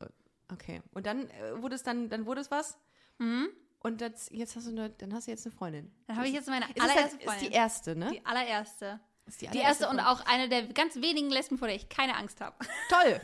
Okay. 0.51 0.81
Und 0.93 1.05
dann 1.05 1.29
äh, 1.29 1.61
wurde 1.61 1.75
es 1.75 1.83
dann, 1.83 2.09
dann 2.09 2.25
wurde 2.25 2.41
es 2.41 2.51
was? 2.51 2.77
Mhm. 3.17 3.49
Und 3.85 4.01
das, 4.01 4.29
jetzt 4.31 4.55
hast 4.55 4.65
du 4.65 4.71
eine, 4.71 4.89
dann 4.89 5.13
hast 5.13 5.27
du 5.27 5.31
jetzt 5.31 5.45
eine 5.45 5.53
Freundin. 5.53 5.91
Dann 6.07 6.17
habe 6.17 6.27
ich 6.27 6.33
jetzt 6.33 6.47
meine 6.47 6.65
Ist, 6.65 6.71
es 6.75 6.81
allererste 6.81 7.03
halt, 7.03 7.21
ist 7.21 7.23
Freundin. 7.29 7.49
die 7.49 7.55
erste, 7.55 7.95
ne? 7.95 8.11
Die 8.13 8.25
allererste. 8.25 8.99
ist 9.27 9.41
Die 9.41 9.45
erste 9.45 9.87
und 9.89 9.99
Freundin. 9.99 10.05
auch 10.07 10.25
eine 10.25 10.49
der 10.49 10.63
ganz 10.63 10.95
wenigen 10.95 11.29
Lesben, 11.29 11.59
vor 11.59 11.67
der 11.67 11.77
ich 11.77 11.87
keine 11.87 12.15
Angst 12.15 12.41
habe. 12.41 12.55
Toll. 12.89 13.21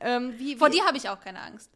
Ähm, 0.00 0.34
wie, 0.36 0.56
Vor 0.56 0.66
wie, 0.66 0.72
dir 0.72 0.84
habe 0.84 0.96
ich 0.96 1.08
auch 1.08 1.20
keine 1.20 1.40
Angst. 1.40 1.70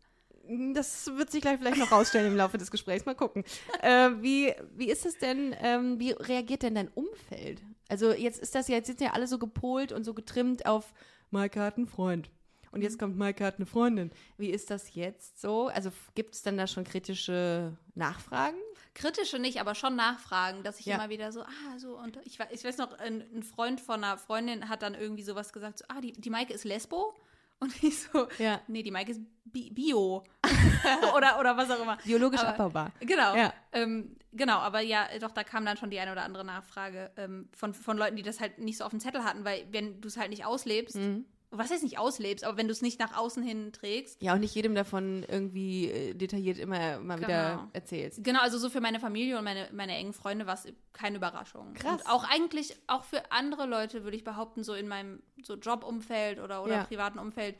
Das 0.74 1.06
wird 1.14 1.30
sich 1.30 1.42
gleich 1.42 1.58
vielleicht 1.58 1.76
noch 1.76 1.92
rausstellen 1.92 2.26
im 2.26 2.36
Laufe 2.36 2.58
des 2.58 2.72
Gesprächs. 2.72 3.06
Mal 3.06 3.14
gucken. 3.14 3.44
Äh, 3.82 4.10
wie, 4.20 4.52
wie 4.74 4.90
ist 4.90 5.06
es 5.06 5.16
denn, 5.18 5.54
ähm, 5.60 6.00
wie 6.00 6.10
reagiert 6.10 6.64
denn 6.64 6.74
dein 6.74 6.88
Umfeld? 6.88 7.62
Also 7.88 8.12
jetzt 8.12 8.40
ist 8.40 8.52
das 8.52 8.66
ja, 8.66 8.74
jetzt 8.74 8.88
sind 8.88 9.00
ja 9.00 9.12
alle 9.12 9.28
so 9.28 9.38
gepolt 9.38 9.92
und 9.92 10.02
so 10.02 10.12
getrimmt 10.12 10.66
auf 10.66 10.92
Maike 11.30 11.60
hat 11.60 11.76
einen 11.76 11.86
Freund. 11.86 12.30
Und 12.70 12.82
jetzt 12.82 12.98
kommt 12.98 13.16
Maike 13.16 13.44
hat 13.44 13.56
eine 13.56 13.66
Freundin. 13.66 14.10
Wie 14.36 14.50
ist 14.50 14.70
das 14.70 14.94
jetzt 14.94 15.40
so? 15.40 15.68
Also 15.68 15.90
gibt 16.14 16.34
es 16.34 16.42
dann 16.42 16.56
da 16.56 16.66
schon 16.66 16.84
kritische 16.84 17.76
Nachfragen? 17.94 18.56
Kritische 18.94 19.38
nicht, 19.38 19.60
aber 19.60 19.74
schon 19.74 19.96
nachfragen, 19.96 20.62
dass 20.62 20.80
ich 20.80 20.86
Ja. 20.86 20.96
immer 20.96 21.08
wieder 21.08 21.30
so, 21.32 21.42
ah, 21.42 21.78
so, 21.78 21.96
und 21.98 22.18
ich, 22.24 22.38
ich 22.50 22.64
weiß 22.64 22.78
noch, 22.78 22.98
ein, 22.98 23.22
ein 23.34 23.42
Freund 23.42 23.80
von 23.80 24.02
einer 24.02 24.18
Freundin 24.18 24.68
hat 24.68 24.82
dann 24.82 24.94
irgendwie 24.94 25.22
sowas 25.22 25.52
gesagt, 25.52 25.78
so, 25.78 25.84
ah, 25.88 26.00
die, 26.00 26.12
die 26.12 26.30
Maike 26.30 26.52
ist 26.52 26.64
Lesbo? 26.64 27.14
Und 27.60 27.82
ich 27.82 27.98
so, 28.02 28.28
Ja. 28.38 28.60
nee, 28.68 28.84
die 28.84 28.92
Maike 28.92 29.10
ist 29.10 29.20
Bi 29.44 29.70
Bio. 29.72 30.22
oder, 31.16 31.40
oder 31.40 31.56
was 31.56 31.68
auch 31.70 31.82
immer. 31.82 31.96
Biologisch 32.04 32.38
Aber- 32.40 32.50
abbaubar. 32.50 32.92
Genau. 33.00 33.34
Ja. 33.34 33.52
Ähm, 33.72 34.16
genau, 34.32 34.58
aber 34.58 34.80
ja, 34.80 35.08
doch, 35.20 35.32
da 35.32 35.42
kam 35.42 35.64
dann 35.64 35.76
schon 35.76 35.90
die 35.90 35.98
eine 35.98 36.12
oder 36.12 36.22
andere 36.22 36.44
Nachfrage 36.44 37.10
ähm, 37.16 37.48
von, 37.56 37.74
von 37.74 37.98
Leuten, 37.98 38.14
die 38.14 38.22
das 38.22 38.38
halt 38.40 38.58
nicht 38.60 38.78
so 38.78 38.84
auf 38.84 38.90
dem 38.90 39.00
Zettel 39.00 39.24
hatten, 39.24 39.44
weil 39.44 39.66
wenn 39.72 40.00
du 40.00 40.06
es 40.06 40.16
halt 40.16 40.30
nicht 40.30 40.44
auslebst, 40.44 40.94
Mhm. 40.96 41.24
Was 41.50 41.70
heißt 41.70 41.82
nicht 41.82 41.98
auslebst, 41.98 42.44
aber 42.44 42.56
wenn 42.58 42.66
du 42.68 42.72
es 42.72 42.82
nicht 42.82 42.98
nach 42.98 43.16
außen 43.16 43.42
hin 43.42 43.72
trägst, 43.72 44.20
Ja, 44.22 44.34
und 44.34 44.40
nicht 44.40 44.54
jedem 44.54 44.74
davon 44.74 45.24
irgendwie 45.28 45.90
äh, 45.90 46.14
detailliert 46.14 46.58
immer 46.58 46.98
mal 47.00 47.18
wieder 47.18 47.52
Genau. 47.56 47.68
erzählst. 47.72 48.22
Genau, 48.22 48.40
also 48.40 48.58
so 48.58 48.68
für 48.68 48.80
meine 48.80 49.00
Familie 49.00 49.38
und 49.38 49.44
meine, 49.44 49.68
meine 49.72 49.94
engen 49.96 50.12
Freunde 50.12 50.46
war 50.46 50.54
es 50.54 50.66
keine 50.92 51.16
Überraschung. 51.16 51.72
Krass. 51.74 52.02
Und 52.02 52.10
auch 52.10 52.24
eigentlich, 52.28 52.76
auch 52.86 53.04
für 53.04 53.32
andere 53.32 53.66
Leute 53.66 54.04
würde 54.04 54.16
ich 54.16 54.24
behaupten, 54.24 54.62
so 54.62 54.74
in 54.74 54.88
meinem 54.88 55.22
so 55.42 55.54
Jobumfeld 55.54 56.38
oder, 56.40 56.62
oder 56.62 56.74
Ja. 56.74 56.84
privaten 56.84 57.18
Umfeld, 57.18 57.56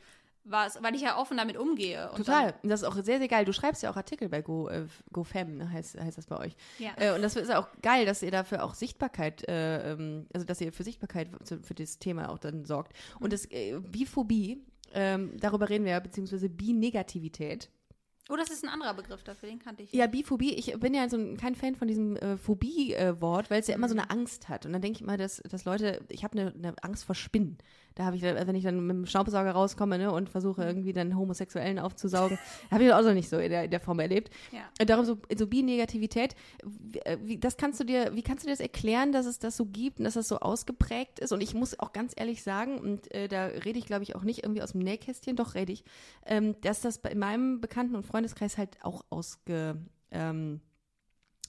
war 0.49 0.67
es, 0.67 0.81
weil 0.81 0.95
ich 0.95 1.01
ja 1.01 1.17
offen 1.17 1.37
damit 1.37 1.57
umgehe. 1.57 2.09
Total. 2.15 2.55
Und 2.63 2.69
das 2.69 2.81
ist 2.81 2.87
auch 2.87 2.95
sehr, 2.95 3.19
sehr 3.19 3.27
geil. 3.27 3.45
Du 3.45 3.53
schreibst 3.53 3.83
ja 3.83 3.91
auch 3.91 3.97
Artikel 3.97 4.29
bei 4.29 4.41
Go, 4.41 4.67
äh, 4.67 4.85
GoFam, 5.11 5.55
ne, 5.57 5.71
heißt, 5.71 5.99
heißt 5.99 6.17
das 6.17 6.27
bei 6.27 6.37
euch. 6.37 6.55
Ja. 6.77 6.91
Äh, 6.97 7.15
und 7.15 7.21
das 7.21 7.35
ist 7.35 7.49
ja 7.49 7.59
auch 7.59 7.67
geil, 7.81 8.05
dass 8.05 8.23
ihr 8.23 8.31
dafür 8.31 8.63
auch 8.63 8.73
Sichtbarkeit, 8.73 9.47
äh, 9.47 9.93
ähm, 9.93 10.27
also 10.33 10.45
dass 10.45 10.61
ihr 10.61 10.73
für 10.73 10.83
Sichtbarkeit 10.83 11.29
für, 11.43 11.59
für 11.59 11.75
das 11.75 11.99
Thema 11.99 12.29
auch 12.29 12.39
dann 12.39 12.65
sorgt. 12.65 12.93
Und 13.19 13.33
das 13.33 13.45
äh, 13.51 13.79
Biphobie, 13.79 14.63
ähm, 14.93 15.37
darüber 15.39 15.69
reden 15.69 15.85
wir 15.85 15.91
ja, 15.91 15.99
beziehungsweise 15.99 16.49
Bi-Negativität. 16.49 17.69
Oh, 18.31 18.35
das 18.35 18.51
ist 18.51 18.63
ein 18.63 18.69
anderer 18.69 18.93
Begriff 18.93 19.23
dafür, 19.23 19.49
den 19.49 19.57
kannte 19.57 19.81
ich. 19.81 19.91
Ja, 19.91 20.05
Biphobie, 20.05 20.53
ich 20.53 20.79
bin 20.79 20.93
ja 20.93 21.09
so 21.09 21.17
ein, 21.17 21.35
kein 21.35 21.55
Fan 21.55 21.75
von 21.75 21.87
diesem 21.87 22.15
äh, 22.17 22.37
Phobie-Wort, 22.37 23.49
weil 23.49 23.59
es 23.59 23.67
ja 23.67 23.73
immer 23.73 23.89
so 23.89 23.95
eine 23.95 24.11
Angst 24.11 24.49
hat. 24.49 24.67
Und 24.67 24.73
dann 24.73 24.83
denke 24.83 24.97
ich 24.97 25.01
immer, 25.01 25.17
dass, 25.17 25.37
dass 25.37 25.65
Leute, 25.65 26.01
ich 26.09 26.23
habe 26.23 26.39
eine, 26.39 26.53
eine 26.53 26.75
Angst 26.83 27.05
vor 27.05 27.15
Spinnen. 27.15 27.57
Da 27.99 28.05
habe 28.05 28.15
ich, 28.15 28.21
dann- 28.21 28.47
wenn 28.47 28.55
ich 28.55 28.63
dann 28.63 28.79
mit 28.87 28.95
dem 28.95 29.05
Staubsauger 29.05 29.51
rauskomme 29.51 29.97
ne, 29.97 30.09
und 30.09 30.29
versuche 30.29 30.63
irgendwie 30.63 30.93
dann 30.93 31.17
Homosexuellen 31.17 31.79
aufzusaugen, 31.79 32.39
habe 32.71 32.83
ich 32.83 32.89
das 32.89 32.97
auch 32.97 33.05
noch 33.05 33.13
nicht 33.13 33.27
so 33.27 33.37
in 33.39 33.49
der, 33.49 33.65
in 33.65 33.71
der 33.71 33.81
Form 33.81 33.99
erlebt. 33.99 34.29
Ja. 34.53 34.61
Äh, 34.79 34.85
Darum 34.85 35.03
so, 35.03 35.17
so 35.37 35.47
Bi-Negativität, 35.47 36.33
wie, 36.65 36.99
äh, 36.99 37.17
wie, 37.21 37.37
das 37.37 37.57
kannst 37.57 37.77
du 37.81 37.83
dir, 37.83 38.15
wie 38.15 38.21
kannst 38.21 38.43
du 38.43 38.47
dir 38.47 38.53
das 38.53 38.61
erklären, 38.61 39.11
dass 39.11 39.25
es 39.25 39.37
das 39.39 39.57
so 39.57 39.65
gibt 39.65 39.99
und 39.99 40.05
dass 40.05 40.13
das 40.13 40.29
so 40.29 40.39
ausgeprägt 40.39 41.19
ist? 41.19 41.33
Und 41.33 41.41
ich 41.41 41.53
muss 41.53 41.77
auch 41.77 41.91
ganz 41.91 42.13
ehrlich 42.15 42.41
sagen, 42.41 42.79
und 42.79 43.13
äh, 43.13 43.27
da 43.27 43.47
rede 43.47 43.77
ich, 43.77 43.85
glaube 43.85 44.03
ich, 44.03 44.15
auch 44.15 44.23
nicht 44.23 44.43
irgendwie 44.43 44.61
aus 44.61 44.71
dem 44.71 44.79
Nähkästchen, 44.79 45.35
doch 45.35 45.55
rede 45.55 45.73
ich, 45.73 45.83
ähm, 46.25 46.55
dass 46.61 46.79
das 46.79 46.99
bei 46.99 47.09
in 47.09 47.19
meinem 47.19 47.59
Bekannten- 47.59 47.95
und 47.97 48.05
Freundeskreis 48.05 48.57
halt 48.57 48.77
auch 48.81 49.03
ausge, 49.09 49.75
ähm, 50.11 50.61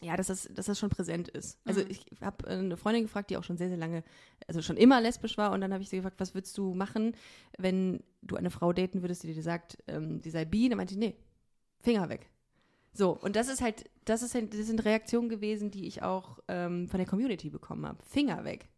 ja, 0.02 0.16
dass 0.16 0.28
das, 0.28 0.48
dass 0.54 0.66
das 0.66 0.78
schon 0.78 0.88
präsent 0.88 1.28
ist. 1.28 1.58
Also 1.64 1.82
ich 1.82 2.06
habe 2.22 2.46
eine 2.48 2.76
Freundin 2.76 3.02
gefragt, 3.02 3.30
die 3.30 3.36
auch 3.36 3.44
schon 3.44 3.58
sehr, 3.58 3.68
sehr 3.68 3.76
lange, 3.76 4.02
also 4.46 4.62
schon 4.62 4.76
immer 4.76 5.00
lesbisch 5.00 5.36
war 5.36 5.52
und 5.52 5.60
dann 5.60 5.72
habe 5.72 5.82
ich 5.82 5.90
sie 5.90 5.96
gefragt, 5.96 6.20
was 6.20 6.34
würdest 6.34 6.56
du 6.56 6.74
machen, 6.74 7.14
wenn 7.58 8.02
du 8.22 8.36
eine 8.36 8.50
Frau 8.50 8.72
daten 8.72 9.02
würdest, 9.02 9.24
die 9.24 9.34
dir 9.34 9.42
sagt, 9.42 9.78
ähm, 9.88 10.20
die 10.22 10.30
sei 10.30 10.44
bi? 10.44 10.68
Dann 10.68 10.78
meinte 10.78 10.94
ich, 10.94 10.98
nee, 10.98 11.16
Finger 11.80 12.08
weg. 12.08 12.30
So, 12.92 13.16
und 13.16 13.36
das 13.36 13.48
ist 13.48 13.60
halt, 13.60 13.88
das 14.04 14.22
ist 14.22 14.34
halt, 14.34 14.52
das 14.52 14.66
sind 14.66 14.84
Reaktionen 14.84 15.28
gewesen, 15.28 15.70
die 15.70 15.86
ich 15.86 16.02
auch 16.02 16.40
ähm, 16.48 16.88
von 16.88 16.98
der 16.98 17.06
Community 17.06 17.50
bekommen 17.50 17.86
habe. 17.86 18.02
Finger 18.04 18.44
weg. 18.44 18.68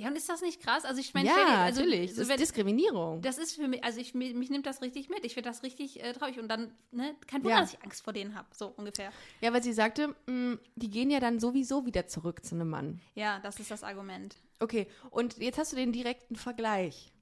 Ja, 0.00 0.08
und 0.08 0.16
ist 0.16 0.28
das 0.28 0.40
nicht 0.42 0.62
krass? 0.62 0.84
Also 0.84 1.00
ich 1.00 1.12
meine, 1.12 1.28
ja, 1.28 1.34
dir- 1.34 1.58
also, 1.58 1.80
natürlich. 1.80 2.14
so 2.14 2.20
das 2.20 2.28
wenn- 2.28 2.36
ist 2.36 2.42
Diskriminierung. 2.42 3.20
Das 3.20 3.36
ist 3.36 3.56
für 3.56 3.66
mich, 3.66 3.82
also 3.82 4.00
ich, 4.00 4.14
mich, 4.14 4.32
mich 4.32 4.48
nimmt 4.48 4.64
das 4.64 4.80
richtig 4.80 5.08
mit. 5.08 5.24
Ich 5.24 5.34
finde 5.34 5.50
das 5.50 5.64
richtig 5.64 6.00
äh, 6.02 6.12
traurig. 6.12 6.38
Und 6.38 6.48
dann, 6.48 6.70
ne, 6.92 7.16
kein 7.26 7.42
Wunder, 7.42 7.56
Ja. 7.56 7.60
dass 7.62 7.74
ich 7.74 7.82
Angst 7.82 8.04
vor 8.04 8.12
denen 8.12 8.36
habe. 8.36 8.46
So 8.54 8.72
ungefähr. 8.76 9.10
ja, 9.40 9.52
weil 9.52 9.62
sie 9.62 9.72
sagte, 9.72 10.14
mh, 10.26 10.58
die 10.76 10.88
gehen 10.88 11.10
ja 11.10 11.18
dann 11.18 11.40
sowieso 11.40 11.84
wieder 11.84 12.06
zurück 12.06 12.44
zu 12.44 12.54
einem 12.54 12.70
Mann. 12.70 13.00
Ja, 13.16 13.40
das 13.40 13.58
ist 13.58 13.70
das 13.72 13.82
Argument. 13.82 14.36
Okay, 14.60 14.86
und 15.10 15.38
jetzt 15.38 15.58
hast 15.58 15.72
du 15.72 15.76
den 15.76 15.92
direkten 15.92 16.36
Vergleich. 16.36 17.12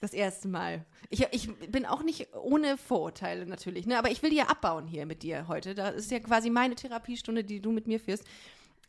Das 0.00 0.12
erste 0.12 0.48
Mal. 0.48 0.84
Ich, 1.08 1.26
ich 1.32 1.52
bin 1.70 1.86
auch 1.86 2.02
nicht 2.02 2.28
ohne 2.34 2.76
Vorurteile 2.76 3.46
natürlich, 3.46 3.86
ne? 3.86 3.98
aber 3.98 4.10
ich 4.10 4.22
will 4.22 4.30
die 4.30 4.36
ja 4.36 4.48
abbauen 4.48 4.86
hier 4.86 5.06
mit 5.06 5.22
dir 5.22 5.48
heute. 5.48 5.74
Das 5.74 5.94
ist 5.96 6.10
ja 6.10 6.20
quasi 6.20 6.50
meine 6.50 6.74
Therapiestunde, 6.74 7.42
die 7.42 7.60
du 7.60 7.72
mit 7.72 7.86
mir 7.86 7.98
führst. 7.98 8.24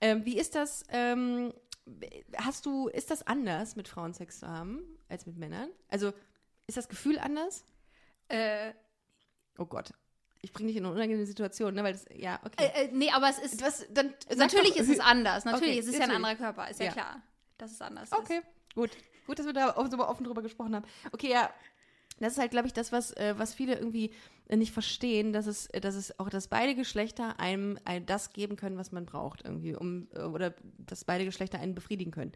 Ähm, 0.02 0.26
wie 0.26 0.38
ist 0.38 0.56
das, 0.56 0.84
ähm, 0.90 1.54
hast 2.38 2.66
du, 2.66 2.88
ist 2.88 3.12
das 3.12 3.26
anders, 3.28 3.76
mit 3.76 3.88
Frauen 3.88 4.14
Sex 4.14 4.40
zu 4.40 4.48
haben, 4.48 4.82
als 5.10 5.26
mit 5.26 5.38
Männern? 5.38 5.70
Also, 5.90 6.14
ist 6.68 6.78
das 6.78 6.90
Gefühl 6.90 7.20
anders? 7.20 7.64
Äh, 8.28 8.74
Oh 9.58 9.66
Gott. 9.66 9.94
Ich 10.42 10.52
bringe 10.52 10.68
dich 10.68 10.76
in 10.78 10.86
eine 10.86 10.94
unangenehme 10.94 11.26
Situation, 11.26 11.74
ne? 11.74 11.84
Weil 11.84 11.94
das, 11.94 12.06
ja, 12.14 12.40
okay. 12.44 12.66
äh, 12.76 12.86
äh, 12.86 12.90
nee, 12.92 13.10
aber 13.12 13.30
es 13.30 13.40
ist. 13.40 13.62
Was, 13.64 13.86
dann, 13.92 14.14
natürlich 14.36 14.72
doch- 14.74 14.82
ist 14.82 14.90
es 14.90 15.00
anders. 15.00 15.46
Natürlich 15.46 15.70
Okay, 15.70 15.80
ist 15.80 15.88
es 15.88 15.94
ja 15.98 16.02
ein 16.04 16.10
natürlich. 16.10 16.26
anderer 16.30 16.36
Körper. 16.54 16.70
Ist 16.70 16.80
ja, 16.80 16.88
Ja. 16.88 16.92
klar, 16.92 17.22
dass 17.58 17.72
es 17.72 17.82
anders 17.82 18.12
Okay, 18.12 18.42
gut. 18.76 18.92
Gut, 19.26 19.40
dass 19.40 19.46
wir 19.46 19.54
da 19.54 19.74
so 19.90 19.98
offen 20.08 20.24
drüber 20.24 20.42
gesprochen 20.44 20.76
haben. 20.76 20.86
Okay, 21.12 21.30
ja. 21.32 21.50
Das 22.20 22.34
ist 22.34 22.40
halt, 22.40 22.52
glaube 22.52 22.68
ich, 22.68 22.74
das, 22.74 22.92
was, 22.92 23.12
äh, 23.14 23.34
was 23.38 23.54
viele 23.54 23.76
irgendwie 23.76 24.12
äh, 24.48 24.56
nicht 24.56 24.72
verstehen, 24.72 25.34
dass 25.34 25.48
es, 25.48 25.68
äh, 25.68 25.82
dass 25.82 25.96
es 25.96 26.18
auch, 26.20 26.30
dass 26.30 26.48
beide 26.48 26.76
Geschlechter 26.76 27.40
einem 27.40 27.78
ein, 27.86 28.06
das 28.06 28.32
geben 28.32 28.56
können, 28.56 28.78
was 28.78 28.92
man 28.92 29.06
braucht, 29.06 29.44
irgendwie, 29.44 29.76
um, 29.76 30.08
äh, 30.14 30.22
oder 30.22 30.54
dass 30.78 31.04
beide 31.04 31.26
Geschlechter 31.26 31.60
einen 31.60 31.76
befriedigen 31.76 32.12
können. 32.12 32.32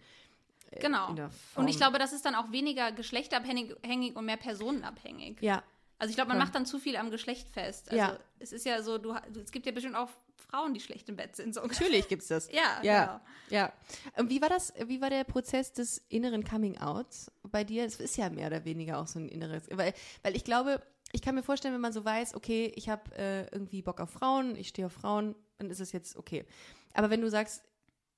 Genau. 0.80 1.16
Und 1.56 1.68
ich 1.68 1.78
glaube, 1.78 1.98
das 1.98 2.14
ist 2.14 2.26
dann 2.26 2.36
auch 2.36 2.52
weniger 2.52 2.92
geschlechterabhängig 2.92 3.76
hängig 3.84 4.16
und 4.16 4.26
mehr 4.26 4.38
personenabhängig. 4.38 5.38
Ja, 5.42 5.64
Also 5.98 6.12
ich 6.12 6.16
glaube, 6.16 6.28
man 6.30 6.38
Voll. 6.38 6.46
macht 6.46 6.56
dann 6.56 6.66
zu 6.66 6.78
viel 6.78 6.96
am 6.96 7.10
Geschlecht 7.10 7.50
fest. 7.50 7.90
Also 7.90 7.98
Ja. 7.98 8.20
es 8.38 8.52
ist 8.52 8.66
ja 8.66 8.82
so, 8.84 8.98
du, 9.00 9.16
es 9.44 9.52
gibt 9.52 9.66
ja 9.66 9.72
bestimmt 9.72 9.96
auch 9.96 10.10
Frauen, 10.50 10.74
die 10.74 10.80
schlecht 10.80 11.08
im 11.10 11.16
Bett 11.16 11.36
sind. 11.36 11.54
So. 11.54 11.62
natürlich 11.62 12.08
gibt's 12.08 12.28
das. 12.28 12.50
Ja, 12.52 12.82
Ja, 12.84 13.06
genau. 13.06 13.22
ja. 13.50 13.74
Und 14.18 14.30
wie 14.30 14.42
war 14.42 14.50
das, 14.50 14.74
wie 14.86 15.02
war 15.02 15.10
der 15.10 15.24
Prozess 15.24 15.74
des 15.74 16.00
inneren 16.10 16.44
Coming-Outs 16.44 17.32
bei 17.44 17.64
dir? 17.64 17.86
Es 17.86 18.00
ist 18.00 18.18
ja 18.18 18.30
mehr 18.30 18.48
oder 18.48 18.66
weniger 18.66 19.00
auch 19.00 19.08
so 19.08 19.20
ein 19.20 19.30
inneres, 19.30 19.64
weil, 19.72 19.94
weil 20.24 20.36
ich 20.36 20.44
glaube, 20.44 20.82
ich 21.12 21.22
kann 21.22 21.36
mir 21.36 21.44
vorstellen, 21.44 21.74
wenn 21.74 21.82
man 21.82 21.94
so 21.94 22.04
weiß, 22.04 22.36
okay, 22.36 22.72
ich 22.76 22.90
habe 22.90 23.16
äh, 23.18 23.44
irgendwie 23.52 23.82
Bock 23.82 24.00
auf 24.00 24.10
Frauen, 24.10 24.56
ich 24.56 24.70
stehe 24.70 24.88
auf 24.88 24.94
Frauen, 24.94 25.36
dann 25.58 25.70
ist 25.70 25.80
es 25.80 25.92
jetzt 25.92 26.16
okay. 26.16 26.46
Aber 26.94 27.10
wenn 27.10 27.22
du 27.22 27.30
sagst, 27.30 27.64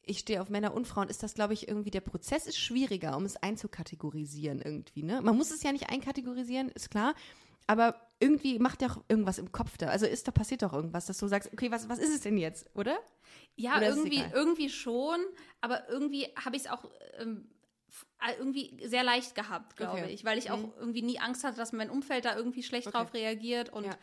ich 0.04 0.20
stehe 0.20 0.42
auf 0.42 0.50
Männer 0.50 0.74
und 0.74 0.88
Frauen, 0.88 1.10
ist 1.10 1.24
das, 1.24 1.34
glaube 1.34 1.54
ich, 1.54 1.68
irgendwie, 1.68 1.92
der 1.92 2.02
Prozess 2.02 2.48
ist 2.48 2.58
schwieriger, 2.58 3.16
um 3.16 3.24
es 3.24 3.38
einzukategorisieren 3.38 4.62
irgendwie, 4.62 5.04
ne? 5.04 5.22
Man 5.22 5.38
muss 5.38 5.52
es 5.52 5.64
ja 5.64 5.72
nicht 5.72 5.90
einkategorisieren, 5.90 6.70
ist 6.70 6.90
klar, 6.90 7.14
aber 7.68 7.96
irgendwie 8.22 8.60
macht 8.60 8.82
ja 8.82 8.90
auch 8.90 9.04
irgendwas 9.10 9.40
im 9.40 9.52
Kopf 9.52 9.78
da. 9.78 9.88
Also 9.88 10.06
ist 10.06 10.28
da 10.28 10.32
passiert 10.32 10.62
doch 10.62 10.74
irgendwas, 10.74 11.08
dass 11.08 11.18
du 11.18 11.28
sagst, 11.28 11.52
okay, 11.52 11.72
was, 11.72 11.90
was 11.90 12.00
ist 12.00 12.14
es 12.14 12.22
denn 12.22 12.38
jetzt, 12.38 12.70
oder? 12.76 12.98
Ja, 13.56 13.78
Oder 13.78 13.90
irgendwie, 13.90 14.24
irgendwie 14.34 14.70
schon, 14.70 15.20
aber 15.60 15.90
irgendwie 15.90 16.28
habe 16.44 16.56
ich 16.56 16.64
es 16.64 16.70
auch 16.70 16.86
ähm, 17.18 17.50
äh, 18.26 18.34
irgendwie 18.38 18.78
sehr 18.86 19.04
leicht 19.04 19.36
gehabt, 19.36 19.76
glaube 19.76 19.98
Okay. 19.98 20.08
Mhm. 20.08 20.14
ich, 20.14 20.24
weil 20.24 20.38
ich 20.38 20.52
auch 20.52 20.60
irgendwie 20.78 21.02
nie 21.02 21.20
Angst 21.20 21.44
hatte, 21.44 21.58
dass 21.58 21.74
mein 21.74 21.90
Umfeld 21.90 22.26
da 22.26 22.36
irgendwie 22.36 22.64
schlecht 22.64 22.88
Okay. 22.88 22.98
drauf 22.98 23.14
reagiert 23.14 23.70
und 23.72 23.86
Ja. 23.86 23.98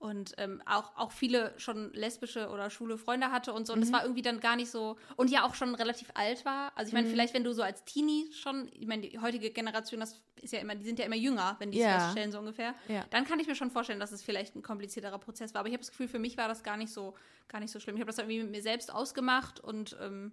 Und 0.00 0.32
ähm, 0.38 0.62
auch, 0.66 0.96
auch 0.96 1.12
viele 1.12 1.52
schon 1.58 1.92
lesbische 1.92 2.48
oder 2.48 2.70
schwule 2.70 2.96
Freunde 2.98 3.30
hatte 3.30 3.52
und 3.52 3.66
so. 3.66 3.74
Und 3.74 3.78
Mhm. 3.80 3.82
das 3.84 3.92
war 3.92 4.02
irgendwie 4.02 4.22
dann 4.22 4.40
gar 4.40 4.56
nicht 4.56 4.70
so. 4.70 4.96
Und 5.16 5.30
ja 5.30 5.44
auch 5.44 5.54
schon 5.54 5.74
relativ 5.74 6.08
alt 6.14 6.44
war. 6.46 6.72
Also 6.74 6.88
ich 6.88 6.94
meine, 6.94 7.06
Mhm. 7.06 7.10
vielleicht, 7.12 7.34
wenn 7.34 7.44
du 7.44 7.52
so 7.52 7.62
als 7.62 7.84
Teenie 7.84 8.32
schon, 8.32 8.68
ich 8.72 8.86
meine, 8.86 9.06
die 9.06 9.18
heutige 9.20 9.50
Generation, 9.50 10.00
das 10.00 10.22
ist 10.40 10.52
ja 10.54 10.58
immer, 10.60 10.74
die 10.74 10.84
sind 10.84 10.98
ja 10.98 11.04
immer 11.04 11.16
jünger, 11.16 11.56
wenn 11.58 11.70
die 11.70 11.78
es 11.78 11.84
Ja. 11.84 11.98
feststellen, 12.00 12.32
so 12.32 12.38
ungefähr. 12.38 12.74
Ja. 12.88 13.04
Dann 13.10 13.26
kann 13.26 13.38
ich 13.40 13.46
mir 13.46 13.54
schon 13.54 13.70
vorstellen, 13.70 14.00
dass 14.00 14.10
es 14.10 14.22
vielleicht 14.22 14.56
ein 14.56 14.62
komplizierterer 14.62 15.18
Prozess 15.18 15.52
war. 15.52 15.60
Aber 15.60 15.68
ich 15.68 15.74
habe 15.74 15.82
das 15.82 15.90
Gefühl, 15.90 16.08
für 16.08 16.18
mich 16.18 16.38
war 16.38 16.48
das 16.48 16.62
gar 16.62 16.78
nicht 16.78 16.92
so, 16.92 17.14
gar 17.48 17.60
nicht 17.60 17.70
so 17.70 17.78
schlimm. 17.78 17.94
Ich 17.96 18.00
habe 18.00 18.10
das 18.10 18.18
irgendwie 18.18 18.40
mit 18.42 18.50
mir 18.50 18.62
selbst 18.62 18.90
ausgemacht 18.92 19.60
und 19.60 19.96
ähm, 20.00 20.32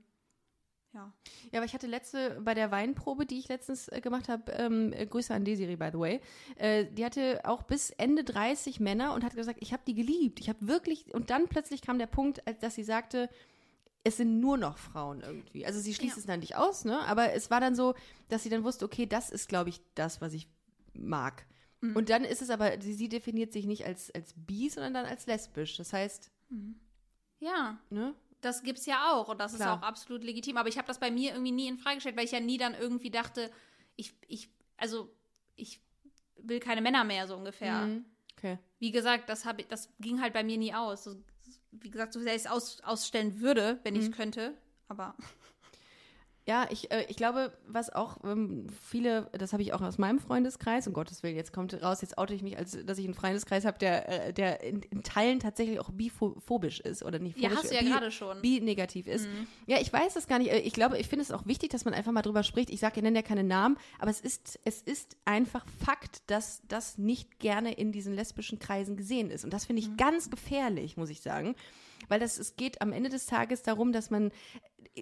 ja. 0.93 1.13
Ja, 1.51 1.59
aber 1.59 1.65
ich 1.65 1.73
hatte 1.73 1.87
letzte, 1.87 2.39
bei 2.41 2.53
der 2.53 2.71
Weinprobe, 2.71 3.25
die 3.25 3.37
ich 3.39 3.47
letztens 3.49 3.87
äh, 3.89 4.01
gemacht 4.01 4.29
habe, 4.29 4.51
ähm, 4.53 4.93
äh, 4.93 5.05
Grüße 5.05 5.33
an 5.33 5.45
Desiree, 5.45 5.75
by 5.75 5.89
the 5.91 5.99
way, 5.99 6.21
äh, 6.57 6.85
die 6.85 7.05
hatte 7.05 7.41
auch 7.45 7.63
bis 7.63 7.91
Ende 7.91 8.23
30 8.23 8.79
Männer 8.79 9.13
und 9.13 9.23
hat 9.23 9.35
gesagt, 9.35 9.59
ich 9.61 9.73
habe 9.73 9.83
die 9.85 9.93
geliebt. 9.93 10.39
Ich 10.39 10.49
habe 10.49 10.67
wirklich, 10.67 11.13
und 11.13 11.29
dann 11.29 11.47
plötzlich 11.47 11.81
kam 11.81 11.99
der 11.99 12.07
Punkt, 12.07 12.41
dass 12.61 12.75
sie 12.75 12.83
sagte, 12.83 13.29
es 14.03 14.17
sind 14.17 14.39
nur 14.39 14.57
noch 14.57 14.77
Frauen 14.77 15.21
irgendwie. 15.21 15.65
Also 15.65 15.79
sie 15.79 15.93
schließt 15.93 16.15
Ja. 16.15 16.19
es 16.21 16.25
dann 16.25 16.39
nicht 16.39 16.55
aus, 16.55 16.85
ne? 16.85 16.99
Aber 17.01 17.33
es 17.33 17.51
war 17.51 17.59
dann 17.59 17.75
so, 17.75 17.93
dass 18.29 18.43
sie 18.43 18.49
dann 18.49 18.63
wusste, 18.63 18.85
okay, 18.85 19.05
das 19.05 19.29
ist, 19.29 19.49
glaube 19.49 19.69
ich, 19.69 19.81
das, 19.95 20.21
was 20.21 20.33
ich 20.33 20.47
mag. 20.93 21.45
Mhm. 21.81 21.95
Und 21.95 22.09
dann 22.09 22.23
ist 22.23 22.41
es 22.41 22.49
aber, 22.49 22.79
sie, 22.81 22.93
sie 22.93 23.09
definiert 23.09 23.51
sich 23.51 23.65
nicht 23.65 23.85
als, 23.85 24.09
als 24.15 24.33
bi, 24.35 24.69
sondern 24.69 24.93
dann 24.93 25.05
als 25.05 25.25
lesbisch. 25.27 25.75
Das 25.77 25.91
heißt, 25.93 26.31
Ja, 27.39 27.77
ne? 27.89 28.15
Das 28.41 28.63
gibt's 28.63 28.85
ja 28.85 29.11
auch 29.13 29.29
und 29.29 29.39
das 29.39 29.55
Klar. 29.55 29.75
ist 29.75 29.79
auch 29.79 29.87
absolut 29.87 30.23
legitim. 30.23 30.57
Aber 30.57 30.69
ich 30.69 30.77
habe 30.77 30.87
das 30.87 30.99
bei 30.99 31.11
mir 31.11 31.31
irgendwie 31.31 31.51
nie 31.51 31.67
in 31.67 31.77
Frage 31.77 31.95
gestellt, 31.95 32.17
weil 32.17 32.25
ich 32.25 32.31
ja 32.31 32.39
nie 32.39 32.57
dann 32.57 32.75
irgendwie 32.75 33.09
dachte, 33.09 33.51
ich, 33.95 34.13
ich, 34.27 34.49
also 34.77 35.11
ich 35.55 35.81
will 36.37 36.59
keine 36.59 36.81
Männer 36.81 37.03
mehr 37.03 37.27
so 37.27 37.35
ungefähr. 37.35 37.73
Mhm. 37.81 38.05
Okay. 38.37 38.59
Wie 38.79 38.91
gesagt, 38.91 39.29
das, 39.29 39.45
hab 39.45 39.59
ich, 39.59 39.67
das 39.67 39.89
ging 39.99 40.21
halt 40.21 40.33
bei 40.33 40.43
mir 40.43 40.57
nie 40.57 40.73
aus. 40.73 41.03
So, 41.05 41.15
wie 41.71 41.89
gesagt, 41.89 42.13
so 42.13 42.19
sehr 42.19 42.35
ich 42.35 42.43
es 42.43 42.47
aus, 42.47 42.81
ausstellen 42.81 43.39
würde, 43.39 43.79
wenn 43.83 43.95
ich 43.95 44.03
Mhm. 44.05 44.11
es 44.11 44.15
könnte. 44.15 44.57
Aber 44.87 45.15
Ja, 46.47 46.65
ich, 46.69 46.89
äh, 46.91 47.05
ich 47.09 47.17
glaube, 47.17 47.51
was 47.67 47.89
auch 47.93 48.23
ähm, 48.23 48.67
viele, 48.81 49.29
das 49.33 49.51
habe 49.51 49.61
ich 49.61 49.73
auch 49.73 49.81
aus 49.81 49.97
meinem 49.97 50.17
Freundeskreis, 50.19 50.87
um 50.87 50.93
Gottes 50.93 51.21
Willen, 51.21 51.35
jetzt 51.35 51.51
kommt 51.51 51.73
raus, 51.83 52.01
jetzt 52.01 52.17
oute 52.17 52.33
ich 52.33 52.41
mich, 52.41 52.57
als 52.57 52.77
dass 52.85 52.97
ich 52.97 53.03
einen 53.05 53.13
Freundeskreis 53.13 53.65
habe, 53.65 53.77
der, 53.79 54.27
äh, 54.27 54.33
der 54.33 54.63
in, 54.63 54.81
in 54.83 55.03
Teilen 55.03 55.39
tatsächlich 55.41 55.79
auch 55.81 55.89
biphobisch 55.91 56.79
ist 56.79 57.03
oder 57.03 57.19
nicht 57.19 57.37
Ja, 57.37 57.49
phobisch, 57.49 57.63
hast 57.63 57.71
du 57.71 57.75
ja 57.75 57.81
gerade 57.81 58.11
schon. 58.11 58.37
Mhm. 58.37 58.41
Bi 58.41 58.61
negativ 58.61 59.07
ist. 59.07 59.27
Ja, 59.65 59.77
ich 59.81 59.91
weiß 59.91 60.13
das 60.13 60.27
gar 60.27 60.39
nicht. 60.39 60.51
Äh, 60.51 60.59
Ich 60.59 60.73
glaube, 60.73 60.97
ich 60.97 61.07
finde 61.09 61.23
es 61.23 61.31
auch 61.31 61.45
wichtig, 61.45 61.69
dass 61.71 61.83
man 61.83 61.93
einfach 61.93 62.13
mal 62.13 62.21
drüber 62.21 62.43
spricht. 62.43 62.69
Ich 62.69 62.79
sage, 62.79 62.93
ich 62.97 63.03
nenne 63.03 63.19
ja 63.19 63.23
keine 63.23 63.43
Namen, 63.43 63.77
aber 63.99 64.09
es 64.09 64.21
ist, 64.21 64.57
es 64.63 64.81
ist 64.81 65.17
einfach 65.25 65.65
Fakt, 65.85 66.21
dass 66.27 66.61
das 66.69 66.97
nicht 66.97 67.39
gerne 67.39 67.73
in 67.73 67.91
diesen 67.91 68.13
lesbischen 68.13 68.57
Kreisen 68.57 68.95
gesehen 68.95 69.29
ist. 69.31 69.43
Und 69.43 69.51
das 69.53 69.65
finde 69.65 69.81
ich 69.81 69.89
Mhm. 69.89 69.97
ganz 69.97 70.29
gefährlich, 70.29 70.95
muss 70.95 71.09
ich 71.09 71.19
sagen. 71.19 71.55
Weil 72.09 72.19
das, 72.21 72.37
es 72.37 72.55
geht 72.55 72.81
am 72.81 72.93
Ende 72.93 73.09
des 73.09 73.25
Tages 73.25 73.63
darum, 73.63 73.91
dass 73.91 74.09
man, 74.11 74.31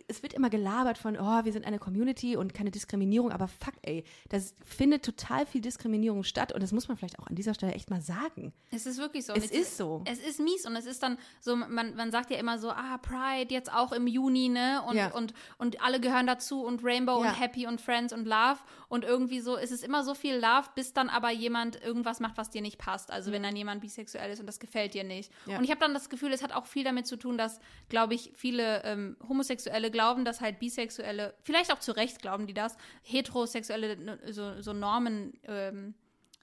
es 0.07 0.23
wird 0.23 0.33
immer 0.33 0.49
gelabert 0.49 0.97
von, 0.97 1.17
oh, 1.17 1.45
wir 1.45 1.53
sind 1.53 1.65
eine 1.65 1.79
Community 1.79 2.35
und 2.35 2.53
keine 2.53 2.71
Diskriminierung, 2.71 3.31
aber 3.31 3.47
fuck, 3.47 3.73
ey, 3.81 4.03
das 4.29 4.53
findet 4.63 5.03
total 5.05 5.45
viel 5.45 5.61
Diskriminierung 5.61 6.23
statt 6.23 6.51
und 6.53 6.61
das 6.61 6.71
muss 6.71 6.87
man 6.87 6.97
vielleicht 6.97 7.19
auch 7.19 7.27
an 7.27 7.35
dieser 7.35 7.53
Stelle 7.53 7.73
echt 7.73 7.89
mal 7.89 8.01
sagen. 8.01 8.53
es 8.71 8.85
ist 8.85 8.97
wirklich 8.97 9.25
so. 9.25 9.33
Es 9.33 9.43
Und 9.45 9.51
ist 9.51 9.77
so. 9.77 10.01
Es 10.05 10.19
ist 10.19 10.39
mies 10.39 10.65
und 10.65 10.75
es 10.75 10.85
ist 10.85 11.01
dann 11.03 11.17
so, 11.39 11.55
man, 11.55 11.95
man 11.95 12.11
sagt 12.11 12.29
ja 12.31 12.37
immer 12.37 12.57
so, 12.57 12.69
ah, 12.71 12.97
Pride 12.97 13.53
jetzt 13.53 13.71
auch 13.71 13.91
im 13.91 14.07
Juni, 14.07 14.49
ne? 14.49 14.81
Und, 14.87 14.95
Ja. 14.95 15.11
und, 15.11 15.33
und 15.57 15.81
alle 15.81 15.99
gehören 15.99 16.27
dazu 16.27 16.63
und 16.63 16.83
Rainbow 16.83 17.23
Ja. 17.23 17.29
und 17.29 17.39
Happy 17.39 17.67
und 17.67 17.81
Friends 17.81 18.13
und 18.13 18.25
Love. 18.25 18.59
Und 18.87 19.03
irgendwie 19.03 19.39
so, 19.39 19.57
es 19.57 19.71
ist 19.71 19.83
immer 19.83 20.03
so 20.03 20.13
viel 20.13 20.35
Love, 20.35 20.69
bis 20.75 20.93
dann 20.93 21.09
aber 21.09 21.31
jemand 21.31 21.81
irgendwas 21.81 22.19
macht, 22.19 22.37
was 22.37 22.49
dir 22.49 22.61
nicht 22.61 22.77
passt. 22.77 23.11
Also 23.11 23.31
wenn 23.31 23.43
dann 23.43 23.55
jemand 23.55 23.81
bisexuell 23.81 24.31
ist 24.31 24.39
und 24.39 24.45
das 24.45 24.59
gefällt 24.59 24.93
dir 24.93 25.03
nicht. 25.03 25.31
Mhm. 25.45 25.51
Ja. 25.51 25.57
Und 25.57 25.63
ich 25.63 25.69
habe 25.71 25.79
dann 25.79 25.93
das 25.93 26.09
Gefühl, 26.09 26.31
es 26.33 26.43
hat 26.43 26.53
auch 26.53 26.65
viel 26.65 26.83
damit 26.83 27.07
zu 27.07 27.17
tun, 27.17 27.37
dass, 27.37 27.59
glaube 27.89 28.13
ich, 28.13 28.31
viele 28.35 28.83
ähm, 28.83 29.17
Homosexuelle 29.27 29.64
glauben, 29.91 30.25
dass 30.25 30.41
halt 30.41 30.59
Bisexuelle, 30.59 31.33
vielleicht 31.43 31.71
auch 31.71 31.79
zu 31.79 31.91
Recht 31.91 32.21
glauben 32.21 32.47
die 32.47 32.53
das, 32.53 32.77
Heterosexuelle 33.03 33.97
ne, 33.97 34.19
so, 34.31 34.61
so 34.61 34.73
Normen, 34.73 35.33
ähm, 35.43 35.93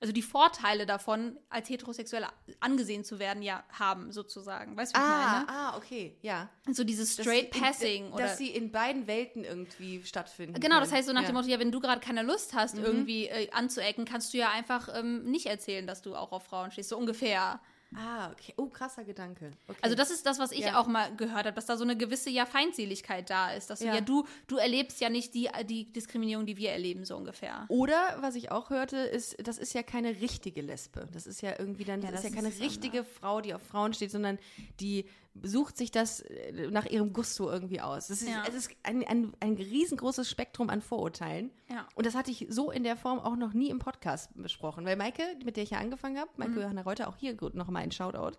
also 0.01 0.13
die 0.13 0.23
Vorteile 0.23 0.85
davon, 0.85 1.39
als 1.49 1.69
heterosexuell 1.71 2.27
angesehen 2.59 3.05
zu 3.05 3.21
werden, 3.21 3.41
ja 3.41 3.63
haben, 3.71 4.11
sozusagen. 4.11 4.77
Weißt 4.77 4.97
du, 4.97 4.99
was 5.01 5.07
ich 5.07 5.15
meine? 5.15 5.49
ah, 5.49 5.77
okay, 5.77 6.17
ja. 6.23 6.49
So 6.73 6.83
dieses 6.83 7.15
Dass 7.15 7.25
Straight 7.25 7.53
sie 7.55 7.59
in- 7.59 7.65
Passing 7.65 8.13
oder. 8.13 8.25
Dass 8.25 8.37
sie 8.37 8.49
in 8.51 8.73
beiden 8.73 9.07
Welten 9.07 9.45
irgendwie 9.45 10.03
stattfinden. 10.03 10.59
Genau, 10.59 10.81
das 10.81 10.91
heißt 10.91 11.07
so 11.07 11.13
nach 11.13 11.21
ja. 11.23 11.29
dem 11.29 11.35
Motto, 11.37 11.47
ja, 11.49 11.61
wenn 11.61 11.71
du 11.71 11.79
gerade 11.79 12.01
keine 12.01 12.23
Lust 12.23 12.53
hast, 12.53 12.77
Mhm. 12.79 12.85
irgendwie 12.85 13.29
äh, 13.29 13.49
anzuecken, 13.53 14.05
kannst 14.05 14.35
du 14.35 14.39
ja 14.39 14.51
einfach 14.51 14.89
ähm, 14.93 15.23
nicht 15.23 15.47
erzählen, 15.47 15.87
dass 15.87 16.03
du 16.03 16.17
auch 16.17 16.33
auf 16.33 16.43
Frauen 16.47 16.73
stehst, 16.73 16.89
so 16.89 16.99
ungefähr. 16.99 17.61
Ah, 17.97 18.31
okay. 18.31 18.55
Oh, 18.57 18.67
krasser 18.67 19.05
Gedanke. 19.05 19.53
Okay. 19.69 19.79
Also 19.83 19.95
das 19.97 20.11
ist 20.11 20.25
das, 20.27 20.39
was 20.39 20.53
ich 20.53 20.61
Ja. 20.61 20.81
auch 20.81 20.87
mal 20.87 21.15
gehört 21.17 21.45
habe, 21.47 21.53
dass 21.53 21.67
da 21.67 21.77
so 21.77 21.85
eine 21.85 21.97
gewisse 21.97 22.31
ja 22.31 22.47
Feindseligkeit 22.47 23.29
da 23.29 23.53
ist, 23.53 23.71
dass 23.71 23.81
du 23.81 23.87
Ja. 23.87 23.95
ja, 23.97 24.01
du 24.01 24.25
du 24.47 24.57
erlebst 24.57 25.01
ja 25.01 25.09
nicht 25.11 25.35
die 25.35 25.49
die 25.67 25.93
Diskriminierung, 25.93 26.47
die 26.47 26.57
wir 26.57 26.71
erleben 26.71 27.05
so 27.05 27.17
ungefähr. 27.17 27.65
Oder 27.69 28.17
was 28.21 28.35
ich 28.35 28.51
auch 28.51 28.71
hörte, 28.71 28.97
ist, 28.97 29.37
das 29.47 29.59
ist 29.59 29.75
ja 29.75 29.83
keine 29.83 30.21
richtige 30.21 30.63
Lesbe. 30.63 31.09
Das 31.13 31.27
ist 31.27 31.43
ja 31.43 31.55
irgendwie 31.59 31.85
dann, 31.85 32.01
das, 32.01 32.11
das 32.13 32.21
ist 32.21 32.25
ja 32.25 32.31
ist 32.31 32.37
keine 32.37 32.49
es 32.55 32.61
richtige 32.61 33.05
Frau, 33.05 33.41
die 33.41 33.55
auf 33.55 33.63
Frauen 33.63 33.93
steht, 33.95 34.11
sondern 34.11 34.39
die 34.81 35.05
sucht 35.43 35.79
sich 35.79 35.91
das 35.91 36.21
äh, 36.21 36.69
nach 36.71 36.85
ihrem 36.87 37.13
Gusto 37.15 37.51
irgendwie 37.51 37.81
aus. 37.81 38.09
Das 38.09 38.21
ist, 38.21 38.29
Ja. 38.29 38.45
es 38.47 38.55
ist 38.55 38.71
ein, 38.83 39.03
ein, 39.07 39.33
ein 39.41 39.55
riesengroßes 39.55 40.29
Spektrum 40.29 40.69
an 40.69 40.83
Vorurteilen. 40.83 41.51
Ja. 41.71 41.87
Und 41.95 42.05
das 42.05 42.15
hatte 42.15 42.31
ich 42.31 42.47
so 42.51 42.71
in 42.71 42.85
der 42.85 42.97
Form 42.97 43.19
auch 43.19 43.37
noch 43.37 43.55
nie 43.55 43.71
im 43.71 43.79
Podcast 43.79 44.31
besprochen. 44.35 44.85
Weil 44.85 44.97
Maike, 44.97 45.23
mit 45.45 45.57
der 45.57 45.63
ich 45.65 45.71
ja 45.71 45.79
angefangen 45.79 46.19
habe, 46.19 46.31
Maike 46.37 46.53
Mhm. 46.53 46.59
Johanna 46.61 46.83
Reuter, 46.83 47.09
auch 47.09 47.17
hier 47.17 47.35
gut 47.35 47.55
noch 47.55 47.69
mal 47.69 47.81
ein 47.81 47.91
Shoutout, 47.93 48.37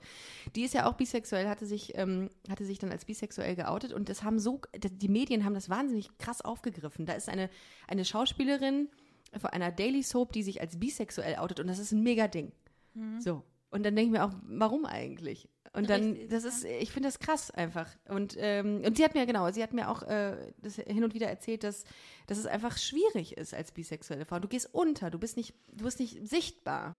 die 0.55 0.61
ist 0.63 0.75
ja 0.75 0.85
auch 0.87 0.93
bisexuell, 0.93 1.49
hatte 1.49 1.65
sich, 1.65 1.97
ähm, 1.97 2.29
hatte 2.47 2.63
sich 2.65 2.77
dann 2.77 2.91
als 2.91 3.05
bisexuell 3.05 3.55
geoutet 3.55 3.91
und 3.91 4.07
das 4.07 4.21
haben 4.23 4.37
so, 4.39 4.61
die 4.75 5.09
Medien 5.09 5.45
haben 5.45 5.55
das 5.55 5.69
wahnsinnig 5.69 6.15
krass 6.19 6.41
aufgegriffen. 6.41 7.05
Da 7.07 7.13
ist 7.13 7.27
eine, 7.27 7.49
eine 7.87 8.05
Schauspielerin 8.05 8.87
von 9.35 9.49
einer 9.49 9.71
Daily 9.71 10.03
Soap, 10.03 10.31
die 10.31 10.43
sich 10.43 10.61
als 10.61 10.79
bisexuell 10.79 11.37
outet 11.37 11.59
und 11.59 11.65
das 11.67 11.79
ist 11.79 11.91
ein 11.91 12.03
mega 12.03 12.27
Ding. 12.27 12.51
So. 13.17 13.41
Und 13.73 13.81
dann 13.81 13.95
denke 13.95 14.13
ich 14.13 14.19
mir 14.19 14.23
auch, 14.23 14.33
warum 14.43 14.85
eigentlich? 14.85 15.49
Und 15.75 15.89
dann, 15.89 16.11
Richtig, 16.11 16.29
das 16.29 16.43
ist, 16.43 16.63
ich 16.63 16.91
finde 16.91 17.07
das 17.07 17.17
krass 17.17 17.49
einfach. 17.49 17.89
Und, 18.07 18.35
ähm, 18.37 18.83
und 18.85 18.97
sie 18.97 19.03
hat 19.03 19.15
mir, 19.15 19.25
genau, 19.25 19.51
sie 19.51 19.63
hat 19.63 19.73
mir 19.73 19.89
auch 19.89 20.03
äh, 20.03 20.35
das 20.61 20.75
hin 20.75 21.03
und 21.03 21.15
wieder 21.15 21.27
erzählt, 21.27 21.63
dass, 21.63 21.83
dass 22.27 22.37
es 22.37 22.45
einfach 22.45 22.77
schwierig 22.77 23.35
ist 23.35 23.55
als 23.55 23.71
bisexuelle 23.71 24.25
Frau. 24.25 24.37
Du 24.37 24.47
gehst 24.47 24.69
unter, 24.71 25.09
du 25.09 25.17
bist 25.17 25.37
nicht, 25.37 25.55
du 25.71 25.85
bist 25.85 25.99
nicht 25.99 26.19
sichtbar. 26.29 26.93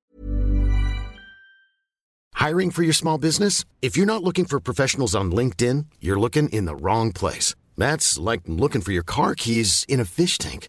Hiring 2.34 2.72
for 2.72 2.82
your 2.82 2.92
small 2.92 3.18
business? 3.18 3.64
If 3.80 3.96
you're 3.96 4.04
not 4.04 4.24
looking 4.24 4.44
for 4.44 4.58
professionals 4.58 5.14
on 5.14 5.30
LinkedIn, 5.30 5.86
you're 6.00 6.18
looking 6.18 6.48
in 6.48 6.66
the 6.66 6.74
wrong 6.74 7.12
place. 7.12 7.54
That's 7.78 8.18
like 8.18 8.40
looking 8.48 8.82
for 8.82 8.90
your 8.90 9.04
car 9.04 9.36
keys 9.36 9.84
in 9.88 10.00
a 10.00 10.04
fish 10.04 10.38
tank. 10.38 10.68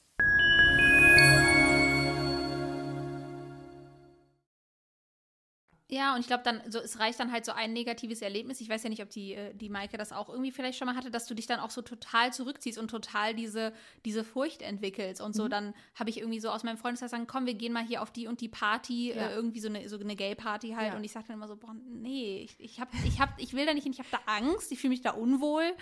Ja, 5.93 6.13
und 6.15 6.21
ich 6.21 6.27
glaube 6.27 6.43
dann, 6.43 6.61
so, 6.71 6.79
es 6.79 6.99
reicht 6.99 7.19
dann 7.19 7.33
halt 7.33 7.43
so 7.43 7.51
ein 7.51 7.73
negatives 7.73 8.21
Erlebnis. 8.21 8.61
Ich 8.61 8.69
weiß 8.69 8.81
ja 8.83 8.89
nicht, 8.89 9.01
ob 9.03 9.09
die, 9.09 9.33
äh, 9.33 9.53
die 9.53 9.67
Maike 9.67 9.97
das 9.97 10.13
auch 10.13 10.29
irgendwie 10.29 10.51
vielleicht 10.51 10.77
schon 10.79 10.85
mal 10.87 10.95
hatte, 10.95 11.11
dass 11.11 11.25
du 11.25 11.33
dich 11.33 11.47
dann 11.47 11.59
auch 11.59 11.69
so 11.69 11.81
total 11.81 12.31
zurückziehst 12.31 12.77
und 12.77 12.87
total 12.89 13.35
diese, 13.35 13.73
diese 14.05 14.23
Furcht 14.23 14.61
entwickelst. 14.61 15.19
Und 15.21 15.35
so, 15.35 15.49
dann 15.49 15.73
habe 15.95 16.09
ich 16.09 16.19
irgendwie 16.19 16.39
so 16.39 16.49
aus 16.49 16.63
meinem 16.63 16.77
Freundeskreis 16.77 17.11
sagen, 17.11 17.27
komm, 17.27 17.45
wir 17.45 17.55
gehen 17.55 17.73
mal 17.73 17.83
hier 17.85 18.01
auf 18.01 18.09
die 18.09 18.27
und 18.27 18.39
die 18.39 18.47
Party, 18.47 19.09
Ja. 19.13 19.27
äh, 19.31 19.35
irgendwie 19.35 19.59
so 19.59 19.67
eine, 19.67 19.89
so 19.89 19.99
eine 19.99 20.15
Gay-Party 20.15 20.69
halt. 20.77 20.93
Ja. 20.93 20.95
Und 20.97 21.03
ich 21.03 21.11
sage 21.11 21.25
dann 21.27 21.35
immer 21.35 21.49
so, 21.49 21.57
boah, 21.57 21.75
nee, 21.89 22.43
ich, 22.45 22.55
ich, 22.57 22.79
hab, 22.79 22.87
ich, 23.05 23.19
hab, 23.19 23.37
ich 23.37 23.53
will 23.53 23.65
da 23.65 23.73
nicht 23.73 23.83
hin, 23.83 23.91
ich 23.91 23.99
habe 23.99 24.09
da 24.11 24.19
Angst, 24.27 24.71
ich 24.71 24.79
fühle 24.79 24.91
mich 24.91 25.01
da 25.01 25.11
unwohl. 25.11 25.73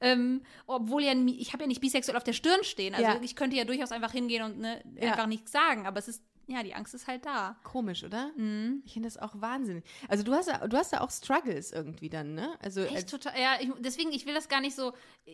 Ähm, 0.00 0.42
obwohl 0.66 1.02
ja, 1.02 1.12
ich 1.12 1.52
habe 1.52 1.64
ja 1.64 1.68
nicht 1.68 1.82
bisexuell 1.82 2.16
auf 2.16 2.24
der 2.24 2.32
Stirn 2.32 2.64
stehen. 2.64 2.94
Also 2.94 3.06
Ja. 3.06 3.20
ich 3.22 3.36
könnte 3.36 3.56
ja 3.56 3.64
durchaus 3.64 3.92
einfach 3.92 4.12
hingehen 4.12 4.44
und 4.44 4.58
ne, 4.60 4.82
einfach 5.00 5.26
nichts 5.26 5.52
sagen. 5.52 5.86
Aber 5.86 5.98
es 5.98 6.08
ist, 6.08 6.22
ja, 6.48 6.62
die 6.62 6.74
Angst 6.74 6.94
ist 6.94 7.06
halt 7.06 7.24
da. 7.26 7.56
Komisch, 7.62 8.02
oder? 8.04 8.30
Mhm. 8.36 8.82
Ich 8.86 8.94
finde 8.94 9.06
das 9.06 9.16
auch 9.18 9.40
wahnsinnig. 9.40 9.84
Also 10.08 10.24
du 10.24 10.32
hast 10.32 10.48
ja, 10.48 10.66
du 10.66 10.76
hast 10.76 10.92
ja 10.92 11.00
auch 11.02 11.10
Struggles 11.10 11.72
irgendwie 11.72 12.08
dann, 12.08 12.34
ne? 12.34 12.56
Also 12.62 12.80
als- 12.80 12.92
Echt 12.92 13.10
total, 13.10 13.34
ja, 13.40 13.56
ich, 13.60 13.70
deswegen, 13.80 14.10
ich 14.12 14.26
will 14.26 14.34
das 14.34 14.48
gar 14.48 14.60
nicht 14.60 14.74
so, 14.74 14.92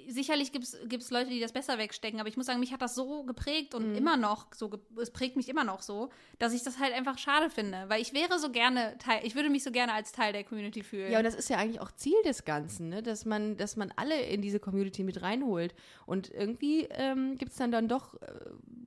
sicherlich 0.09 0.53
gibt 0.53 0.65
es 0.65 1.11
Leute, 1.11 1.31
die 1.31 1.41
das 1.41 1.53
besser 1.53 1.79
wegstecken, 1.79 2.19
aber 2.21 2.29
ich 2.29 2.37
muss 2.37 2.47
sagen, 2.47 2.61
mich 2.61 2.73
hat 2.73 2.83
das 2.83 2.95
so 2.95 3.23
geprägt 3.25 3.73
Mhm. 3.73 3.79
und 3.85 3.95
immer 3.95 4.17
noch 4.17 4.47
so, 4.55 4.71
es 5.01 5.11
prägt 5.11 5.37
mich 5.37 5.49
immer 5.49 5.65
noch 5.65 5.83
so, 5.83 6.11
dass 6.39 6.53
ich 6.53 6.63
das 6.63 6.79
halt 6.79 6.93
einfach 6.93 7.17
schade 7.19 7.49
finde, 7.51 7.85
weil 7.89 8.03
ich 8.03 8.13
wäre 8.13 8.39
so 8.39 8.51
gerne 8.51 8.99
Teil, 8.99 9.21
ich 9.25 9.35
würde 9.35 9.51
mich 9.51 9.63
so 9.63 9.71
gerne 9.71 9.93
als 9.93 10.13
Teil 10.13 10.33
der 10.33 10.45
Community 10.45 10.83
fühlen. 10.83 11.13
Ja, 11.13 11.19
und 11.19 11.25
das 11.25 11.35
ist 11.35 11.49
ja 11.49 11.59
eigentlich 11.59 11.81
auch 11.81 11.93
Ziel 11.93 12.21
des 12.25 12.45
Ganzen, 12.45 12.89
ne? 12.89 13.03
dass, 13.03 13.25
man, 13.25 13.57
dass 13.57 13.77
man 13.77 13.93
alle 13.97 14.21
in 14.21 14.43
diese 14.43 14.59
Community 14.61 15.05
mit 15.05 15.23
reinholt. 15.23 15.75
Und 16.07 16.31
irgendwie 16.31 16.89
ähm, 16.91 17.37
gibt 17.37 17.53
es 17.53 17.59
dann 17.59 17.71
dann 17.71 17.87
doch, 17.89 18.15
äh, 18.21 18.27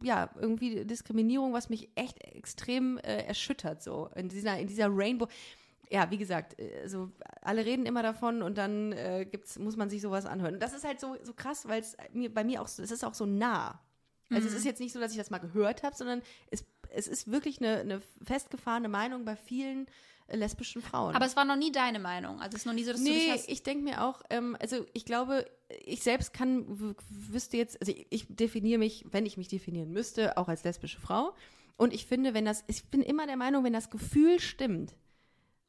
ja, 0.03 0.29
irgendwie 0.39 0.85
Diskriminierung, 0.85 1.53
was 1.53 1.69
mich 1.69 1.89
echt 1.95 2.16
extrem 2.21 2.97
äh, 2.99 3.23
erschüttert, 3.23 3.81
so 3.81 4.09
in 4.15 4.29
dieser, 4.29 4.57
in 4.57 4.67
dieser 4.67 4.87
Rainbow. 4.89 5.27
Ja, 5.89 6.11
wie 6.11 6.17
gesagt, 6.17 6.57
also 6.81 7.11
alle 7.41 7.65
reden 7.65 7.85
immer 7.85 8.03
davon 8.03 8.41
und 8.41 8.57
dann 8.57 8.91
äh, 8.91 9.25
gibt's, 9.29 9.57
muss 9.57 9.77
man 9.77 9.89
sich 9.89 10.01
sowas 10.01 10.25
anhören. 10.25 10.55
Und 10.55 10.59
das 10.59 10.73
ist 10.73 10.83
halt 10.85 10.99
so, 10.99 11.15
so 11.23 11.33
krass, 11.33 11.67
weil 11.67 11.79
es 11.79 11.95
mir 12.11 12.33
bei 12.33 12.43
mir 12.43 12.61
auch 12.61 12.67
so, 12.67 12.83
es 12.83 12.91
ist 12.91 13.05
auch 13.05 13.13
so 13.13 13.25
nah. 13.25 13.79
Also 14.29 14.47
es 14.47 14.53
ist 14.53 14.65
jetzt 14.65 14.81
nicht 14.81 14.91
so, 14.91 14.99
dass 14.99 15.11
ich 15.11 15.17
das 15.17 15.29
mal 15.29 15.37
gehört 15.37 15.83
habe, 15.83 15.95
sondern 15.95 16.21
es, 16.51 16.65
es 16.89 17.07
ist 17.07 17.31
wirklich 17.31 17.61
eine, 17.61 17.79
eine 17.79 18.01
festgefahrene 18.23 18.89
Meinung 18.89 19.23
bei 19.23 19.37
vielen 19.37 19.87
äh, 20.27 20.35
lesbischen 20.35 20.81
Frauen. 20.81 21.15
aber 21.15 21.25
es 21.25 21.35
war 21.37 21.45
noch 21.45 21.55
nie 21.55 21.71
deine 21.71 21.99
Meinung, 21.99 22.41
also 22.41 22.55
es 22.55 22.63
ist 22.63 22.65
noch 22.65 22.73
nie 22.73 22.83
so, 22.83 22.91
dass 22.91 23.01
du 23.01 23.07
dich 23.07 23.27
Nee, 23.27 23.31
hast, 23.31 23.47
ich 23.47 23.63
denke 23.63 23.83
mir 23.83 24.03
auch, 24.03 24.21
ähm, 24.29 24.57
also 24.59 24.85
ich 24.93 25.05
glaube, 25.05 25.45
ich 25.85 26.03
selbst 26.03 26.33
kann, 26.33 26.65
wüsste 27.09 27.55
jetzt, 27.55 27.79
also 27.79 27.93
ich, 27.93 28.07
ich 28.09 28.25
definiere 28.27 28.79
mich, 28.79 29.05
wenn 29.09 29.25
ich 29.25 29.37
mich 29.37 29.47
definieren 29.47 29.91
müsste, 29.91 30.37
auch 30.37 30.49
als 30.49 30.63
lesbische 30.65 30.99
Frau. 30.99 31.33
Und 31.77 31.93
ich 31.93 32.05
finde, 32.05 32.33
wenn 32.33 32.45
das, 32.45 32.63
ich 32.67 32.89
bin 32.89 33.01
immer 33.01 33.27
der 33.27 33.37
Meinung, 33.37 33.63
wenn 33.63 33.73
das 33.73 33.89
Gefühl 33.89 34.39
stimmt 34.39 34.95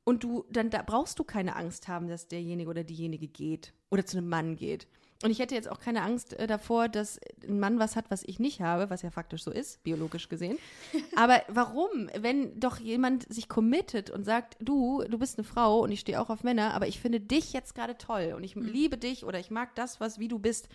und 0.05 0.25
du, 0.25 0.45
dann 0.51 0.71
da 0.71 0.83
brauchst 0.83 1.19
du 1.19 1.25
keine 1.25 1.55
Angst 1.55 1.87
haben, 1.87 2.09
dass 2.09 2.29
derjenige 2.29 2.71
oder 2.71 2.83
diejenige 2.83 3.29
geht 3.29 3.75
oder 3.91 4.05
zu 4.05 4.17
einem 4.17 4.29
Mann 4.29 4.57
geht. 4.57 4.89
Und 5.25 5.31
ich 5.31 5.41
hätte 5.41 5.57
jetzt 5.57 5.69
auch 5.69 5.81
keine 5.81 6.03
Angst 6.03 6.33
äh, 6.35 6.47
davor, 6.47 6.89
dass 6.89 7.19
ein 7.47 7.59
Mann 7.59 7.81
was 7.81 7.97
hat, 7.97 8.09
was 8.09 8.23
ich 8.23 8.39
nicht 8.39 8.61
habe, 8.61 8.89
was 8.89 9.03
ja 9.03 9.11
faktisch 9.11 9.43
so 9.43 9.51
ist, 9.51 9.83
biologisch 9.83 10.29
gesehen. 10.29 10.59
Aber 11.17 11.43
warum? 11.49 12.09
Wenn 12.17 12.59
doch 12.61 12.79
jemand 12.79 13.31
sich 13.33 13.49
committet 13.49 14.11
und 14.11 14.25
sagt, 14.25 14.57
du, 14.61 15.03
du 15.09 15.19
bist 15.19 15.37
eine 15.37 15.45
Frau 15.45 15.81
und 15.81 15.91
ich 15.91 16.01
stehe 16.01 16.21
auch 16.21 16.31
auf 16.31 16.45
Männer, 16.45 16.73
aber 16.73 16.87
ich 16.87 17.01
finde 17.01 17.21
dich 17.21 17.53
jetzt 17.53 17.75
gerade 17.75 17.99
toll 17.99 18.33
und 18.37 18.45
ich 18.45 18.55
liebe 18.55 18.97
dich 18.97 19.25
oder 19.25 19.41
ich 19.41 19.51
mag 19.51 19.75
das, 19.75 19.99
was 19.99 20.21
wie 20.21 20.29
du 20.29 20.39
bist, 20.39 20.69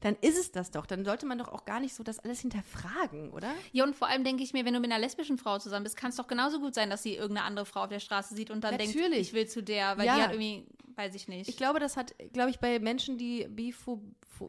dann 0.00 0.16
ist 0.20 0.38
es 0.38 0.52
das 0.52 0.70
doch. 0.70 0.86
Dann 0.86 1.04
sollte 1.04 1.26
man 1.26 1.38
doch 1.38 1.48
auch 1.48 1.64
gar 1.64 1.80
nicht 1.80 1.94
so 1.94 2.02
das 2.04 2.18
alles 2.20 2.40
hinterfragen, 2.40 3.30
oder? 3.30 3.52
Ja, 3.72 3.84
und 3.84 3.96
vor 3.96 4.08
allem 4.08 4.24
denke 4.24 4.42
ich 4.42 4.52
mir, 4.52 4.64
wenn 4.64 4.74
du 4.74 4.80
mit 4.80 4.90
einer 4.90 5.00
lesbischen 5.00 5.38
Frau 5.38 5.58
zusammen 5.58 5.84
bist, 5.84 5.96
kann 5.96 6.10
es 6.10 6.16
doch 6.16 6.26
genauso 6.28 6.60
gut 6.60 6.74
sein, 6.74 6.88
dass 6.90 7.02
sie 7.02 7.14
irgendeine 7.14 7.46
andere 7.46 7.66
Frau 7.66 7.82
auf 7.82 7.88
der 7.88 8.00
Straße 8.00 8.34
sieht 8.34 8.50
und 8.50 8.62
dann 8.64 8.78
denkt, 8.78 8.94
Natürlich. 8.94 9.18
ich 9.20 9.32
will 9.32 9.46
zu 9.48 9.62
der, 9.62 9.98
weil 9.98 10.06
Ja. 10.06 10.16
die 10.16 10.22
hat 10.22 10.30
irgendwie, 10.32 10.66
weiß 10.96 11.14
ich 11.14 11.26
nicht. 11.28 11.48
Ich 11.48 11.56
glaube, 11.56 11.80
das 11.80 11.96
hat, 11.96 12.14
glaube 12.32 12.50
ich, 12.50 12.58
bei 12.60 12.78
Menschen, 12.78 13.18
die 13.18 13.46
Bifo, 13.48 14.00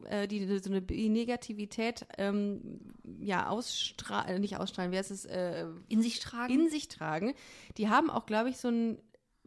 äh, 0.05 0.27
die 0.27 0.45
so 0.59 0.69
eine 0.69 0.81
Bi-Negativität 0.81 2.05
ähm, 2.17 2.79
ja 3.19 3.47
ausstrahlen, 3.49 4.41
nicht 4.41 4.57
ausstrahlen, 4.57 4.91
wie 4.91 4.97
heißt 4.97 5.11
es, 5.11 5.25
äh, 5.25 5.65
in 5.87 6.01
sich 6.01 6.19
tragen. 6.19 6.53
in 6.53 6.69
sich 6.69 6.87
tragen, 6.87 7.33
die 7.77 7.89
haben 7.89 8.09
auch, 8.09 8.25
glaube 8.25 8.49
ich, 8.49 8.57
so 8.57 8.67
ein 8.69 8.99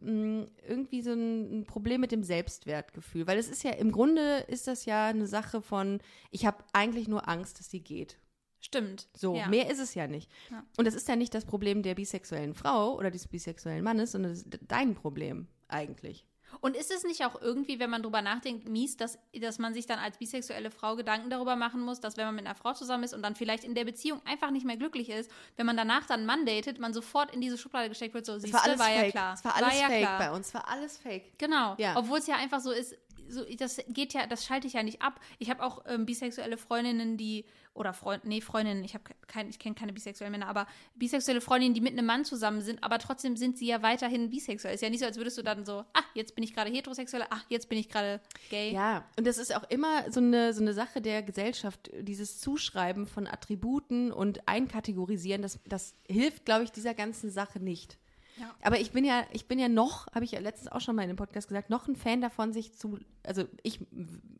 mh, 0.03 0.47
irgendwie 0.67 1.01
so 1.01 1.11
ein 1.13 1.59
ein 1.59 1.65
Problem 1.65 2.01
mit 2.01 2.11
dem 2.11 2.23
Selbstwertgefühl, 2.23 3.27
weil 3.27 3.37
es 3.37 3.49
ist 3.49 3.63
ja 3.63 3.71
im 3.71 3.91
Grunde 3.91 4.45
ist 4.47 4.67
das 4.67 4.85
ja 4.85 5.07
eine 5.07 5.27
Sache 5.27 5.61
von 5.61 5.99
ich 6.31 6.45
habe 6.45 6.63
eigentlich 6.73 7.07
nur 7.07 7.27
Angst, 7.27 7.59
dass 7.59 7.69
sie 7.69 7.81
geht. 7.81 8.17
Stimmt. 8.59 9.09
So, 9.15 9.35
ja. 9.35 9.49
mehr 9.49 9.69
ist 9.69 9.79
es 9.79 9.93
ja 9.93 10.07
nicht. 10.07 10.31
Ja. 10.49 10.65
Und 10.77 10.85
das 10.85 10.93
ist 10.93 11.09
ja 11.09 11.17
nicht 11.17 11.33
das 11.33 11.43
Problem 11.43 11.83
der 11.83 11.95
bisexuellen 11.95 12.53
Frau 12.53 12.95
oder 12.95 13.11
des 13.11 13.27
bisexuellen 13.27 13.83
Mannes, 13.83 14.13
sondern 14.13 14.31
das 14.31 14.43
ist 14.43 14.59
dein 14.67 14.95
Problem 14.95 15.47
eigentlich. 15.67 16.25
Und 16.61 16.75
ist 16.75 16.91
es 16.91 17.03
nicht 17.03 17.25
auch 17.25 17.41
irgendwie, 17.41 17.79
wenn 17.79 17.89
man 17.89 18.03
drüber 18.03 18.21
nachdenkt, 18.21 18.67
mies, 18.67 18.97
dass, 18.97 19.17
dass 19.39 19.59
man 19.59 19.73
sich 19.73 19.85
dann 19.85 19.99
als 19.99 20.17
bisexuelle 20.17 20.71
Frau 20.71 20.95
Gedanken 20.95 21.29
darüber 21.29 21.55
machen 21.55 21.81
muss, 21.81 21.99
dass 21.99 22.17
wenn 22.17 22.25
man 22.25 22.35
mit 22.35 22.45
einer 22.45 22.55
Frau 22.55 22.73
zusammen 22.73 23.03
ist 23.03 23.13
und 23.13 23.21
dann 23.21 23.35
vielleicht 23.35 23.63
in 23.63 23.75
der 23.75 23.85
Beziehung 23.85 24.21
einfach 24.25 24.51
nicht 24.51 24.65
mehr 24.65 24.77
glücklich 24.77 25.09
ist, 25.09 25.29
wenn 25.57 25.65
man 25.65 25.77
danach 25.77 26.05
dann 26.05 26.19
einen 26.19 26.25
Mann 26.25 26.45
datet, 26.45 26.79
man 26.79 26.93
sofort 26.93 27.33
in 27.33 27.41
diese 27.41 27.57
Schublade 27.57 27.89
gesteckt 27.89 28.13
wird, 28.13 28.25
so, 28.25 28.33
Es 28.33 28.43
siehste, 28.43 28.57
war 28.57 28.63
alles 28.63 28.79
war 28.79 28.87
fake. 28.87 29.05
ja 29.05 29.11
klar. 29.11 29.33
Es 29.33 29.45
war 29.45 29.55
alles 29.55 29.79
ja 29.79 29.87
fake 29.87 30.01
klar. 30.01 30.19
bei 30.19 30.31
uns. 30.31 30.53
War 30.53 30.67
alles 30.67 30.97
fake. 30.97 31.37
Genau. 31.37 31.75
Ja. 31.77 31.97
Obwohl 31.97 32.19
es 32.19 32.27
ja 32.27 32.35
einfach 32.35 32.59
so 32.59 32.71
ist, 32.71 32.95
so, 33.27 33.43
das 33.57 33.81
geht 33.87 34.13
ja, 34.13 34.27
das 34.27 34.45
schalte 34.45 34.67
ich 34.67 34.73
ja 34.73 34.83
nicht 34.83 35.01
ab. 35.01 35.19
Ich 35.39 35.49
habe 35.49 35.63
auch 35.63 35.83
ähm, 35.87 36.05
bisexuelle 36.05 36.57
Freundinnen, 36.57 37.17
die, 37.17 37.45
oder 37.73 37.93
Freund, 37.93 38.25
nee, 38.25 38.41
Freundinnen, 38.41 38.83
ich 38.83 38.93
habe 38.93 39.03
kein, 39.27 39.49
ich 39.49 39.59
kenne 39.59 39.75
keine 39.75 39.93
bisexuellen 39.93 40.31
Männer, 40.31 40.47
aber 40.47 40.67
bisexuelle 40.95 41.41
Freundinnen, 41.41 41.73
die 41.73 41.81
mit 41.81 41.93
einem 41.93 42.05
Mann 42.05 42.25
zusammen 42.25 42.61
sind, 42.61 42.83
aber 42.83 42.99
trotzdem 42.99 43.35
sind 43.35 43.57
sie 43.57 43.67
ja 43.67 43.81
weiterhin 43.81 44.29
bisexuell. 44.29 44.75
Ist 44.75 44.81
ja 44.81 44.89
nicht 44.89 44.99
so, 44.99 45.05
als 45.05 45.17
würdest 45.17 45.37
du 45.37 45.41
dann 45.41 45.65
so, 45.65 45.83
ah, 45.93 46.03
jetzt 46.13 46.35
bin 46.35 46.43
ich 46.43 46.53
gerade 46.53 46.71
heterosexuell, 46.71 47.25
ach, 47.29 47.45
jetzt 47.49 47.69
bin 47.69 47.77
ich 47.77 47.89
gerade 47.89 48.21
gay. 48.49 48.71
Ja, 48.71 49.05
und 49.17 49.25
das 49.25 49.37
ist 49.37 49.55
auch 49.55 49.69
immer 49.69 50.11
so 50.11 50.19
eine, 50.19 50.53
so 50.53 50.61
eine 50.61 50.73
Sache 50.73 51.01
der 51.01 51.23
Gesellschaft, 51.23 51.89
dieses 51.99 52.39
Zuschreiben 52.39 53.07
von 53.07 53.27
Attributen 53.27 54.11
und 54.11 54.47
Einkategorisieren, 54.47 55.41
das, 55.41 55.59
das 55.65 55.95
hilft, 56.07 56.45
glaube 56.45 56.63
ich, 56.63 56.71
dieser 56.71 56.93
ganzen 56.93 57.31
Sache 57.31 57.59
nicht. 57.59 57.97
Ja. 58.39 58.53
Aber 58.61 58.79
ich 58.79 58.91
bin 58.91 59.05
ja, 59.05 59.25
ich 59.31 59.47
bin 59.47 59.59
ja 59.59 59.69
noch, 59.69 60.07
habe 60.13 60.25
ich 60.25 60.31
ja 60.31 60.39
letztens 60.39 60.71
auch 60.71 60.81
schon 60.81 60.95
mal 60.95 61.03
in 61.03 61.09
dem 61.09 61.17
Podcast 61.17 61.47
gesagt, 61.47 61.69
noch 61.69 61.87
ein 61.87 61.95
Fan 61.95 62.21
davon, 62.21 62.51
sich 62.51 62.73
zu, 62.73 62.99
also 63.23 63.45
ich, 63.61 63.79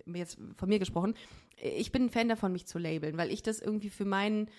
jetzt 0.05 0.37
von 0.57 0.69
mir 0.69 0.79
gesprochen, 0.79 1.15
ich 1.57 1.91
bin 1.91 2.05
ein 2.05 2.09
Fan 2.09 2.27
davon, 2.27 2.51
mich 2.51 2.65
zu 2.65 2.79
labeln, 2.79 3.17
weil 3.17 3.31
ich 3.31 3.43
das 3.43 3.59
irgendwie 3.59 3.89
für 3.89 4.05
meinen, 4.05 4.49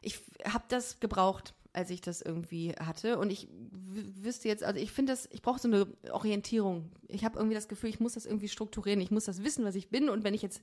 ich 0.00 0.20
habe 0.44 0.64
das 0.68 1.00
gebraucht, 1.00 1.54
als 1.74 1.90
ich 1.90 2.00
das 2.00 2.22
irgendwie 2.22 2.72
hatte. 2.72 3.18
Und 3.18 3.30
ich 3.30 3.48
wüsste 3.50 4.48
jetzt, 4.48 4.62
also 4.62 4.78
ich 4.80 4.92
finde 4.92 5.12
das, 5.12 5.28
ich 5.32 5.42
brauche 5.42 5.58
so 5.58 5.68
eine 5.68 5.86
Orientierung. 6.12 6.90
Ich 7.08 7.24
habe 7.24 7.36
irgendwie 7.36 7.56
das 7.56 7.66
Gefühl, 7.66 7.90
ich 7.90 7.98
muss 7.98 8.14
das 8.14 8.26
irgendwie 8.26 8.48
strukturieren. 8.48 9.00
Ich 9.00 9.10
muss 9.10 9.24
das 9.24 9.42
wissen, 9.42 9.64
was 9.64 9.74
ich 9.74 9.88
bin. 9.88 10.08
Und 10.08 10.22
wenn 10.22 10.34
ich 10.34 10.42
jetzt 10.42 10.62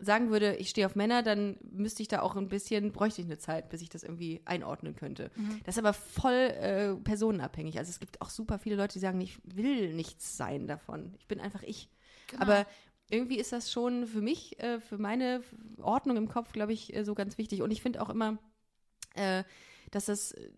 sagen 0.00 0.30
würde, 0.30 0.56
ich 0.56 0.70
stehe 0.70 0.86
auf 0.86 0.94
Männer, 0.94 1.22
dann 1.22 1.56
müsste 1.62 2.02
ich 2.02 2.08
da 2.08 2.22
auch 2.22 2.36
ein 2.36 2.48
bisschen, 2.48 2.92
bräuchte 2.92 3.20
ich 3.20 3.26
eine 3.26 3.38
Zeit, 3.38 3.68
bis 3.68 3.82
ich 3.82 3.88
das 3.88 4.04
irgendwie 4.04 4.40
einordnen 4.44 4.94
könnte. 4.94 5.30
Das 5.64 5.74
ist 5.74 5.78
aber 5.78 5.92
voll 5.92 6.32
äh, 6.32 6.94
personenabhängig. 6.94 7.78
Also 7.78 7.90
es 7.90 7.98
gibt 7.98 8.20
auch 8.20 8.30
super 8.30 8.58
viele 8.58 8.76
Leute, 8.76 8.94
die 8.94 9.00
sagen, 9.00 9.20
ich 9.20 9.38
will 9.44 9.94
nichts 9.94 10.36
sein 10.36 10.66
davon. 10.68 11.14
Ich 11.18 11.26
bin 11.26 11.40
einfach 11.40 11.62
ich. 11.62 11.88
Aber 12.38 12.66
irgendwie 13.10 13.38
ist 13.38 13.52
das 13.52 13.72
schon 13.72 14.06
für 14.06 14.20
mich, 14.20 14.60
äh, 14.60 14.80
für 14.80 14.98
meine 14.98 15.42
Ordnung 15.80 16.16
im 16.16 16.28
Kopf, 16.28 16.52
glaube 16.52 16.72
ich, 16.72 16.94
äh, 16.94 17.04
so 17.04 17.14
ganz 17.14 17.38
wichtig. 17.38 17.62
Und 17.62 17.70
ich 17.70 17.82
finde 17.82 18.02
auch 18.02 18.10
immer, 18.10 18.38
äh, 19.14 19.44
dass 19.90 20.06
das 20.06 20.32
äh, 20.32 20.50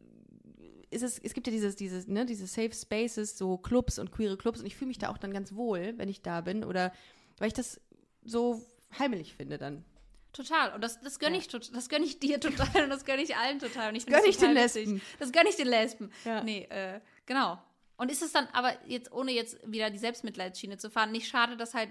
ist 0.90 1.02
es, 1.02 1.18
es 1.18 1.34
gibt 1.34 1.46
ja 1.46 1.52
dieses, 1.52 1.76
dieses, 1.76 2.08
ne, 2.08 2.26
diese 2.26 2.46
Safe 2.46 2.72
Spaces, 2.72 3.38
so 3.38 3.56
Clubs 3.56 3.98
und 3.98 4.10
queere 4.10 4.36
Clubs 4.36 4.60
und 4.60 4.66
ich 4.66 4.74
fühle 4.74 4.88
mich 4.88 4.98
da 4.98 5.08
auch 5.08 5.18
dann 5.18 5.32
ganz 5.32 5.54
wohl, 5.54 5.94
wenn 5.96 6.08
ich 6.08 6.20
da 6.20 6.40
bin 6.40 6.64
oder 6.64 6.92
weil 7.38 7.46
ich 7.46 7.54
das 7.54 7.80
so 8.24 8.60
heimelig 8.98 9.34
finde 9.34 9.58
dann. 9.58 9.84
Total. 10.32 10.72
Und 10.74 10.82
das, 10.82 11.00
das 11.00 11.18
gönne 11.18 11.36
Ja. 11.36 11.42
ich, 11.42 11.48
das 11.48 11.88
gönne 11.88 12.04
ich 12.04 12.20
dir 12.20 12.38
total 12.40 12.68
und 12.84 12.90
das 12.90 13.04
gönne 13.04 13.22
ich 13.22 13.36
allen 13.36 13.58
total. 13.58 13.90
Und 13.90 13.96
ich 13.96 14.06
gönn 14.06 14.14
finde 14.16 14.30
ich 14.30 14.36
den 14.38 14.54
lustig. 14.54 14.86
Lesben. 14.86 15.02
Das 15.18 15.32
gönne 15.32 15.48
ich 15.48 15.56
den 15.56 15.66
Lesben. 15.68 16.12
Ja. 16.24 16.42
Nee, 16.44 16.64
äh, 16.70 17.00
genau. 17.26 17.58
Und 17.96 18.10
ist 18.10 18.22
es 18.22 18.32
dann 18.32 18.46
aber 18.52 18.72
jetzt, 18.86 19.12
ohne 19.12 19.32
jetzt 19.32 19.58
wieder 19.70 19.90
die 19.90 19.98
Selbstmitleidsschiene 19.98 20.78
zu 20.78 20.88
fahren, 20.88 21.12
nicht 21.12 21.28
schade, 21.28 21.56
dass 21.56 21.74
halt 21.74 21.90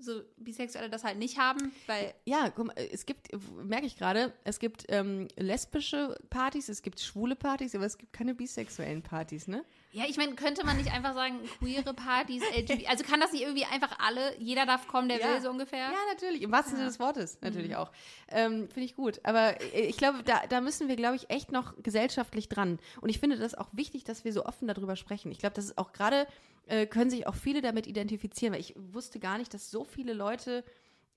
so 0.00 0.20
Bisexuelle 0.36 0.88
das 0.90 1.02
halt 1.02 1.18
nicht 1.18 1.38
haben? 1.38 1.72
Weil, 1.88 2.14
Ja, 2.24 2.50
guck 2.50 2.66
mal, 2.66 2.74
es 2.76 3.04
gibt, 3.06 3.28
merke 3.64 3.86
ich 3.86 3.96
gerade, 3.96 4.32
es 4.44 4.60
gibt 4.60 4.84
ähm, 4.90 5.26
lesbische 5.36 6.14
Partys, 6.30 6.68
es 6.68 6.82
gibt 6.82 7.00
schwule 7.00 7.34
Partys, 7.34 7.74
aber 7.74 7.86
es 7.86 7.98
gibt 7.98 8.12
keine 8.12 8.34
bisexuellen 8.36 9.02
Partys, 9.02 9.48
ne? 9.48 9.64
Ja, 9.90 10.04
ich 10.06 10.18
meine, 10.18 10.34
könnte 10.34 10.66
man 10.66 10.76
nicht 10.76 10.92
einfach 10.92 11.14
sagen, 11.14 11.40
queere 11.58 11.94
Partys, 11.94 12.42
LGBT, 12.56 12.88
also 12.90 13.04
kann 13.04 13.20
das 13.20 13.32
nicht 13.32 13.42
irgendwie 13.42 13.64
einfach 13.64 13.98
alle, 13.98 14.38
jeder 14.38 14.66
darf 14.66 14.86
kommen, 14.86 15.08
der 15.08 15.18
Ja. 15.18 15.28
will, 15.34 15.40
so 15.40 15.48
ungefähr? 15.50 15.78
Ja, 15.78 15.96
natürlich. 16.12 16.42
Im 16.42 16.52
wahrsten 16.52 16.76
Sinne 16.76 16.88
des 16.88 17.00
Wortes 17.00 17.38
natürlich 17.40 17.74
auch. 17.74 17.90
Ähm, 18.28 18.68
finde 18.68 18.82
ich 18.84 18.94
gut. 18.94 19.20
Aber 19.24 19.60
äh, 19.74 19.86
ich 19.86 19.96
glaube, 19.96 20.22
da, 20.22 20.42
da 20.48 20.60
müssen 20.60 20.88
wir, 20.88 20.96
glaube 20.96 21.16
ich, 21.16 21.30
echt 21.30 21.52
noch 21.52 21.74
gesellschaftlich 21.82 22.48
dran. 22.50 22.78
Und 23.00 23.08
ich 23.08 23.18
finde 23.18 23.38
das 23.38 23.54
auch 23.54 23.68
wichtig, 23.72 24.04
dass 24.04 24.24
wir 24.24 24.32
so 24.34 24.44
offen 24.44 24.68
darüber 24.68 24.94
sprechen. 24.96 25.32
Ich 25.32 25.38
glaube, 25.38 25.54
das 25.54 25.64
ist 25.66 25.78
auch 25.78 25.92
gerade, 25.92 26.26
äh, 26.66 26.86
können 26.86 27.08
sich 27.08 27.26
auch 27.26 27.34
viele 27.34 27.62
damit 27.62 27.86
identifizieren, 27.86 28.52
weil 28.52 28.60
ich 28.60 28.74
wusste 28.76 29.18
gar 29.20 29.38
nicht, 29.38 29.54
dass 29.54 29.70
so 29.70 29.84
viele 29.84 30.12
Leute 30.12 30.64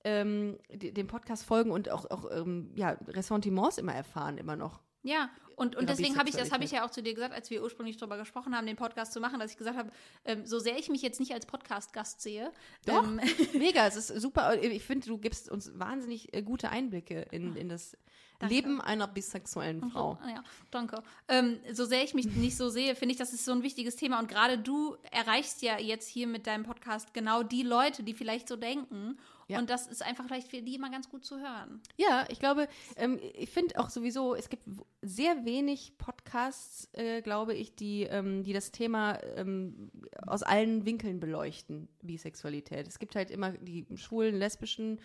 ähm, 0.06 0.58
dem 0.70 1.08
Podcast 1.08 1.44
folgen 1.44 1.72
und 1.72 1.90
auch, 1.90 2.10
auch 2.10 2.26
ähm, 2.32 2.72
ja, 2.76 2.98
Ressentiments 3.08 3.78
immer 3.78 3.94
erfahren, 3.94 4.38
immer 4.38 4.56
noch. 4.56 4.80
Ja, 5.04 5.30
und, 5.56 5.76
und 5.76 5.90
deswegen 5.90 6.18
habe 6.18 6.28
ich, 6.28 6.36
das 6.36 6.52
habe 6.52 6.64
ich 6.64 6.72
ja 6.72 6.86
auch 6.86 6.90
zu 6.90 7.04
dir 7.04 7.14
gesagt, 7.14 7.34
als 7.34 7.50
wir 7.52 7.62
ursprünglich 7.62 7.98
darüber 7.98 8.18
gesprochen 8.18 8.56
haben, 8.56 8.66
den 8.66 8.76
Podcast 8.76 9.14
zu 9.14 9.20
machen, 9.20 9.40
dass 9.40 9.52
ich 9.52 9.58
gesagt 9.58 9.78
habe, 9.78 9.92
ähm, 10.26 10.46
so 10.46 10.58
sehr 10.58 10.78
ich 10.80 10.90
mich 10.90 11.02
jetzt 11.02 11.20
nicht 11.20 11.34
als 11.34 11.46
Podcast-Gast 11.46 12.22
sehe, 12.22 12.52
Doch, 12.86 13.04
ähm, 13.04 13.20
mega, 13.54 13.86
es 13.86 13.96
ist 13.96 14.08
super. 14.20 14.60
Ich 14.62 14.84
finde, 14.84 15.08
du 15.08 15.18
gibst 15.18 15.50
uns 15.50 15.72
wahnsinnig 15.78 16.34
äh, 16.34 16.42
gute 16.42 16.70
Einblicke 16.70 17.28
in, 17.32 17.56
in 17.56 17.70
das 17.70 17.96
Leben 18.50 18.82
einer 18.82 19.08
bisexuellen 19.08 19.92
Frau. 19.92 20.18
So, 20.22 20.30
ja, 20.30 20.44
danke. 20.72 21.04
Ähm, 21.28 21.60
so 21.72 21.86
sehr 21.86 22.04
ich 22.04 22.14
mich 22.14 22.26
nicht 22.26 22.58
so 22.58 22.70
sehe, 22.70 22.96
finde 22.96 23.14
ich, 23.14 23.20
das 23.20 23.34
ist 23.34 23.46
so 23.46 23.52
ein 23.52 23.62
wichtiges 23.62 23.96
Thema. 23.96 24.20
Und 24.20 24.28
gerade 24.28 24.58
du 24.58 24.96
erreichst 25.12 25.62
ja 25.62 25.78
jetzt 25.78 26.08
hier 26.08 26.28
mit 26.28 26.48
deinem 26.48 26.64
Podcast 26.64 27.14
genau 27.14 27.44
die 27.44 27.64
Leute, 27.64 28.04
die 28.04 28.14
vielleicht 28.14 28.48
so 28.48 28.56
denken. 28.56 29.20
Ja. 29.52 29.60
Und 29.60 29.70
das 29.70 29.88
ist 29.88 30.02
einfach 30.02 30.26
vielleicht 30.26 30.48
für 30.48 30.62
die 30.62 30.76
immer 30.76 30.90
ganz 30.90 31.10
gut 31.10 31.26
zu 31.26 31.40
hören. 31.40 31.82
Ja, 31.98 32.26
ich 32.30 32.40
glaube, 32.40 32.68
ähm, 32.96 33.20
ich 33.34 33.50
finde 33.50 33.78
auch 33.80 33.90
sowieso, 33.90 34.34
es 34.34 34.50
gibt 34.50 34.64
sehr 35.02 35.44
wenig 35.44 35.98
Podcasts, 35.98 36.88
äh, 36.94 37.22
glaube 37.22 37.54
ich, 37.54 37.76
die, 37.76 38.04
ähm, 38.04 38.44
die 38.44 38.54
das 38.54 38.72
Thema 38.72 39.20
ähm, 39.36 39.92
aus 40.26 40.44
allen 40.44 40.86
Winkeln 40.86 41.20
beleuchten, 41.20 41.90
Bisexualität. 42.02 42.88
Es 42.88 42.98
gibt 42.98 43.16
halt 43.16 43.30
immer 43.30 43.52
die 43.52 43.86
schwulen, 43.96 44.36
lesbischen, 44.36 45.02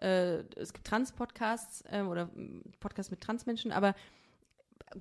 äh, 0.00 0.44
es 0.56 0.72
gibt 0.72 0.86
Trans-Podcasts 0.86 1.82
äh, 1.90 2.02
oder 2.02 2.26
mm, 2.26 2.62
Podcasts 2.78 3.10
mit 3.10 3.20
Transmenschen, 3.20 3.72
aber 3.72 3.96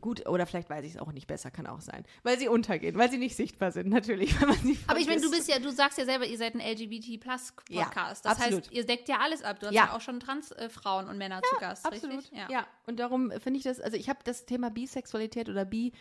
gut, 0.02 0.28
oder 0.28 0.46
vielleicht 0.46 0.70
weiß 0.70 0.86
ich 0.86 0.96
es 0.96 0.98
auch 0.98 1.12
nicht 1.12 1.28
besser, 1.28 1.52
kann 1.52 1.68
auch 1.68 1.82
sein. 1.82 2.04
Weil 2.24 2.38
sie 2.38 2.48
untergehen, 2.48 2.98
weil 2.98 3.10
sie 3.10 3.18
nicht 3.18 3.36
sichtbar 3.36 3.72
sind, 3.72 3.90
natürlich, 3.90 4.38
wenn 4.42 4.50
man 4.50 4.58
sie 4.58 4.78
Aber 4.88 5.00
ich 5.00 5.08
meine, 5.08 5.22
du 5.22 5.32
bist 5.32 5.48
ja, 5.50 5.60
du 5.60 5.72
sagst 5.72 5.98
ja 5.98 6.06
selber, 6.06 6.26
ihr 6.26 6.38
seid 6.38 6.56
ein 6.56 6.62
LGBT-Plus-Podcast. 6.62 8.26
Ja, 8.26 8.32
das 8.32 8.40
absolut. 8.42 8.64
heißt, 8.66 8.72
ihr 8.74 8.86
deckt 8.86 9.10
ja 9.10 9.20
alles 9.20 9.44
ab. 9.44 9.60
Du 9.60 9.68
hast 9.68 9.74
Ja. 9.74 9.86
ja, 9.86 9.96
auch 9.96 10.02
schon 10.02 10.20
Trans-Frauen 10.20 11.08
und 11.08 11.18
Männer 11.18 11.42
zu 11.42 11.56
Gast, 11.60 11.86
Absolut. 11.86 12.18
richtig? 12.20 12.40
Ja. 12.50 12.68
und 12.86 13.00
darum 13.00 13.32
finde 13.32 13.58
ich 13.58 13.64
das, 13.64 13.80
also 13.80 13.98
ich 13.98 14.10
habe 14.10 14.20
das 14.24 14.46
Thema 14.46 14.70
Bisexualität 14.70 15.50
oder 15.50 15.66
Bi, 15.66 15.94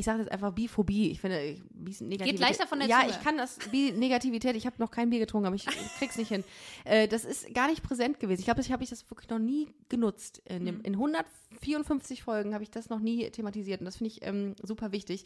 ich 0.00 0.04
sage 0.06 0.20
jetzt 0.20 0.32
einfach 0.32 0.52
Biphobie. 0.52 1.10
Ich 1.10 1.20
finde, 1.20 1.40
ich- 1.42 1.62
Bis 1.70 2.00
Negativität. 2.00 2.40
leichter 2.40 2.66
von 2.66 2.80
der 2.80 2.88
Ja, 2.88 3.00
Zunge. 3.00 3.10
ich 3.12 3.20
kann 3.22 3.38
das 3.38 3.58
Bi-Negativität, 3.70 4.56
ich 4.56 4.66
habe 4.66 4.76
noch 4.78 4.90
kein 4.90 5.10
Bier 5.10 5.20
getrunken, 5.20 5.46
aber 5.46 5.56
ich, 5.56 5.66
ich 5.66 5.98
krieg's 5.98 6.16
nicht 6.18 6.28
hin. 6.28 6.42
Äh, 6.84 7.06
das 7.08 7.24
ist 7.24 7.54
gar 7.54 7.68
nicht 7.68 7.82
präsent 7.82 8.18
gewesen. 8.20 8.40
Ich 8.40 8.46
glaube, 8.46 8.60
das 8.60 8.70
habe 8.70 8.82
ich 8.82 8.90
das 8.90 9.08
wirklich 9.10 9.30
noch 9.30 9.38
nie 9.38 9.68
genutzt. 9.88 10.42
In, 10.46 10.62
Mhm. 10.62 10.66
dem, 10.66 10.80
in 10.82 10.94
154 10.96 12.22
Folgen 12.22 12.54
habe 12.54 12.62
ich 12.64 12.70
das 12.70 12.88
noch 12.88 12.98
nie 13.00 13.28
thematisiert 13.30 13.80
und 13.80 13.84
das 13.86 13.96
finde 13.96 14.12
ich 14.12 14.26
ähm, 14.26 14.54
super 14.62 14.92
wichtig. 14.92 15.24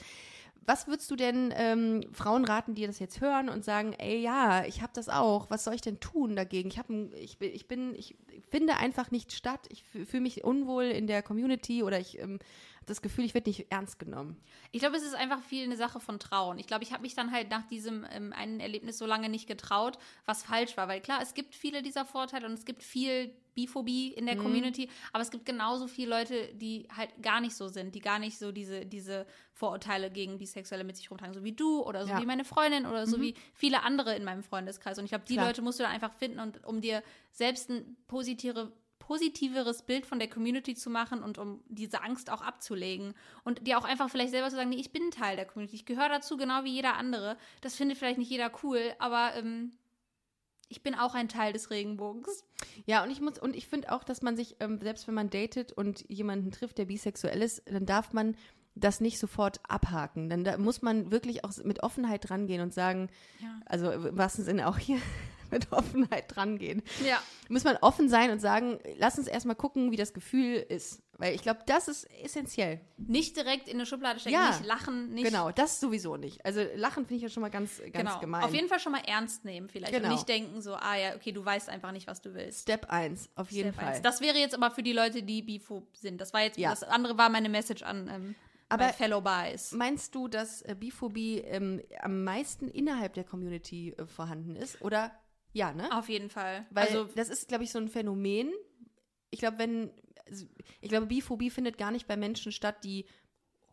Was 0.67 0.87
würdest 0.89 1.11
du 1.11 1.17
denn 1.17 1.53
ähm, 1.55 2.01
Frauen 2.13 2.47
raten, 2.47 2.75
die 2.75 2.87
das 2.87 2.99
jetzt 2.99 3.21
hören 3.21 3.51
und 3.51 3.67
sagen, 3.67 3.93
ey, 3.99 4.23
ja, 4.23 4.65
ich 4.65 4.81
habe 4.81 4.93
das 4.95 5.11
auch, 5.11 5.51
was 5.51 5.63
soll 5.65 5.75
ich 5.75 5.83
denn 5.83 6.01
tun 6.01 6.37
dagegen? 6.37 6.71
Ich, 6.71 6.79
hab 6.79 6.89
ein, 6.89 7.13
ich, 7.21 7.37
bin- 7.37 7.53
ich 7.53 7.69
bin, 7.69 7.95
ich 7.95 8.15
finde 8.49 8.77
einfach 8.79 9.11
nicht 9.11 9.33
statt, 9.33 9.61
ich 9.69 9.85
fühle 9.85 10.23
mich 10.23 10.43
unwohl 10.43 10.85
in 10.85 11.07
der 11.07 11.23
Community 11.23 11.83
oder 11.83 12.01
ich 12.01 12.19
ähm, 12.19 12.39
habe 12.74 12.74
das 12.87 13.03
Gefühl, 13.03 13.25
ich 13.25 13.35
werde 13.35 13.51
nicht 13.51 13.67
ernst 13.71 13.99
genommen. 13.99 14.37
Ich 14.73 14.81
glaube, 14.81 14.97
es 14.97 15.03
ist 15.03 15.15
einfach 15.15 15.43
viel 15.43 15.65
eine 15.65 15.77
Sache 15.77 16.01
von 16.01 16.19
Trauen. 16.19 16.59
Ich 16.59 16.67
glaube, 16.67 16.85
ich 16.85 16.93
habe 16.93 17.03
mich 17.03 17.15
dann 17.15 17.31
halt 17.33 17.51
nach 17.51 17.67
diesem 17.69 18.07
ähm, 18.11 18.33
einen 18.33 18.61
Erlebnis 18.61 18.99
so 18.99 19.07
lange 19.07 19.29
nicht 19.29 19.47
getraut, 19.47 19.99
was 20.27 20.43
falsch 20.43 20.77
war. 20.77 20.89
Weil 20.89 21.01
klar, 21.01 21.21
es 21.23 21.35
gibt 21.35 21.55
viele 21.55 21.83
dieser 21.83 22.05
Vorteile 22.05 22.47
und 22.47 22.53
es 22.55 22.65
gibt 22.65 22.83
viel 22.83 23.35
Biphobie 23.55 24.09
in 24.09 24.25
Mhm. 24.25 24.29
der 24.29 24.37
Community, 24.37 24.89
aber 25.13 25.23
es 25.23 25.31
gibt 25.31 25.47
genauso 25.47 25.87
viele 25.87 26.11
Leute, 26.11 26.53
die 26.55 26.89
halt 26.97 27.11
gar 27.23 27.41
nicht 27.41 27.55
so 27.55 27.69
sind, 27.69 27.95
die 27.95 28.01
gar 28.01 28.19
nicht 28.19 28.37
so 28.37 28.51
diese, 28.51 28.85
diese 28.85 29.27
Vorurteile 29.53 30.11
gegen 30.11 30.39
Bisexuelle 30.39 30.83
mit 30.83 30.97
sich 30.97 31.09
rumtragen, 31.11 31.35
so 31.35 31.45
wie 31.45 31.53
du 31.53 31.81
oder 31.83 32.03
so 32.05 32.11
Ja. 32.11 32.17
Mhm. 32.17 32.23
wie 32.23 32.27
meine 32.27 32.45
Freundin 32.45 32.85
oder 32.87 33.07
so 33.07 33.21
wie 33.21 33.35
viele 33.55 33.83
andere 33.85 34.17
in 34.17 34.25
meinem 34.25 34.43
Freundeskreis. 34.43 34.99
Und 34.99 35.05
ich 35.05 35.11
glaube, 35.13 35.25
die 35.29 35.35
Klar. 35.35 35.47
Leute 35.47 35.63
musst 35.63 35.79
du 35.79 35.85
dann 35.85 35.93
einfach 35.93 36.13
finden 36.15 36.41
und 36.41 36.65
um 36.67 36.81
dir 36.81 37.03
selbst 37.31 37.71
ein 37.71 37.97
positive 38.09 38.73
positiveres 39.07 39.83
Bild 39.83 40.07
von 40.07 40.19
der 40.19 40.29
Community 40.29 40.75
zu 40.75 40.91
machen 40.91 41.23
und 41.23 41.39
um 41.39 41.63
diese 41.69 42.03
Angst 42.03 42.31
auch 42.31 42.41
abzulegen 42.43 43.15
und 43.45 43.67
dir 43.67 43.79
auch 43.79 43.85
einfach 43.85 44.09
vielleicht 44.11 44.31
selber 44.31 44.49
zu 44.51 44.57
sagen, 44.57 44.71
nee, 44.71 44.77
ich 44.77 44.93
bin 44.93 45.11
Teil 45.11 45.37
der 45.37 45.45
Community, 45.45 45.77
ich 45.77 45.87
gehöre 45.87 46.09
dazu, 46.09 46.37
genau 46.37 46.65
wie 46.65 46.73
jeder 46.75 46.97
andere. 46.97 47.37
Das 47.61 47.75
findet 47.77 47.99
vielleicht 47.99 48.19
nicht 48.19 48.31
jeder 48.31 48.51
cool, 48.63 48.81
aber 48.99 49.35
ähm, 49.37 49.73
ich 50.69 50.83
bin 50.83 50.95
auch 50.95 51.15
ein 51.15 51.29
Teil 51.29 51.53
des 51.53 51.71
Regenbogens. 51.71 52.45
Ja, 52.87 53.03
und 53.05 53.11
ich 53.11 53.21
muss, 53.21 53.39
und 53.39 53.55
ich 53.55 53.69
finde 53.69 53.93
auch, 53.93 54.05
dass 54.05 54.23
man 54.23 54.37
sich, 54.37 54.57
ähm, 54.61 54.81
selbst 54.81 55.07
wenn 55.07 55.15
man 55.15 55.31
datet 55.31 55.73
und 55.73 56.05
jemanden 56.09 56.51
trifft, 56.51 56.79
der 56.79 56.87
bisexuell 56.87 57.43
ist, 57.43 57.63
dann 57.67 57.87
darf 57.87 58.13
man 58.13 58.37
das 58.75 59.01
nicht 59.01 59.19
sofort 59.21 59.61
abhaken. 59.69 60.29
Dann 60.29 60.43
da 60.43 60.59
muss 60.59 60.83
man 60.83 61.13
wirklich 61.13 61.45
auch 61.45 61.53
mit 61.63 61.83
Offenheit 61.85 62.29
rangehen 62.31 62.61
und 62.61 62.75
sagen, 62.75 63.09
Ja. 63.41 63.61
also 63.67 63.91
im 63.93 64.19
wahrsten 64.19 64.45
Sinne 64.45 64.67
auch 64.67 64.79
hier 64.79 64.99
mit 65.55 65.73
Offenheit 65.73 66.25
drangehen. 66.35 66.83
Ja. 67.07 67.23
Muss 67.49 67.65
man 67.65 67.77
offen 67.79 68.09
sein 68.09 68.31
und 68.31 68.41
sagen, 68.41 68.79
lass 68.99 69.19
uns 69.19 69.27
erstmal 69.29 69.57
gucken, 69.57 69.91
wie 69.91 69.97
das 69.97 70.13
Gefühl 70.13 70.57
ist. 70.69 71.01
Weil 71.17 71.35
ich 71.35 71.43
glaube, 71.43 71.61
das 71.67 71.87
ist 71.87 72.09
essentiell. 72.25 72.81
Nicht 72.97 73.37
direkt 73.37 73.69
in 73.69 73.75
eine 73.75 73.87
Schublade 73.87 74.19
stecken, 74.19 74.35
Ja. 74.35 74.49
nicht 74.49 74.65
lachen, 74.67 75.15
nicht. 75.15 75.25
Genau, 75.25 75.53
das 75.53 75.79
sowieso 75.79 76.17
nicht. 76.17 76.45
Also 76.45 76.61
lachen 76.75 77.05
finde 77.07 77.15
ich 77.17 77.23
ja 77.23 77.29
schon 77.29 77.41
mal 77.43 77.51
ganz, 77.51 77.81
ganz 77.93 77.93
Genau. 78.11 78.19
gemein. 78.21 78.43
Auf 78.43 78.53
jeden 78.53 78.69
Fall 78.69 78.81
schon 78.81 78.91
mal 78.93 79.03
ernst 79.07 79.45
nehmen, 79.45 79.69
vielleicht. 79.69 79.93
Genau. 79.93 80.09
Und 80.09 80.15
nicht 80.15 80.29
denken 80.29 80.61
so, 80.61 80.75
ah 80.75 80.97
ja, 80.97 81.15
okay, 81.15 81.31
du 81.31 81.45
weißt 81.45 81.69
einfach 81.69 81.93
nicht, 81.93 82.09
was 82.09 82.21
du 82.21 82.35
willst. 82.35 82.63
Step 82.63 82.91
1, 82.91 83.31
auf 83.37 83.51
jeden 83.53 83.73
Step 83.73 83.81
Fall. 83.81 83.95
eins. 83.95 84.03
Das 84.03 84.21
wäre 84.21 84.37
jetzt 84.39 84.55
aber 84.57 84.73
für 84.73 84.83
die 84.83 84.93
Leute, 84.93 85.23
die 85.23 85.43
biphob 85.43 85.97
sind. 85.97 86.21
Das 86.21 86.33
war 86.33 86.43
jetzt, 86.43 86.59
Ja. 86.59 86.71
das 86.71 86.83
andere 86.83 87.17
war 87.17 87.29
meine 87.29 87.49
Message 87.49 87.85
an 87.85 88.09
ähm, 88.13 88.35
Aber- 88.69 88.89
Fellow 88.89 89.21
Buys. 89.21 89.71
Meinst 89.71 90.17
du, 90.17 90.27
dass 90.27 90.63
äh, 90.63 90.75
Biphobie 90.77 91.39
ähm, 91.43 91.81
am 92.01 92.25
meisten 92.25 92.67
innerhalb 92.67 93.15
der 93.15 93.23
Community 93.23 93.95
äh, 93.97 94.05
vorhanden 94.07 94.57
ist? 94.57 94.83
Oder 94.83 95.13
ja, 95.55 95.73
ne? 95.73 95.89
Auf 95.97 96.09
jeden 96.11 96.29
Fall. 96.29 96.67
Weil 96.71 96.89
also 96.89 97.05
das 97.15 97.31
ist, 97.31 97.49
glaube 97.49 97.65
ich, 97.65 97.71
so 97.73 97.79
ein 97.79 97.89
Phänomen. 97.89 98.53
Ich 99.31 99.39
glaube, 99.41 99.59
wenn, 99.59 99.91
also, 100.29 100.45
ich 100.83 100.91
glaube, 100.91 101.07
Biphobie 101.07 101.49
findet 101.49 101.79
gar 101.79 101.91
nicht 101.91 102.07
bei 102.07 102.17
Menschen 102.17 102.53
statt, 102.53 102.85
die 102.85 103.07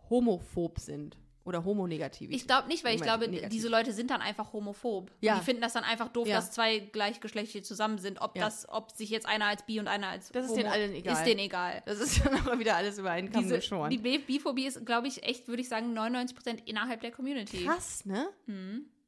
homophob 0.09 0.79
sind 0.79 1.17
oder 1.43 1.65
homonegativ. 1.65 2.29
Ich 2.31 2.45
glaube 2.45 2.67
nicht, 2.67 2.83
weil 2.83 2.95
ich 2.95 3.01
glaube, 3.01 3.27
negativ. 3.27 3.49
diese 3.49 3.67
Leute 3.67 3.93
sind 3.93 4.11
dann 4.11 4.21
einfach 4.21 4.53
homophob. 4.53 5.11
Ja. 5.21 5.39
Die 5.39 5.43
finden 5.43 5.61
das 5.61 5.73
dann 5.73 5.83
einfach 5.83 6.09
doof, 6.09 6.27
Ja. 6.27 6.35
dass 6.35 6.51
zwei 6.51 6.77
gleichgeschlechtliche 6.79 7.63
zusammen 7.63 7.97
sind. 7.97 8.21
Ob 8.21 8.35
Ja. 8.37 8.43
das, 8.45 8.69
ob 8.69 8.91
sich 8.91 9.09
jetzt 9.09 9.25
einer 9.25 9.45
als 9.47 9.65
bi 9.65 9.79
und 9.79 9.87
einer 9.87 10.07
als 10.09 10.29
Das 10.29 10.45
ist 10.45 10.51
homo, 10.51 10.61
denen 10.61 10.71
allen 10.71 10.93
egal. 10.93 11.13
Ist 11.13 11.23
denen 11.23 11.39
egal. 11.39 11.81
Das 11.87 11.99
ist 11.99 12.21
dann 12.25 12.35
aber 12.35 12.59
wieder 12.59 12.75
alles 12.75 12.99
über 12.99 13.09
einen 13.11 13.31
Kamm 13.31 13.49
geschoren. 13.49 13.89
die 13.89 13.97
Bi- 13.97 14.19
Biphobie 14.19 14.65
ist, 14.67 14.85
glaube 14.85 15.07
ich, 15.07 15.23
echt, 15.23 15.47
würde 15.47 15.61
ich 15.63 15.67
sagen, 15.69 15.97
99% 15.97 16.59
innerhalb 16.65 17.01
der 17.01 17.11
Community. 17.11 17.65
Krass, 17.65 18.05
ne? 18.05 18.29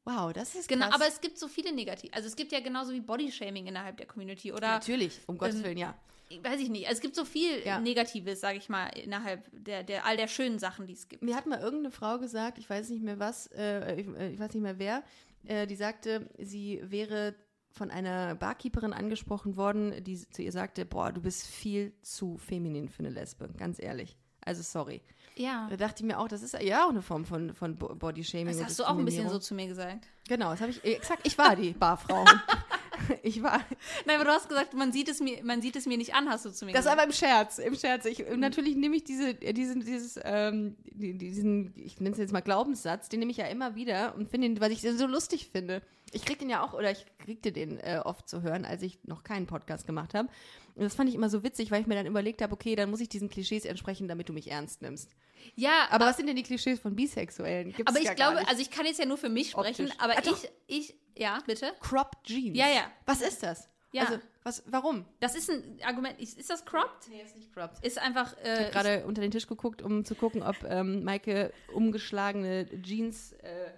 Wow, 0.04 0.32
das 0.32 0.54
ist 0.54 0.68
Genau, 0.68 0.86
krass. 0.86 0.94
aber 0.96 1.06
es 1.08 1.20
gibt 1.20 1.38
so 1.38 1.48
viele 1.48 1.72
negativ. 1.72 2.10
Also 2.14 2.28
es 2.28 2.36
gibt 2.36 2.52
ja 2.52 2.60
genauso 2.60 2.92
wie 2.92 3.00
Bodyshaming 3.00 3.66
innerhalb 3.66 3.96
der 3.96 4.06
Community 4.06 4.52
oder 4.52 4.68
Natürlich, 4.68 5.20
um 5.26 5.38
Gottes 5.38 5.56
ähm, 5.56 5.64
Willen, 5.64 5.78
ja. 5.78 5.94
weiß 6.42 6.60
ich 6.60 6.68
nicht. 6.68 6.86
Also 6.86 6.96
es 6.98 7.00
gibt 7.00 7.16
so 7.16 7.24
viel 7.24 7.64
Ja. 7.64 7.78
Negatives, 7.80 8.40
sage 8.40 8.58
ich 8.58 8.68
mal, 8.68 8.88
innerhalb 8.88 9.48
der, 9.52 9.82
der 9.82 10.04
all 10.04 10.16
der 10.16 10.28
schönen 10.28 10.58
Sachen, 10.58 10.86
die 10.86 10.92
es 10.92 11.08
gibt. 11.08 11.22
Mir 11.22 11.34
hat 11.36 11.46
mal 11.46 11.58
irgendeine 11.60 11.90
Frau 11.90 12.18
gesagt, 12.18 12.58
ich 12.58 12.68
weiß 12.68 12.90
nicht 12.90 13.02
mehr 13.02 13.18
was, 13.18 13.46
äh, 13.56 14.00
ich, 14.00 14.06
äh, 14.08 14.30
ich 14.32 14.38
weiß 14.38 14.52
nicht 14.52 14.62
mehr 14.62 14.78
wer, 14.78 15.02
äh, 15.46 15.66
die 15.66 15.76
sagte, 15.76 16.28
sie 16.38 16.80
wäre 16.84 17.34
von 17.70 17.90
einer 17.90 18.34
Barkeeperin 18.36 18.92
angesprochen 18.92 19.56
worden, 19.56 20.04
die 20.04 20.16
zu 20.30 20.42
ihr 20.42 20.52
sagte, 20.52 20.84
boah, 20.84 21.12
du 21.12 21.20
bist 21.22 21.46
viel 21.46 21.92
zu 22.02 22.36
feminin 22.36 22.88
für 22.88 23.00
eine 23.00 23.10
Lesbe, 23.10 23.48
ganz 23.56 23.82
ehrlich. 23.82 24.16
Also 24.44 24.62
sorry. 24.62 25.00
Ja. 25.36 25.66
Da 25.68 25.76
dachte 25.76 26.02
ich 26.02 26.06
mir 26.06 26.18
auch, 26.18 26.28
das 26.28 26.42
ist 26.42 26.54
ja 26.60 26.84
auch 26.84 26.90
eine 26.90 27.02
Form 27.02 27.24
von, 27.24 27.54
von 27.54 27.76
Bo- 27.76 27.94
Bodyshaming. 27.94 28.46
Das 28.56 28.64
hast 28.64 28.78
du 28.78 28.84
auch 28.84 28.96
ein 28.96 29.04
bisschen 29.04 29.28
so 29.28 29.38
zu 29.38 29.54
mir 29.54 29.66
gesagt. 29.66 30.06
Genau, 30.28 30.50
das 30.50 30.60
habe 30.60 30.70
ich, 30.70 30.84
exakt, 30.84 31.26
ich 31.26 31.36
war 31.36 31.56
die 31.56 31.72
Barfrau. 31.72 32.24
ich 33.22 33.42
war, 33.42 33.60
Nein, 34.06 34.16
aber 34.16 34.24
du 34.24 34.30
hast 34.30 34.48
gesagt, 34.48 34.74
man 34.74 34.92
sieht 34.92 35.08
es 35.08 35.20
mir, 35.20 35.42
man 35.44 35.60
sieht 35.60 35.74
es 35.76 35.86
mir 35.86 35.98
nicht 35.98 36.14
an, 36.14 36.28
hast 36.28 36.44
du 36.44 36.50
zu 36.50 36.64
mir 36.64 36.72
Das 36.72 36.82
gesagt. 36.82 36.96
aber 36.98 37.06
im 37.06 37.12
Scherz, 37.12 37.58
im 37.58 37.74
Scherz. 37.74 38.04
Ich, 38.06 38.24
natürlich 38.36 38.76
nehme 38.76 38.96
ich 38.96 39.04
diese, 39.04 39.30
äh, 39.42 39.52
diesen, 39.52 39.80
dieses, 39.84 40.18
ähm, 40.22 40.76
die- 40.84 41.18
diesen, 41.18 41.72
ich 41.76 42.00
nenne 42.00 42.12
es 42.12 42.18
jetzt 42.18 42.32
mal 42.32 42.40
Glaubenssatz, 42.40 43.08
den 43.08 43.18
nehme 43.20 43.32
ich 43.32 43.38
ja 43.38 43.46
immer 43.46 43.74
wieder 43.74 44.14
und 44.14 44.30
finde 44.30 44.46
ihn, 44.46 44.60
weil 44.60 44.70
ich 44.72 44.80
den 44.82 44.96
so 44.96 45.06
lustig 45.06 45.50
finde. 45.50 45.82
Ich 46.14 46.24
krieg 46.24 46.38
den 46.38 46.48
ja 46.48 46.62
auch, 46.64 46.72
oder 46.74 46.90
ich 46.90 47.04
kriegte 47.18 47.52
den 47.52 47.78
äh, 47.80 48.00
oft 48.04 48.28
zu 48.28 48.42
hören, 48.42 48.64
als 48.64 48.82
ich 48.82 48.98
noch 49.04 49.24
keinen 49.24 49.46
Podcast 49.46 49.86
gemacht 49.86 50.14
habe. 50.14 50.28
Und 50.74 50.82
das 50.82 50.94
fand 50.94 51.08
ich 51.08 51.14
immer 51.14 51.28
so 51.28 51.42
witzig, 51.42 51.70
weil 51.70 51.80
ich 51.80 51.86
mir 51.86 51.94
dann 51.94 52.06
überlegt 52.06 52.42
habe, 52.42 52.52
okay, 52.52 52.74
dann 52.76 52.90
muss 52.90 53.00
ich 53.00 53.08
diesen 53.08 53.28
Klischees 53.28 53.64
entsprechen, 53.64 54.08
damit 54.08 54.28
du 54.28 54.32
mich 54.32 54.50
ernst 54.50 54.82
nimmst. 54.82 55.10
ja, 55.56 55.86
Aber 55.90 56.06
was 56.06 56.16
sind 56.16 56.26
denn 56.26 56.36
die 56.36 56.42
Klischees 56.42 56.80
von 56.80 56.96
Bisexuellen? 56.96 57.72
Gibt's 57.72 57.90
aber 57.90 58.00
ich 58.00 58.06
ja 58.06 58.14
glaube, 58.14 58.46
also 58.48 58.60
ich 58.62 58.70
kann 58.70 58.86
jetzt 58.86 58.98
ja 58.98 59.06
nur 59.06 59.18
für 59.18 59.28
mich 59.28 59.50
sprechen, 59.50 59.86
Optisch. 59.86 60.00
aber 60.00 60.16
Ah, 60.16 60.20
doch. 60.22 60.42
ich, 60.66 60.90
ich, 60.90 60.94
ja, 61.16 61.38
bitte. 61.46 61.72
Cropped 61.80 62.24
Jeans. 62.24 62.56
Ja, 62.58 62.68
ja. 62.68 62.90
Was 63.06 63.20
ist 63.20 63.42
das? 63.42 63.68
Ja. 63.92 64.02
Also, 64.06 64.18
was, 64.42 64.64
warum? 64.66 65.04
Das 65.20 65.36
ist 65.36 65.48
ein 65.48 65.78
Argument. 65.84 66.20
Ist, 66.20 66.36
ist 66.36 66.50
das 66.50 66.64
cropped? 66.64 67.08
Nee, 67.08 67.22
ist 67.22 67.36
nicht 67.36 67.52
cropped. 67.54 67.84
Ist 67.86 67.96
einfach. 68.00 68.36
Ich 68.38 68.44
Äh, 68.44 68.56
habe 68.64 68.70
gerade 68.72 69.06
unter 69.06 69.22
den 69.22 69.30
Tisch 69.30 69.46
geguckt, 69.46 69.82
um 69.82 70.04
zu 70.04 70.16
gucken, 70.16 70.42
ob 70.42 70.56
ähm, 70.64 71.04
Maike 71.04 71.52
umgeschlagene 71.72 72.66
Jeans. 72.82 73.32
Äh, 73.34 73.70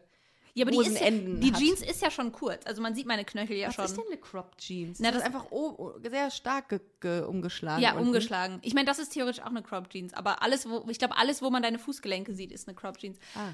ja, 0.56 0.64
aber 0.64 0.72
die, 0.72 0.78
ist 0.88 1.00
die. 1.00 1.52
Jeans 1.52 1.82
ist 1.82 2.02
ja 2.02 2.10
schon 2.10 2.32
kurz. 2.32 2.66
Also 2.66 2.82
man 2.82 2.94
sieht 2.94 3.06
meine 3.06 3.24
Knöchel 3.24 3.56
ja 3.56 3.68
was 3.68 3.74
schon. 3.76 3.84
ist 3.84 3.96
denn 3.96 4.04
eine 4.06 4.16
cropped 4.16 4.58
Jeans? 4.58 4.98
Na, 5.00 5.10
das 5.12 5.18
ist 5.18 5.26
das- 5.26 5.34
einfach 5.34 5.52
o- 5.52 5.74
o- 5.76 5.98
sehr 6.02 6.30
stark 6.30 6.68
ge 6.70 6.80
ge 7.00 7.20
umgeschlagen. 7.22 7.82
ja, 7.82 7.92
unten. 7.92 8.06
umgeschlagen. 8.08 8.58
Ich 8.62 8.74
meine, 8.74 8.86
das 8.86 8.98
ist 8.98 9.10
theoretisch 9.12 9.42
auch 9.42 9.50
eine 9.50 9.62
Cropped 9.62 9.90
Jeans. 9.92 10.14
Aber 10.14 10.42
alles, 10.42 10.68
wo, 10.68 10.84
ich 10.88 10.98
glaube, 10.98 11.16
alles, 11.16 11.42
wo 11.42 11.50
man 11.50 11.62
deine 11.62 11.78
Fußgelenke 11.78 12.34
sieht, 12.34 12.50
ist 12.52 12.66
eine 12.66 12.74
Cropped 12.74 13.00
Jeans. 13.00 13.18
Ah. 13.34 13.50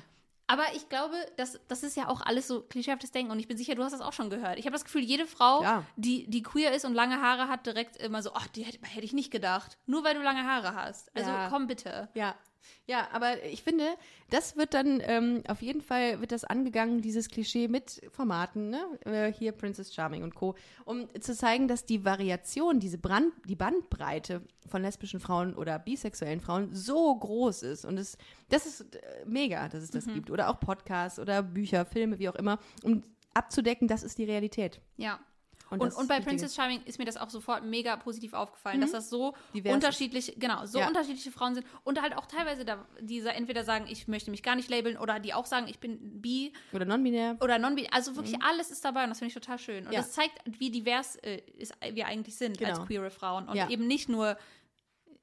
Aber 0.49 0.65
ich 0.75 0.89
glaube, 0.89 1.15
das, 1.37 1.59
das 1.69 1.83
ist 1.83 1.97
ja 1.97 2.09
auch 2.09 2.21
alles 2.21 2.47
so 2.49 2.61
klischeehaftes 2.63 3.11
Denken. 3.11 3.33
Und 3.33 3.39
ich 3.39 3.49
bin 3.49 3.57
sicher, 3.57 3.75
du 3.75 3.83
hast 3.85 3.93
das 3.93 4.01
auch 4.03 4.13
schon 4.13 4.29
gehört. 4.29 4.59
Ich 4.59 4.67
habe 4.67 4.75
das 4.75 4.85
Gefühl, 4.85 5.03
jede 5.03 5.25
Frau, 5.27 5.63
Ja. 5.63 5.85
die, 5.97 6.29
die 6.29 6.43
queer 6.43 6.73
ist 6.75 6.85
und 6.85 6.93
lange 6.95 7.21
Haare 7.23 7.49
hat, 7.49 7.65
direkt 7.65 7.97
immer 7.97 8.23
so, 8.23 8.33
ach, 8.35 8.49
die 8.49 8.63
hätte, 8.65 8.79
hätte 8.87 9.05
ich 9.05 9.13
nicht 9.15 9.31
gedacht. 9.31 9.79
Nur 9.87 10.05
weil 10.05 10.15
du 10.15 10.21
lange 10.21 10.45
Haare 10.45 10.75
hast. 10.75 11.15
Also 11.17 11.31
Ja. 11.31 11.49
komm 11.49 11.69
bitte. 11.69 12.11
Ja, 12.15 12.35
ja, 12.87 13.09
aber 13.13 13.43
ich 13.45 13.63
finde, 13.63 13.85
das 14.31 14.57
wird 14.57 14.75
dann 14.75 15.01
ähm, 15.05 15.43
auf 15.49 15.63
jeden 15.63 15.83
Fall 15.83 16.21
wird 16.21 16.33
das 16.33 16.45
angegangen, 16.45 17.01
dieses 17.01 17.29
Klischee 17.29 17.69
mit 17.69 18.03
Formaten, 18.11 18.71
ne? 18.71 18.85
Äh, 19.05 19.33
hier 19.33 19.53
Princess 19.53 19.95
Charming 19.95 20.23
und 20.23 20.35
Co., 20.35 20.55
um 20.85 21.09
zu 21.21 21.35
zeigen, 21.35 21.69
dass 21.69 21.85
die 21.85 22.05
Variation, 22.05 22.81
diese 22.81 22.99
Brand, 22.99 23.33
die 23.47 23.57
Bandbreite 23.57 24.43
von 24.69 24.83
lesbischen 24.83 25.21
Frauen 25.21 25.55
oder 25.55 25.79
bisexuellen 25.79 26.41
Frauen 26.41 26.75
so 26.75 27.15
groß 27.15 27.63
ist. 27.63 27.85
Und 27.85 27.99
es, 27.99 28.17
das 28.49 28.67
ist 28.67 28.95
äh, 28.97 29.25
mega, 29.27 29.69
dass 29.69 29.83
es 29.83 29.91
das 29.91 30.07
gibt. 30.07 30.31
Oder 30.31 30.49
auch 30.49 30.61
Podcasts 30.61 31.19
oder 31.19 31.43
Bücher, 31.43 31.85
Filme, 31.85 32.19
wie 32.19 32.29
auch 32.29 32.35
immer, 32.35 32.59
um 32.83 33.03
abzudecken, 33.35 33.89
das 33.89 34.03
ist 34.03 34.19
die 34.19 34.25
Realität. 34.25 34.81
Ja. 34.97 35.21
Und 35.73 35.81
Und, 35.81 35.93
und 35.95 36.09
bei. 36.09 36.21
Princess 36.21 36.55
Charming 36.55 36.83
ist 36.85 36.99
mir 36.99 37.05
das 37.05 37.17
auch 37.17 37.31
sofort 37.31 37.65
mega 37.65 37.97
positiv 37.97 38.35
aufgefallen, 38.35 38.81
dass 38.81 38.93
das 38.93 39.09
so 39.11 39.35
Divers 39.55 39.73
unterschiedlich, 39.75 40.35
genau, 40.39 40.67
so 40.67 40.79
Ja. 40.79 40.87
unterschiedliche 40.89 41.31
Frauen 41.33 41.55
sind 41.55 41.67
und 41.85 42.01
halt 42.03 42.17
auch 42.17 42.27
teilweise 42.27 42.65
da, 42.65 42.85
die 43.01 43.21
entweder 43.21 43.65
sagen, 43.65 43.87
ich 43.89 44.07
möchte 44.07 44.31
mich 44.31 44.43
gar 44.43 44.55
nicht 44.55 44.69
labeln 44.69 44.99
oder 44.99 45.19
die 45.19 45.33
auch 45.35 45.47
sagen, 45.47 45.67
ich 45.69 45.79
bin 45.79 46.21
bi 46.21 46.53
Oder 46.73 46.85
non-binär. 46.85 47.37
oder 47.41 47.59
non 47.59 47.75
bi 47.75 47.89
Also 47.91 48.17
wirklich 48.17 48.43
alles 48.43 48.71
ist 48.71 48.85
dabei 48.85 49.05
und 49.05 49.11
das 49.11 49.19
finde 49.19 49.29
ich 49.29 49.35
total 49.35 49.59
schön. 49.59 49.79
Und 49.85 49.87
Mhm. 49.89 49.93
Ja. 49.95 50.01
das 50.01 50.13
zeigt, 50.13 50.39
wie 50.45 50.71
divers 50.71 51.17
äh, 51.17 51.41
ist, 51.57 51.73
wir 51.93 52.07
eigentlich 52.07 52.37
sind 52.37 52.59
Genau. 52.59 52.71
als 52.79 52.87
queere 52.87 53.11
Frauen 53.11 53.49
und 53.49 53.57
Ja. 53.57 53.69
eben 53.71 53.87
nicht 53.87 54.09
nur 54.09 54.37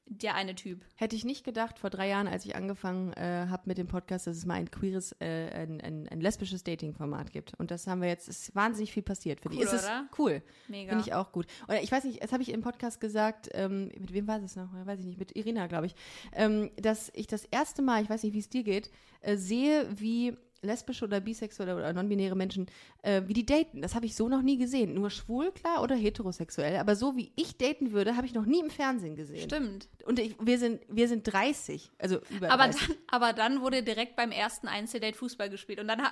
der 0.09 0.35
eine 0.35 0.55
Typ. 0.55 0.81
Hätte 0.95 1.15
ich 1.15 1.23
nicht 1.23 1.43
gedacht, 1.43 1.77
vor 1.77 1.89
drei 1.89 2.09
Jahren, 2.09 2.27
als 2.27 2.43
ich 2.45 2.55
angefangen 2.55 3.13
äh, 3.13 3.45
habe 3.49 3.63
mit 3.65 3.77
dem 3.77 3.87
Podcast, 3.87 4.25
dass 4.27 4.37
es 4.37 4.45
mal 4.45 4.55
ein 4.55 4.71
queeres, 4.71 5.15
äh, 5.19 5.49
ein, 5.53 5.79
ein, 5.81 6.07
ein 6.09 6.19
lesbisches 6.19 6.63
Dating-Format 6.63 7.31
gibt. 7.31 7.53
Und 7.59 7.71
das 7.71 7.85
haben 7.87 8.01
wir 8.01 8.09
jetzt, 8.09 8.27
es 8.27 8.49
ist 8.49 8.55
wahnsinnig 8.55 8.91
viel 8.91 9.03
passiert, 9.03 9.39
finde 9.39 9.57
Cool, 9.57 9.63
ich. 9.63 9.69
Es 9.69 9.73
ist 9.73 9.85
oder? 9.85 10.09
cool. 10.17 10.41
Mega. 10.67 10.89
Finde 10.89 11.05
ich 11.07 11.13
auch 11.13 11.31
gut. 11.31 11.45
Oder 11.67 11.81
ich 11.81 11.91
weiß 11.91 12.03
nicht, 12.05 12.23
das 12.23 12.31
habe 12.31 12.41
ich 12.41 12.51
im 12.51 12.61
Podcast 12.61 12.99
gesagt, 12.99 13.49
ähm, 13.53 13.91
mit 13.99 14.11
wem 14.11 14.27
war 14.27 14.39
das 14.39 14.55
noch? 14.55 14.69
Weiß 14.85 14.99
ich 14.99 15.05
nicht, 15.05 15.19
mit 15.19 15.35
Irina, 15.35 15.67
glaube 15.67 15.85
ich, 15.85 15.95
ähm, 16.33 16.71
dass 16.77 17.11
ich 17.13 17.27
das 17.27 17.45
erste 17.45 17.81
Mal, 17.81 18.01
ich 18.01 18.09
weiß 18.09 18.23
nicht, 18.23 18.33
wie 18.33 18.39
es 18.39 18.49
dir 18.49 18.63
geht, 18.63 18.89
äh, 19.21 19.37
sehe, 19.37 19.87
wie 19.95 20.35
lesbische 20.61 21.05
oder 21.05 21.19
bisexuelle 21.19 21.75
oder 21.75 21.93
non-binäre 21.93 22.35
Menschen, 22.35 22.67
äh, 23.01 23.21
wie 23.25 23.33
die 23.33 23.45
daten. 23.45 23.81
Das 23.81 23.95
habe 23.95 24.05
ich 24.05 24.15
so 24.15 24.27
noch 24.29 24.41
nie 24.41 24.57
gesehen. 24.57 24.93
Nur 24.93 25.09
schwul, 25.09 25.51
klar, 25.51 25.81
oder 25.81 25.95
heterosexuell. 25.95 26.77
Aber 26.77 26.95
so 26.95 27.15
wie 27.15 27.31
ich 27.35 27.57
daten 27.57 27.91
würde, 27.91 28.15
habe 28.17 28.25
ich 28.27 28.33
noch 28.33 28.45
nie 28.45 28.59
im 28.59 28.69
Fernsehen 28.69 29.15
gesehen. 29.15 29.41
Stimmt. 29.43 29.89
Und 30.05 30.19
ich, 30.19 30.35
wir, 30.39 30.57
sind, 30.59 30.81
wir 30.89 31.07
sind 31.07 31.23
30, 31.31 31.89
also 31.99 32.19
über 32.29 32.51
Aber 32.51 32.63
30. 32.65 32.87
dann, 32.87 32.97
aber 33.07 33.33
dann 33.33 33.61
wurde 33.61 33.83
direkt 33.83 34.15
beim 34.15 34.31
ersten 34.31 34.67
Einzeldate 34.67 35.17
Fußball 35.17 35.49
gespielt 35.49 35.79
und 35.79 35.87
dann 35.87 36.01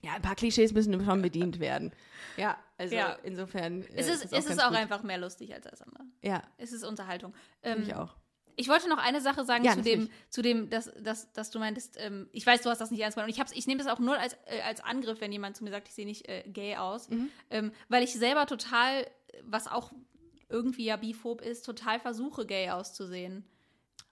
Ja, 0.00 0.12
ein 0.12 0.22
paar 0.22 0.36
Klischees 0.36 0.72
müssen 0.72 1.04
schon 1.04 1.22
bedient 1.22 1.58
werden. 1.58 1.92
Ja, 2.36 2.56
also 2.76 2.94
Ja. 2.94 3.16
insofern. 3.24 3.82
äh, 3.82 3.86
es 3.96 4.08
ist, 4.08 4.24
das 4.24 4.32
es 4.32 4.38
ist 4.50 4.58
ganz 4.58 4.62
auch 4.62 4.70
einfach 4.72 5.02
mehr 5.02 5.18
lustig 5.18 5.52
als 5.52 5.66
das 5.68 5.82
andere. 5.82 6.04
Ja, 6.22 6.42
Es 6.56 6.72
ist 6.72 6.84
Unterhaltung. 6.84 7.34
Ähm, 7.64 7.82
ich 7.82 7.94
auch. 7.96 8.14
Ich 8.58 8.68
wollte 8.68 8.88
noch 8.88 8.98
eine 8.98 9.20
Sache 9.20 9.44
sagen 9.44 9.64
Ja, 9.64 9.72
zu 9.74 9.82
dem, 9.82 10.10
zu 10.30 10.42
dem, 10.42 10.68
dass, 10.68 10.90
dass, 11.00 11.32
dass 11.32 11.50
du 11.50 11.58
meintest, 11.60 11.96
ähm, 11.98 12.28
ich 12.32 12.44
weiß, 12.44 12.60
du 12.62 12.70
hast 12.70 12.80
das 12.80 12.90
nicht 12.90 13.00
ernst 13.00 13.14
gemeint. 13.16 13.28
Und 13.28 13.34
ich, 13.34 13.40
hab's- 13.40 13.52
ich 13.56 13.66
nehme 13.68 13.82
das 13.82 13.90
auch 13.90 14.00
nur 14.00 14.18
als, 14.18 14.34
äh, 14.46 14.60
als 14.66 14.80
Angriff, 14.82 15.20
wenn 15.20 15.30
jemand 15.32 15.56
zu 15.56 15.62
mir 15.64 15.70
sagt, 15.70 15.88
ich 15.88 15.94
sehe 15.94 16.06
nicht 16.06 16.28
äh, 16.28 16.42
gay 16.48 16.76
aus. 16.76 17.08
Mhm. 17.08 17.30
Ähm, 17.50 17.72
weil 17.88 18.02
ich 18.02 18.12
selber 18.14 18.46
total, 18.46 19.06
was 19.44 19.68
auch 19.68 19.92
irgendwie 20.48 20.84
ja 20.86 20.96
biphob 20.96 21.40
ist, 21.40 21.64
total 21.64 22.00
versuche, 22.00 22.46
gay 22.46 22.70
auszusehen. 22.70 23.44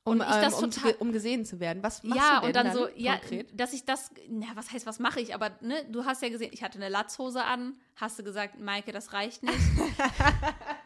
Um, 0.04 0.20
und 0.20 0.20
ich 0.20 0.26
das 0.36 0.58
ähm, 0.58 0.64
um, 0.64 0.70
total- 0.70 0.94
um 1.00 1.10
gesehen 1.12 1.44
zu 1.44 1.58
werden. 1.58 1.82
Was 1.82 2.04
machst 2.04 2.20
ja, 2.22 2.36
du 2.36 2.46
denn 2.46 2.46
und 2.46 2.54
dann, 2.54 2.72
so, 2.72 2.88
ja, 2.94 3.16
konkret? 3.16 3.58
dass 3.58 3.72
ich 3.72 3.84
das, 3.84 4.10
na, 4.28 4.46
was 4.54 4.70
heißt, 4.70 4.86
was 4.86 5.00
mache 5.00 5.20
ich? 5.20 5.34
Aber 5.34 5.50
ne, 5.60 5.74
du 5.90 6.04
hast 6.04 6.22
ja 6.22 6.28
gesehen, 6.28 6.50
ich 6.52 6.62
hatte 6.62 6.78
eine 6.78 6.88
Latzhose 6.88 7.42
an, 7.42 7.76
hast 7.96 8.16
du 8.16 8.22
gesagt, 8.22 8.60
Maike, 8.60 8.92
das 8.92 9.12
reicht 9.12 9.42
nicht. 9.42 9.58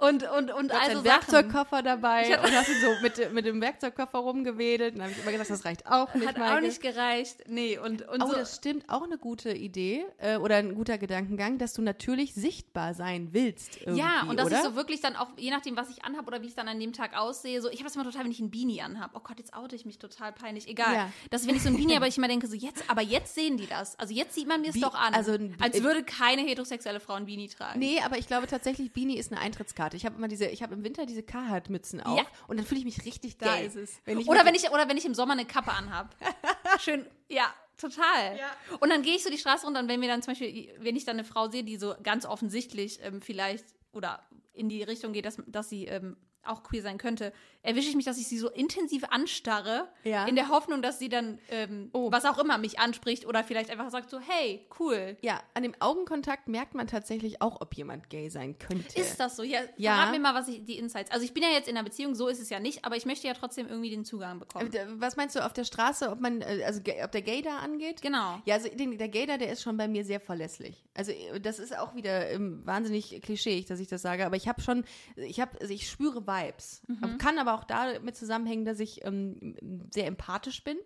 Und, 0.00 0.22
und, 0.30 0.50
und 0.50 0.72
also 0.72 0.76
einen 0.98 1.04
Sachen. 1.04 1.04
Werkzeugkoffer 1.04 1.82
dabei 1.82 2.38
und 2.42 2.52
hast 2.52 2.68
ihn 2.70 2.80
so 2.80 2.88
mit, 3.02 3.32
mit 3.34 3.44
dem 3.44 3.60
Werkzeugkoffer 3.60 4.18
rumgewedelt. 4.18 4.94
Und 4.94 5.00
dann 5.00 5.08
habe 5.10 5.12
ich 5.16 5.22
immer 5.22 5.32
gesagt, 5.32 5.50
das 5.50 5.64
reicht 5.66 5.86
auch 5.86 6.14
nicht, 6.14 6.26
Hat 6.26 6.36
auch 6.36 6.40
Maike. 6.40 6.66
nicht 6.66 6.80
gereicht. 6.80 7.36
Nee, 7.48 7.76
und, 7.78 8.08
und 8.08 8.22
Oh, 8.22 8.28
so. 8.28 8.34
das 8.34 8.56
stimmt. 8.56 8.88
Auch 8.88 9.02
eine 9.02 9.18
gute 9.18 9.52
Idee 9.52 10.06
äh, 10.18 10.36
oder 10.38 10.56
ein 10.56 10.74
guter 10.74 10.96
Gedankengang, 10.96 11.58
dass 11.58 11.74
du 11.74 11.82
natürlich 11.82 12.32
sichtbar 12.34 12.94
sein 12.94 13.28
willst. 13.32 13.78
Ja, 13.94 14.22
und 14.28 14.38
das 14.38 14.46
oder? 14.46 14.56
ist 14.56 14.64
so 14.64 14.74
wirklich 14.74 15.00
dann 15.02 15.16
auch, 15.16 15.28
je 15.36 15.50
nachdem, 15.50 15.76
was 15.76 15.90
ich 15.90 16.02
anhabe 16.02 16.26
oder 16.28 16.40
wie 16.40 16.46
ich 16.46 16.54
dann 16.54 16.68
an 16.68 16.80
dem 16.80 16.94
Tag 16.94 17.14
aussehe, 17.14 17.60
so, 17.60 17.68
ich 17.68 17.80
habe 17.80 17.84
das 17.84 17.94
immer 17.94 18.04
total, 18.04 18.24
wenn 18.24 18.30
ich 18.32 18.40
ein 18.40 18.50
Beanie 18.50 18.80
anhabe. 18.80 19.12
Oh 19.16 19.20
Gott, 19.22 19.38
jetzt 19.38 19.54
oute 19.54 19.76
ich 19.76 19.84
mich 19.84 19.98
total 19.98 20.32
peinlich. 20.32 20.66
Egal. 20.66 20.94
Ja. 20.94 21.12
Das 21.30 21.42
ist, 21.42 21.48
wenn 21.48 21.56
ich 21.56 21.62
so 21.62 21.68
ein 21.68 21.76
Beanie, 21.76 21.96
aber 21.96 22.06
ich 22.06 22.16
immer 22.16 22.28
denke, 22.28 22.46
so 22.46 22.54
jetzt, 22.54 22.84
aber 22.88 23.02
jetzt 23.02 23.34
sehen 23.34 23.58
die 23.58 23.66
das. 23.66 23.98
Also 23.98 24.14
jetzt 24.14 24.34
sieht 24.34 24.48
man 24.48 24.62
mir 24.62 24.70
es 24.70 24.80
doch 24.80 24.94
an. 24.94 25.12
also 25.12 25.36
als 25.60 25.82
würde 25.82 26.02
keine 26.04 26.40
heterosexuelle 26.42 27.00
Frau 27.00 27.12
ein 27.14 27.26
Beanie 27.26 27.48
tragen. 27.48 27.78
Nee, 27.78 28.00
aber 28.02 28.16
ich 28.16 28.26
glaube 28.26 28.46
tatsächlich, 28.46 28.92
Beanie 28.92 29.18
ist 29.18 29.30
eine 29.30 29.40
Eintrittskarte. 29.40 29.89
Ich 29.94 30.04
habe 30.06 30.16
immer 30.16 30.28
diese, 30.28 30.46
ich 30.46 30.62
habe 30.62 30.74
im 30.74 30.84
Winter 30.84 31.06
diese 31.06 31.22
Carhartt-Mützen 31.22 32.00
auf 32.00 32.18
Ja. 32.18 32.24
und 32.48 32.56
dann 32.58 32.66
fühle 32.66 32.80
ich 32.80 32.84
mich 32.84 33.04
richtig 33.04 33.36
ist 33.66 33.76
es. 33.76 34.00
Wenn 34.04 34.20
ich 34.20 34.28
oder, 34.28 34.44
wenn 34.44 34.54
ich, 34.54 34.70
oder 34.70 34.88
wenn 34.88 34.96
ich 34.96 35.04
im 35.04 35.14
Sommer 35.14 35.32
eine 35.32 35.44
Kappe 35.44 35.72
anhab. 35.72 36.14
Schön, 36.80 37.06
ja, 37.28 37.52
total. 37.76 38.38
Und 38.80 38.90
dann 38.90 39.02
gehe 39.02 39.16
ich 39.16 39.22
so 39.22 39.30
die 39.30 39.38
Straße 39.38 39.64
runter 39.64 39.80
und 39.80 39.88
wenn 39.88 40.00
mir 40.00 40.08
dann 40.08 40.22
zum 40.22 40.32
Beispiel, 40.32 40.72
wenn 40.78 40.96
ich 40.96 41.04
dann 41.04 41.16
eine 41.16 41.24
Frau 41.24 41.48
sehe, 41.48 41.64
die 41.64 41.76
so 41.76 41.94
ganz 42.02 42.26
offensichtlich 42.26 42.98
ähm, 43.02 43.20
vielleicht 43.20 43.64
oder 43.92 44.22
in 44.52 44.68
die 44.68 44.82
Richtung 44.82 45.12
geht, 45.12 45.24
dass, 45.24 45.36
dass 45.46 45.68
sie 45.68 45.86
ähm, 45.86 46.16
auch 46.44 46.62
queer 46.62 46.82
sein 46.82 46.98
könnte, 46.98 47.32
erwische 47.62 47.88
ich 47.90 47.96
mich, 47.96 48.06
dass 48.06 48.16
ich 48.18 48.26
sie 48.26 48.38
so 48.38 48.48
intensiv 48.48 49.04
anstarre, 49.10 49.88
Ja. 50.04 50.24
in 50.26 50.34
der 50.36 50.48
Hoffnung, 50.48 50.80
dass 50.80 50.98
sie 50.98 51.08
dann, 51.10 51.38
ähm, 51.50 51.90
Oh. 51.92 52.10
was 52.10 52.24
auch 52.24 52.38
immer, 52.38 52.56
mich 52.56 52.78
anspricht 52.78 53.26
oder 53.26 53.44
vielleicht 53.44 53.68
einfach 53.70 53.90
sagt 53.90 54.08
so, 54.10 54.18
hey, 54.18 54.66
cool. 54.78 55.16
Ja, 55.20 55.42
an 55.54 55.62
dem 55.62 55.74
Augenkontakt 55.80 56.48
merkt 56.48 56.74
man 56.74 56.86
tatsächlich 56.86 57.42
auch, 57.42 57.60
ob 57.60 57.74
jemand 57.74 58.08
gay 58.08 58.30
sein 58.30 58.58
könnte. 58.58 58.98
Ist 58.98 59.20
das 59.20 59.36
so? 59.36 59.42
Ja, 59.42 59.60
Ja. 59.76 59.94
verrat 59.96 60.12
mir 60.12 60.20
mal, 60.20 60.34
was 60.34 60.48
ich, 60.48 60.64
die 60.64 60.78
Insights. 60.78 61.10
Also 61.10 61.24
ich 61.24 61.34
bin 61.34 61.42
ja 61.42 61.50
jetzt 61.50 61.68
in 61.68 61.76
einer 61.76 61.84
Beziehung, 61.84 62.14
so 62.14 62.28
ist 62.28 62.40
es 62.40 62.48
ja 62.48 62.58
nicht, 62.60 62.84
aber 62.86 62.96
ich 62.96 63.04
möchte 63.04 63.26
ja 63.26 63.34
trotzdem 63.34 63.68
irgendwie 63.68 63.90
den 63.90 64.04
Zugang 64.06 64.38
bekommen. 64.38 64.70
Was 64.98 65.16
meinst 65.16 65.36
du 65.36 65.44
auf 65.44 65.52
der 65.52 65.64
Straße, 65.64 66.10
ob 66.10 66.20
man, 66.20 66.40
äh, 66.40 66.62
also 66.64 66.80
ob 67.04 67.12
der 67.12 67.22
Gay 67.22 67.42
da 67.42 67.58
angeht? 67.58 68.00
Genau. 68.00 68.40
Ja, 68.46 68.54
also 68.54 68.68
den, 68.70 68.96
der 68.96 69.08
Gay 69.08 69.26
da, 69.26 69.36
der 69.36 69.52
ist 69.52 69.62
schon 69.62 69.76
bei 69.76 69.86
mir 69.88 70.04
sehr 70.04 70.20
verlässlich. 70.20 70.82
Also 70.94 71.12
äh, 71.12 71.38
das 71.40 71.58
ist 71.58 71.76
auch 71.76 71.94
wieder 71.94 72.30
ähm, 72.30 72.62
wahnsinnig 72.64 73.20
klischeeig, 73.22 73.66
dass 73.66 73.80
ich 73.80 73.88
das 73.88 74.00
sage, 74.02 74.24
aber 74.24 74.36
ich 74.36 74.48
habe 74.48 74.60
schon, 74.62 74.84
ich 75.16 75.40
habe, 75.40 75.60
also 75.60 75.72
ich 75.74 75.88
spüre 75.90 76.22
Vibes. 76.30 76.82
Mhm. 76.86 77.18
Kann 77.18 77.38
aber 77.38 77.54
auch 77.54 77.64
damit 77.64 78.16
zusammenhängen, 78.16 78.64
dass 78.64 78.80
ich 78.80 79.04
ähm, 79.04 79.56
sehr 79.92 80.06
empathisch 80.06 80.62
bin. 80.62 80.76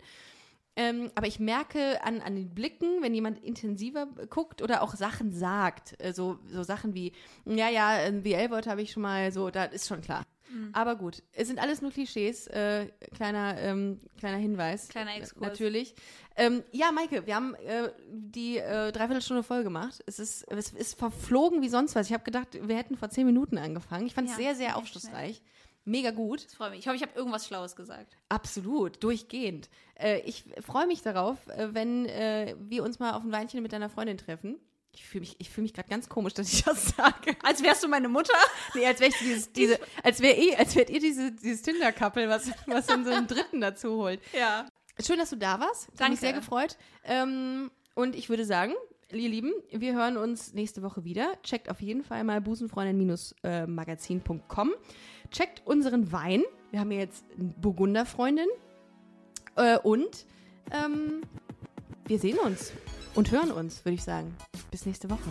Ähm, 0.77 1.11
aber 1.15 1.27
ich 1.29 1.39
merke 1.39 2.03
an, 2.03 2.21
an 2.21 2.35
den 2.35 2.53
Blicken, 2.53 3.01
wenn 3.01 3.15
jemand 3.15 3.39
intensiver 3.45 4.07
guckt 4.29 4.61
oder 4.61 4.83
auch 4.83 4.97
Sachen 4.97 5.33
sagt, 5.33 5.95
äh, 6.03 6.13
so, 6.13 6.39
so 6.49 6.65
Sachen 6.65 6.95
wie, 6.95 7.13
ja, 7.45 7.69
ja, 7.69 7.91
ein 7.91 8.23
BL-Wort 8.23 8.67
habe 8.67 8.83
ich 8.83 8.91
schon 8.91 9.03
mal, 9.03 9.31
so, 9.31 9.51
da 9.51 9.65
ist 9.65 9.87
schon 9.87 10.01
klar. 10.01 10.25
Mhm. 10.55 10.71
Aber 10.73 10.97
gut, 10.97 11.23
es 11.33 11.49
sind 11.49 11.59
alles 11.59 11.81
nur 11.81 11.91
Klischees. 11.91 12.47
Äh, 12.49 12.89
kleiner, 13.15 13.57
ähm, 13.59 13.99
kleiner 14.19 14.37
Hinweis. 14.37 14.89
Kleiner 14.89 15.17
Exkurs. 15.17 15.43
Natürlich. 15.43 15.95
Ähm, 16.37 16.63
ja, 16.73 16.93
Maike, 16.93 17.27
wir 17.27 17.35
haben 17.35 17.55
äh, 17.55 17.91
die 18.09 18.59
äh, 18.59 18.93
Dreiviertelstunde 18.93 19.43
voll 19.43 19.65
gemacht. 19.65 20.03
Es 20.07 20.19
ist, 20.19 20.45
es 20.51 20.73
ist 20.73 20.99
verflogen 20.99 21.63
wie 21.63 21.69
sonst 21.69 21.95
was. 21.95 22.07
Ich 22.07 22.13
habe 22.13 22.25
gedacht, 22.25 22.49
wir 22.61 22.77
hätten 22.77 22.97
vor 22.97 23.11
zehn 23.11 23.27
Minuten 23.27 23.59
angefangen. 23.59 24.07
Ich 24.07 24.15
fand 24.15 24.29
es 24.29 24.37
Ja, 24.37 24.43
sehr, 24.43 24.55
sehr 24.55 24.77
aufschlussreich. 24.77 25.43
Mega 25.85 26.11
gut. 26.11 26.47
Ich 26.49 26.57
freue 26.57 26.71
mich. 26.71 26.81
Ich 26.81 26.87
hoffe, 26.87 26.97
ich 26.97 27.03
habe 27.03 27.13
irgendwas 27.15 27.47
Schlaues 27.47 27.77
gesagt. 27.77 28.17
Absolut, 28.31 29.03
durchgehend. 29.03 29.69
Äh, 29.99 30.21
ich 30.21 30.45
freue 30.61 30.87
mich 30.87 31.03
darauf, 31.03 31.47
äh, 31.49 31.75
wenn 31.75 32.07
äh, 32.07 32.55
wir 32.59 32.83
uns 32.83 32.99
mal 32.99 33.13
auf 33.13 33.23
ein 33.23 33.33
Weinchen 33.33 33.63
mit 33.63 33.73
deiner 33.73 33.91
Freundin 33.91 34.17
treffen. 34.17 34.59
Ich 34.93 35.05
fühle 35.05 35.21
mich, 35.21 35.37
ich 35.41 35.55
mich 35.59 35.75
gerade 35.75 35.89
ganz 35.89 36.09
komisch, 36.09 36.35
dass 36.35 36.53
ich 36.53 36.65
das 36.65 36.89
sage. 36.97 37.37
Als 37.43 37.63
wärst 37.63 37.85
du 37.85 37.89
meine 37.89 38.09
Mutter? 38.09 38.33
Nee, 38.75 38.87
als 38.87 39.01
wäre 39.01 39.11
ich 39.11 39.19
dieses, 39.19 39.53
diese, 39.53 39.79
als 40.03 40.21
wäre 40.21 40.37
eh, 40.37 40.57
als 40.57 40.75
wärt 40.77 40.89
ihr 40.89 41.01
diese, 41.01 41.33
dieses 41.33 41.63
Tinder-Couple, 41.63 42.29
was, 42.29 42.51
was 42.67 42.87
dann 42.87 43.05
so 43.05 43.11
einen 43.11 43.27
Dritten 43.27 43.61
dazu 43.61 43.97
holt. 43.97 44.21
Ja. 44.33 44.67
Schön, 45.05 45.19
dass 45.19 45.31
du 45.31 45.37
da 45.37 45.59
warst. 45.61 45.89
Hat 45.89 46.01
Danke. 46.01 46.13
mich 46.13 46.21
sehr 46.21 46.33
gefreut. 46.33 46.79
Ähm, 47.03 47.73
und 47.95 48.15
ich 48.15 48.29
würde 48.29 48.45
sagen, 48.45 48.73
ihr 49.13 49.29
Lieben, 49.29 49.53
wir 49.71 49.95
hören 49.95 50.17
uns 50.17 50.55
nächste 50.55 50.83
Woche 50.83 51.03
wieder. 51.05 51.33
Checkt 51.43 51.69
auf 51.71 51.81
jeden 51.81 52.05
Fall 52.05 52.23
mal 52.25 52.41
busenfreundin-magazin.com. 52.41 54.73
Checkt 55.31 55.63
unseren 55.67 56.13
Wein. 56.13 56.43
Wir 56.71 56.81
haben 56.81 56.93
ja 56.93 56.99
jetzt 56.99 57.25
eine 57.39 57.49
Burgunderfreundin. 57.61 58.49
Äh, 59.57 59.79
und 59.79 60.27
ähm, 60.71 61.23
wir 62.07 62.19
sehen 62.19 62.39
uns. 62.39 62.73
und 63.15 63.31
hören 63.31 63.53
uns, 63.53 63.85
würde 63.85 63.95
ich 63.95 64.03
sagen. 64.03 64.37
Bis 64.71 64.87
nächste 64.87 65.09
Woche. 65.11 65.31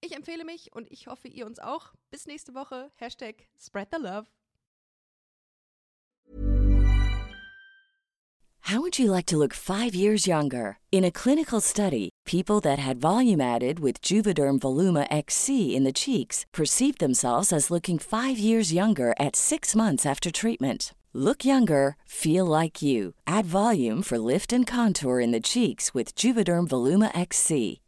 Ich 0.00 0.14
empfehle 0.14 0.44
mich 0.44 0.72
und 0.72 0.90
ich 0.92 1.06
hoffe, 1.08 1.28
ihr 1.28 1.46
uns 1.46 1.58
auch. 1.58 1.92
Bis 2.10 2.26
nächste 2.26 2.54
Woche. 2.54 2.90
Hashtag 2.96 3.48
Spread 3.58 3.88
the 3.92 4.00
Love. 4.00 4.26
How 8.68 8.82
would 8.82 8.98
you 8.98 9.10
like 9.10 9.24
to 9.26 9.38
look 9.38 9.54
five 9.54 9.94
years 9.94 10.26
younger? 10.26 10.76
In 10.92 11.02
a 11.02 11.10
clinical 11.10 11.58
study, 11.58 12.10
people 12.26 12.60
that 12.60 12.78
had 12.78 13.00
volume 13.00 13.40
added 13.40 13.80
with 13.80 14.02
Juvederm 14.02 14.58
Voluma 14.58 15.06
XC 15.10 15.74
in 15.74 15.84
the 15.84 15.92
cheeks 15.92 16.44
perceived 16.52 16.98
themselves 16.98 17.50
as 17.50 17.70
looking 17.70 17.98
five 17.98 18.38
years 18.38 18.70
younger 18.70 19.14
at 19.18 19.36
six 19.36 19.74
months 19.74 20.04
after 20.04 20.30
treatment. 20.30 20.92
Look 21.14 21.46
younger, 21.46 21.96
feel 22.04 22.44
like 22.44 22.82
you. 22.82 23.14
Add 23.26 23.46
volume 23.46 24.02
for 24.02 24.18
lift 24.18 24.52
and 24.52 24.66
contour 24.66 25.18
in 25.18 25.32
the 25.32 25.40
cheeks 25.40 25.94
with 25.94 26.14
Juvederm 26.14 26.68
Voluma 26.68 27.10
XC. 27.18 27.80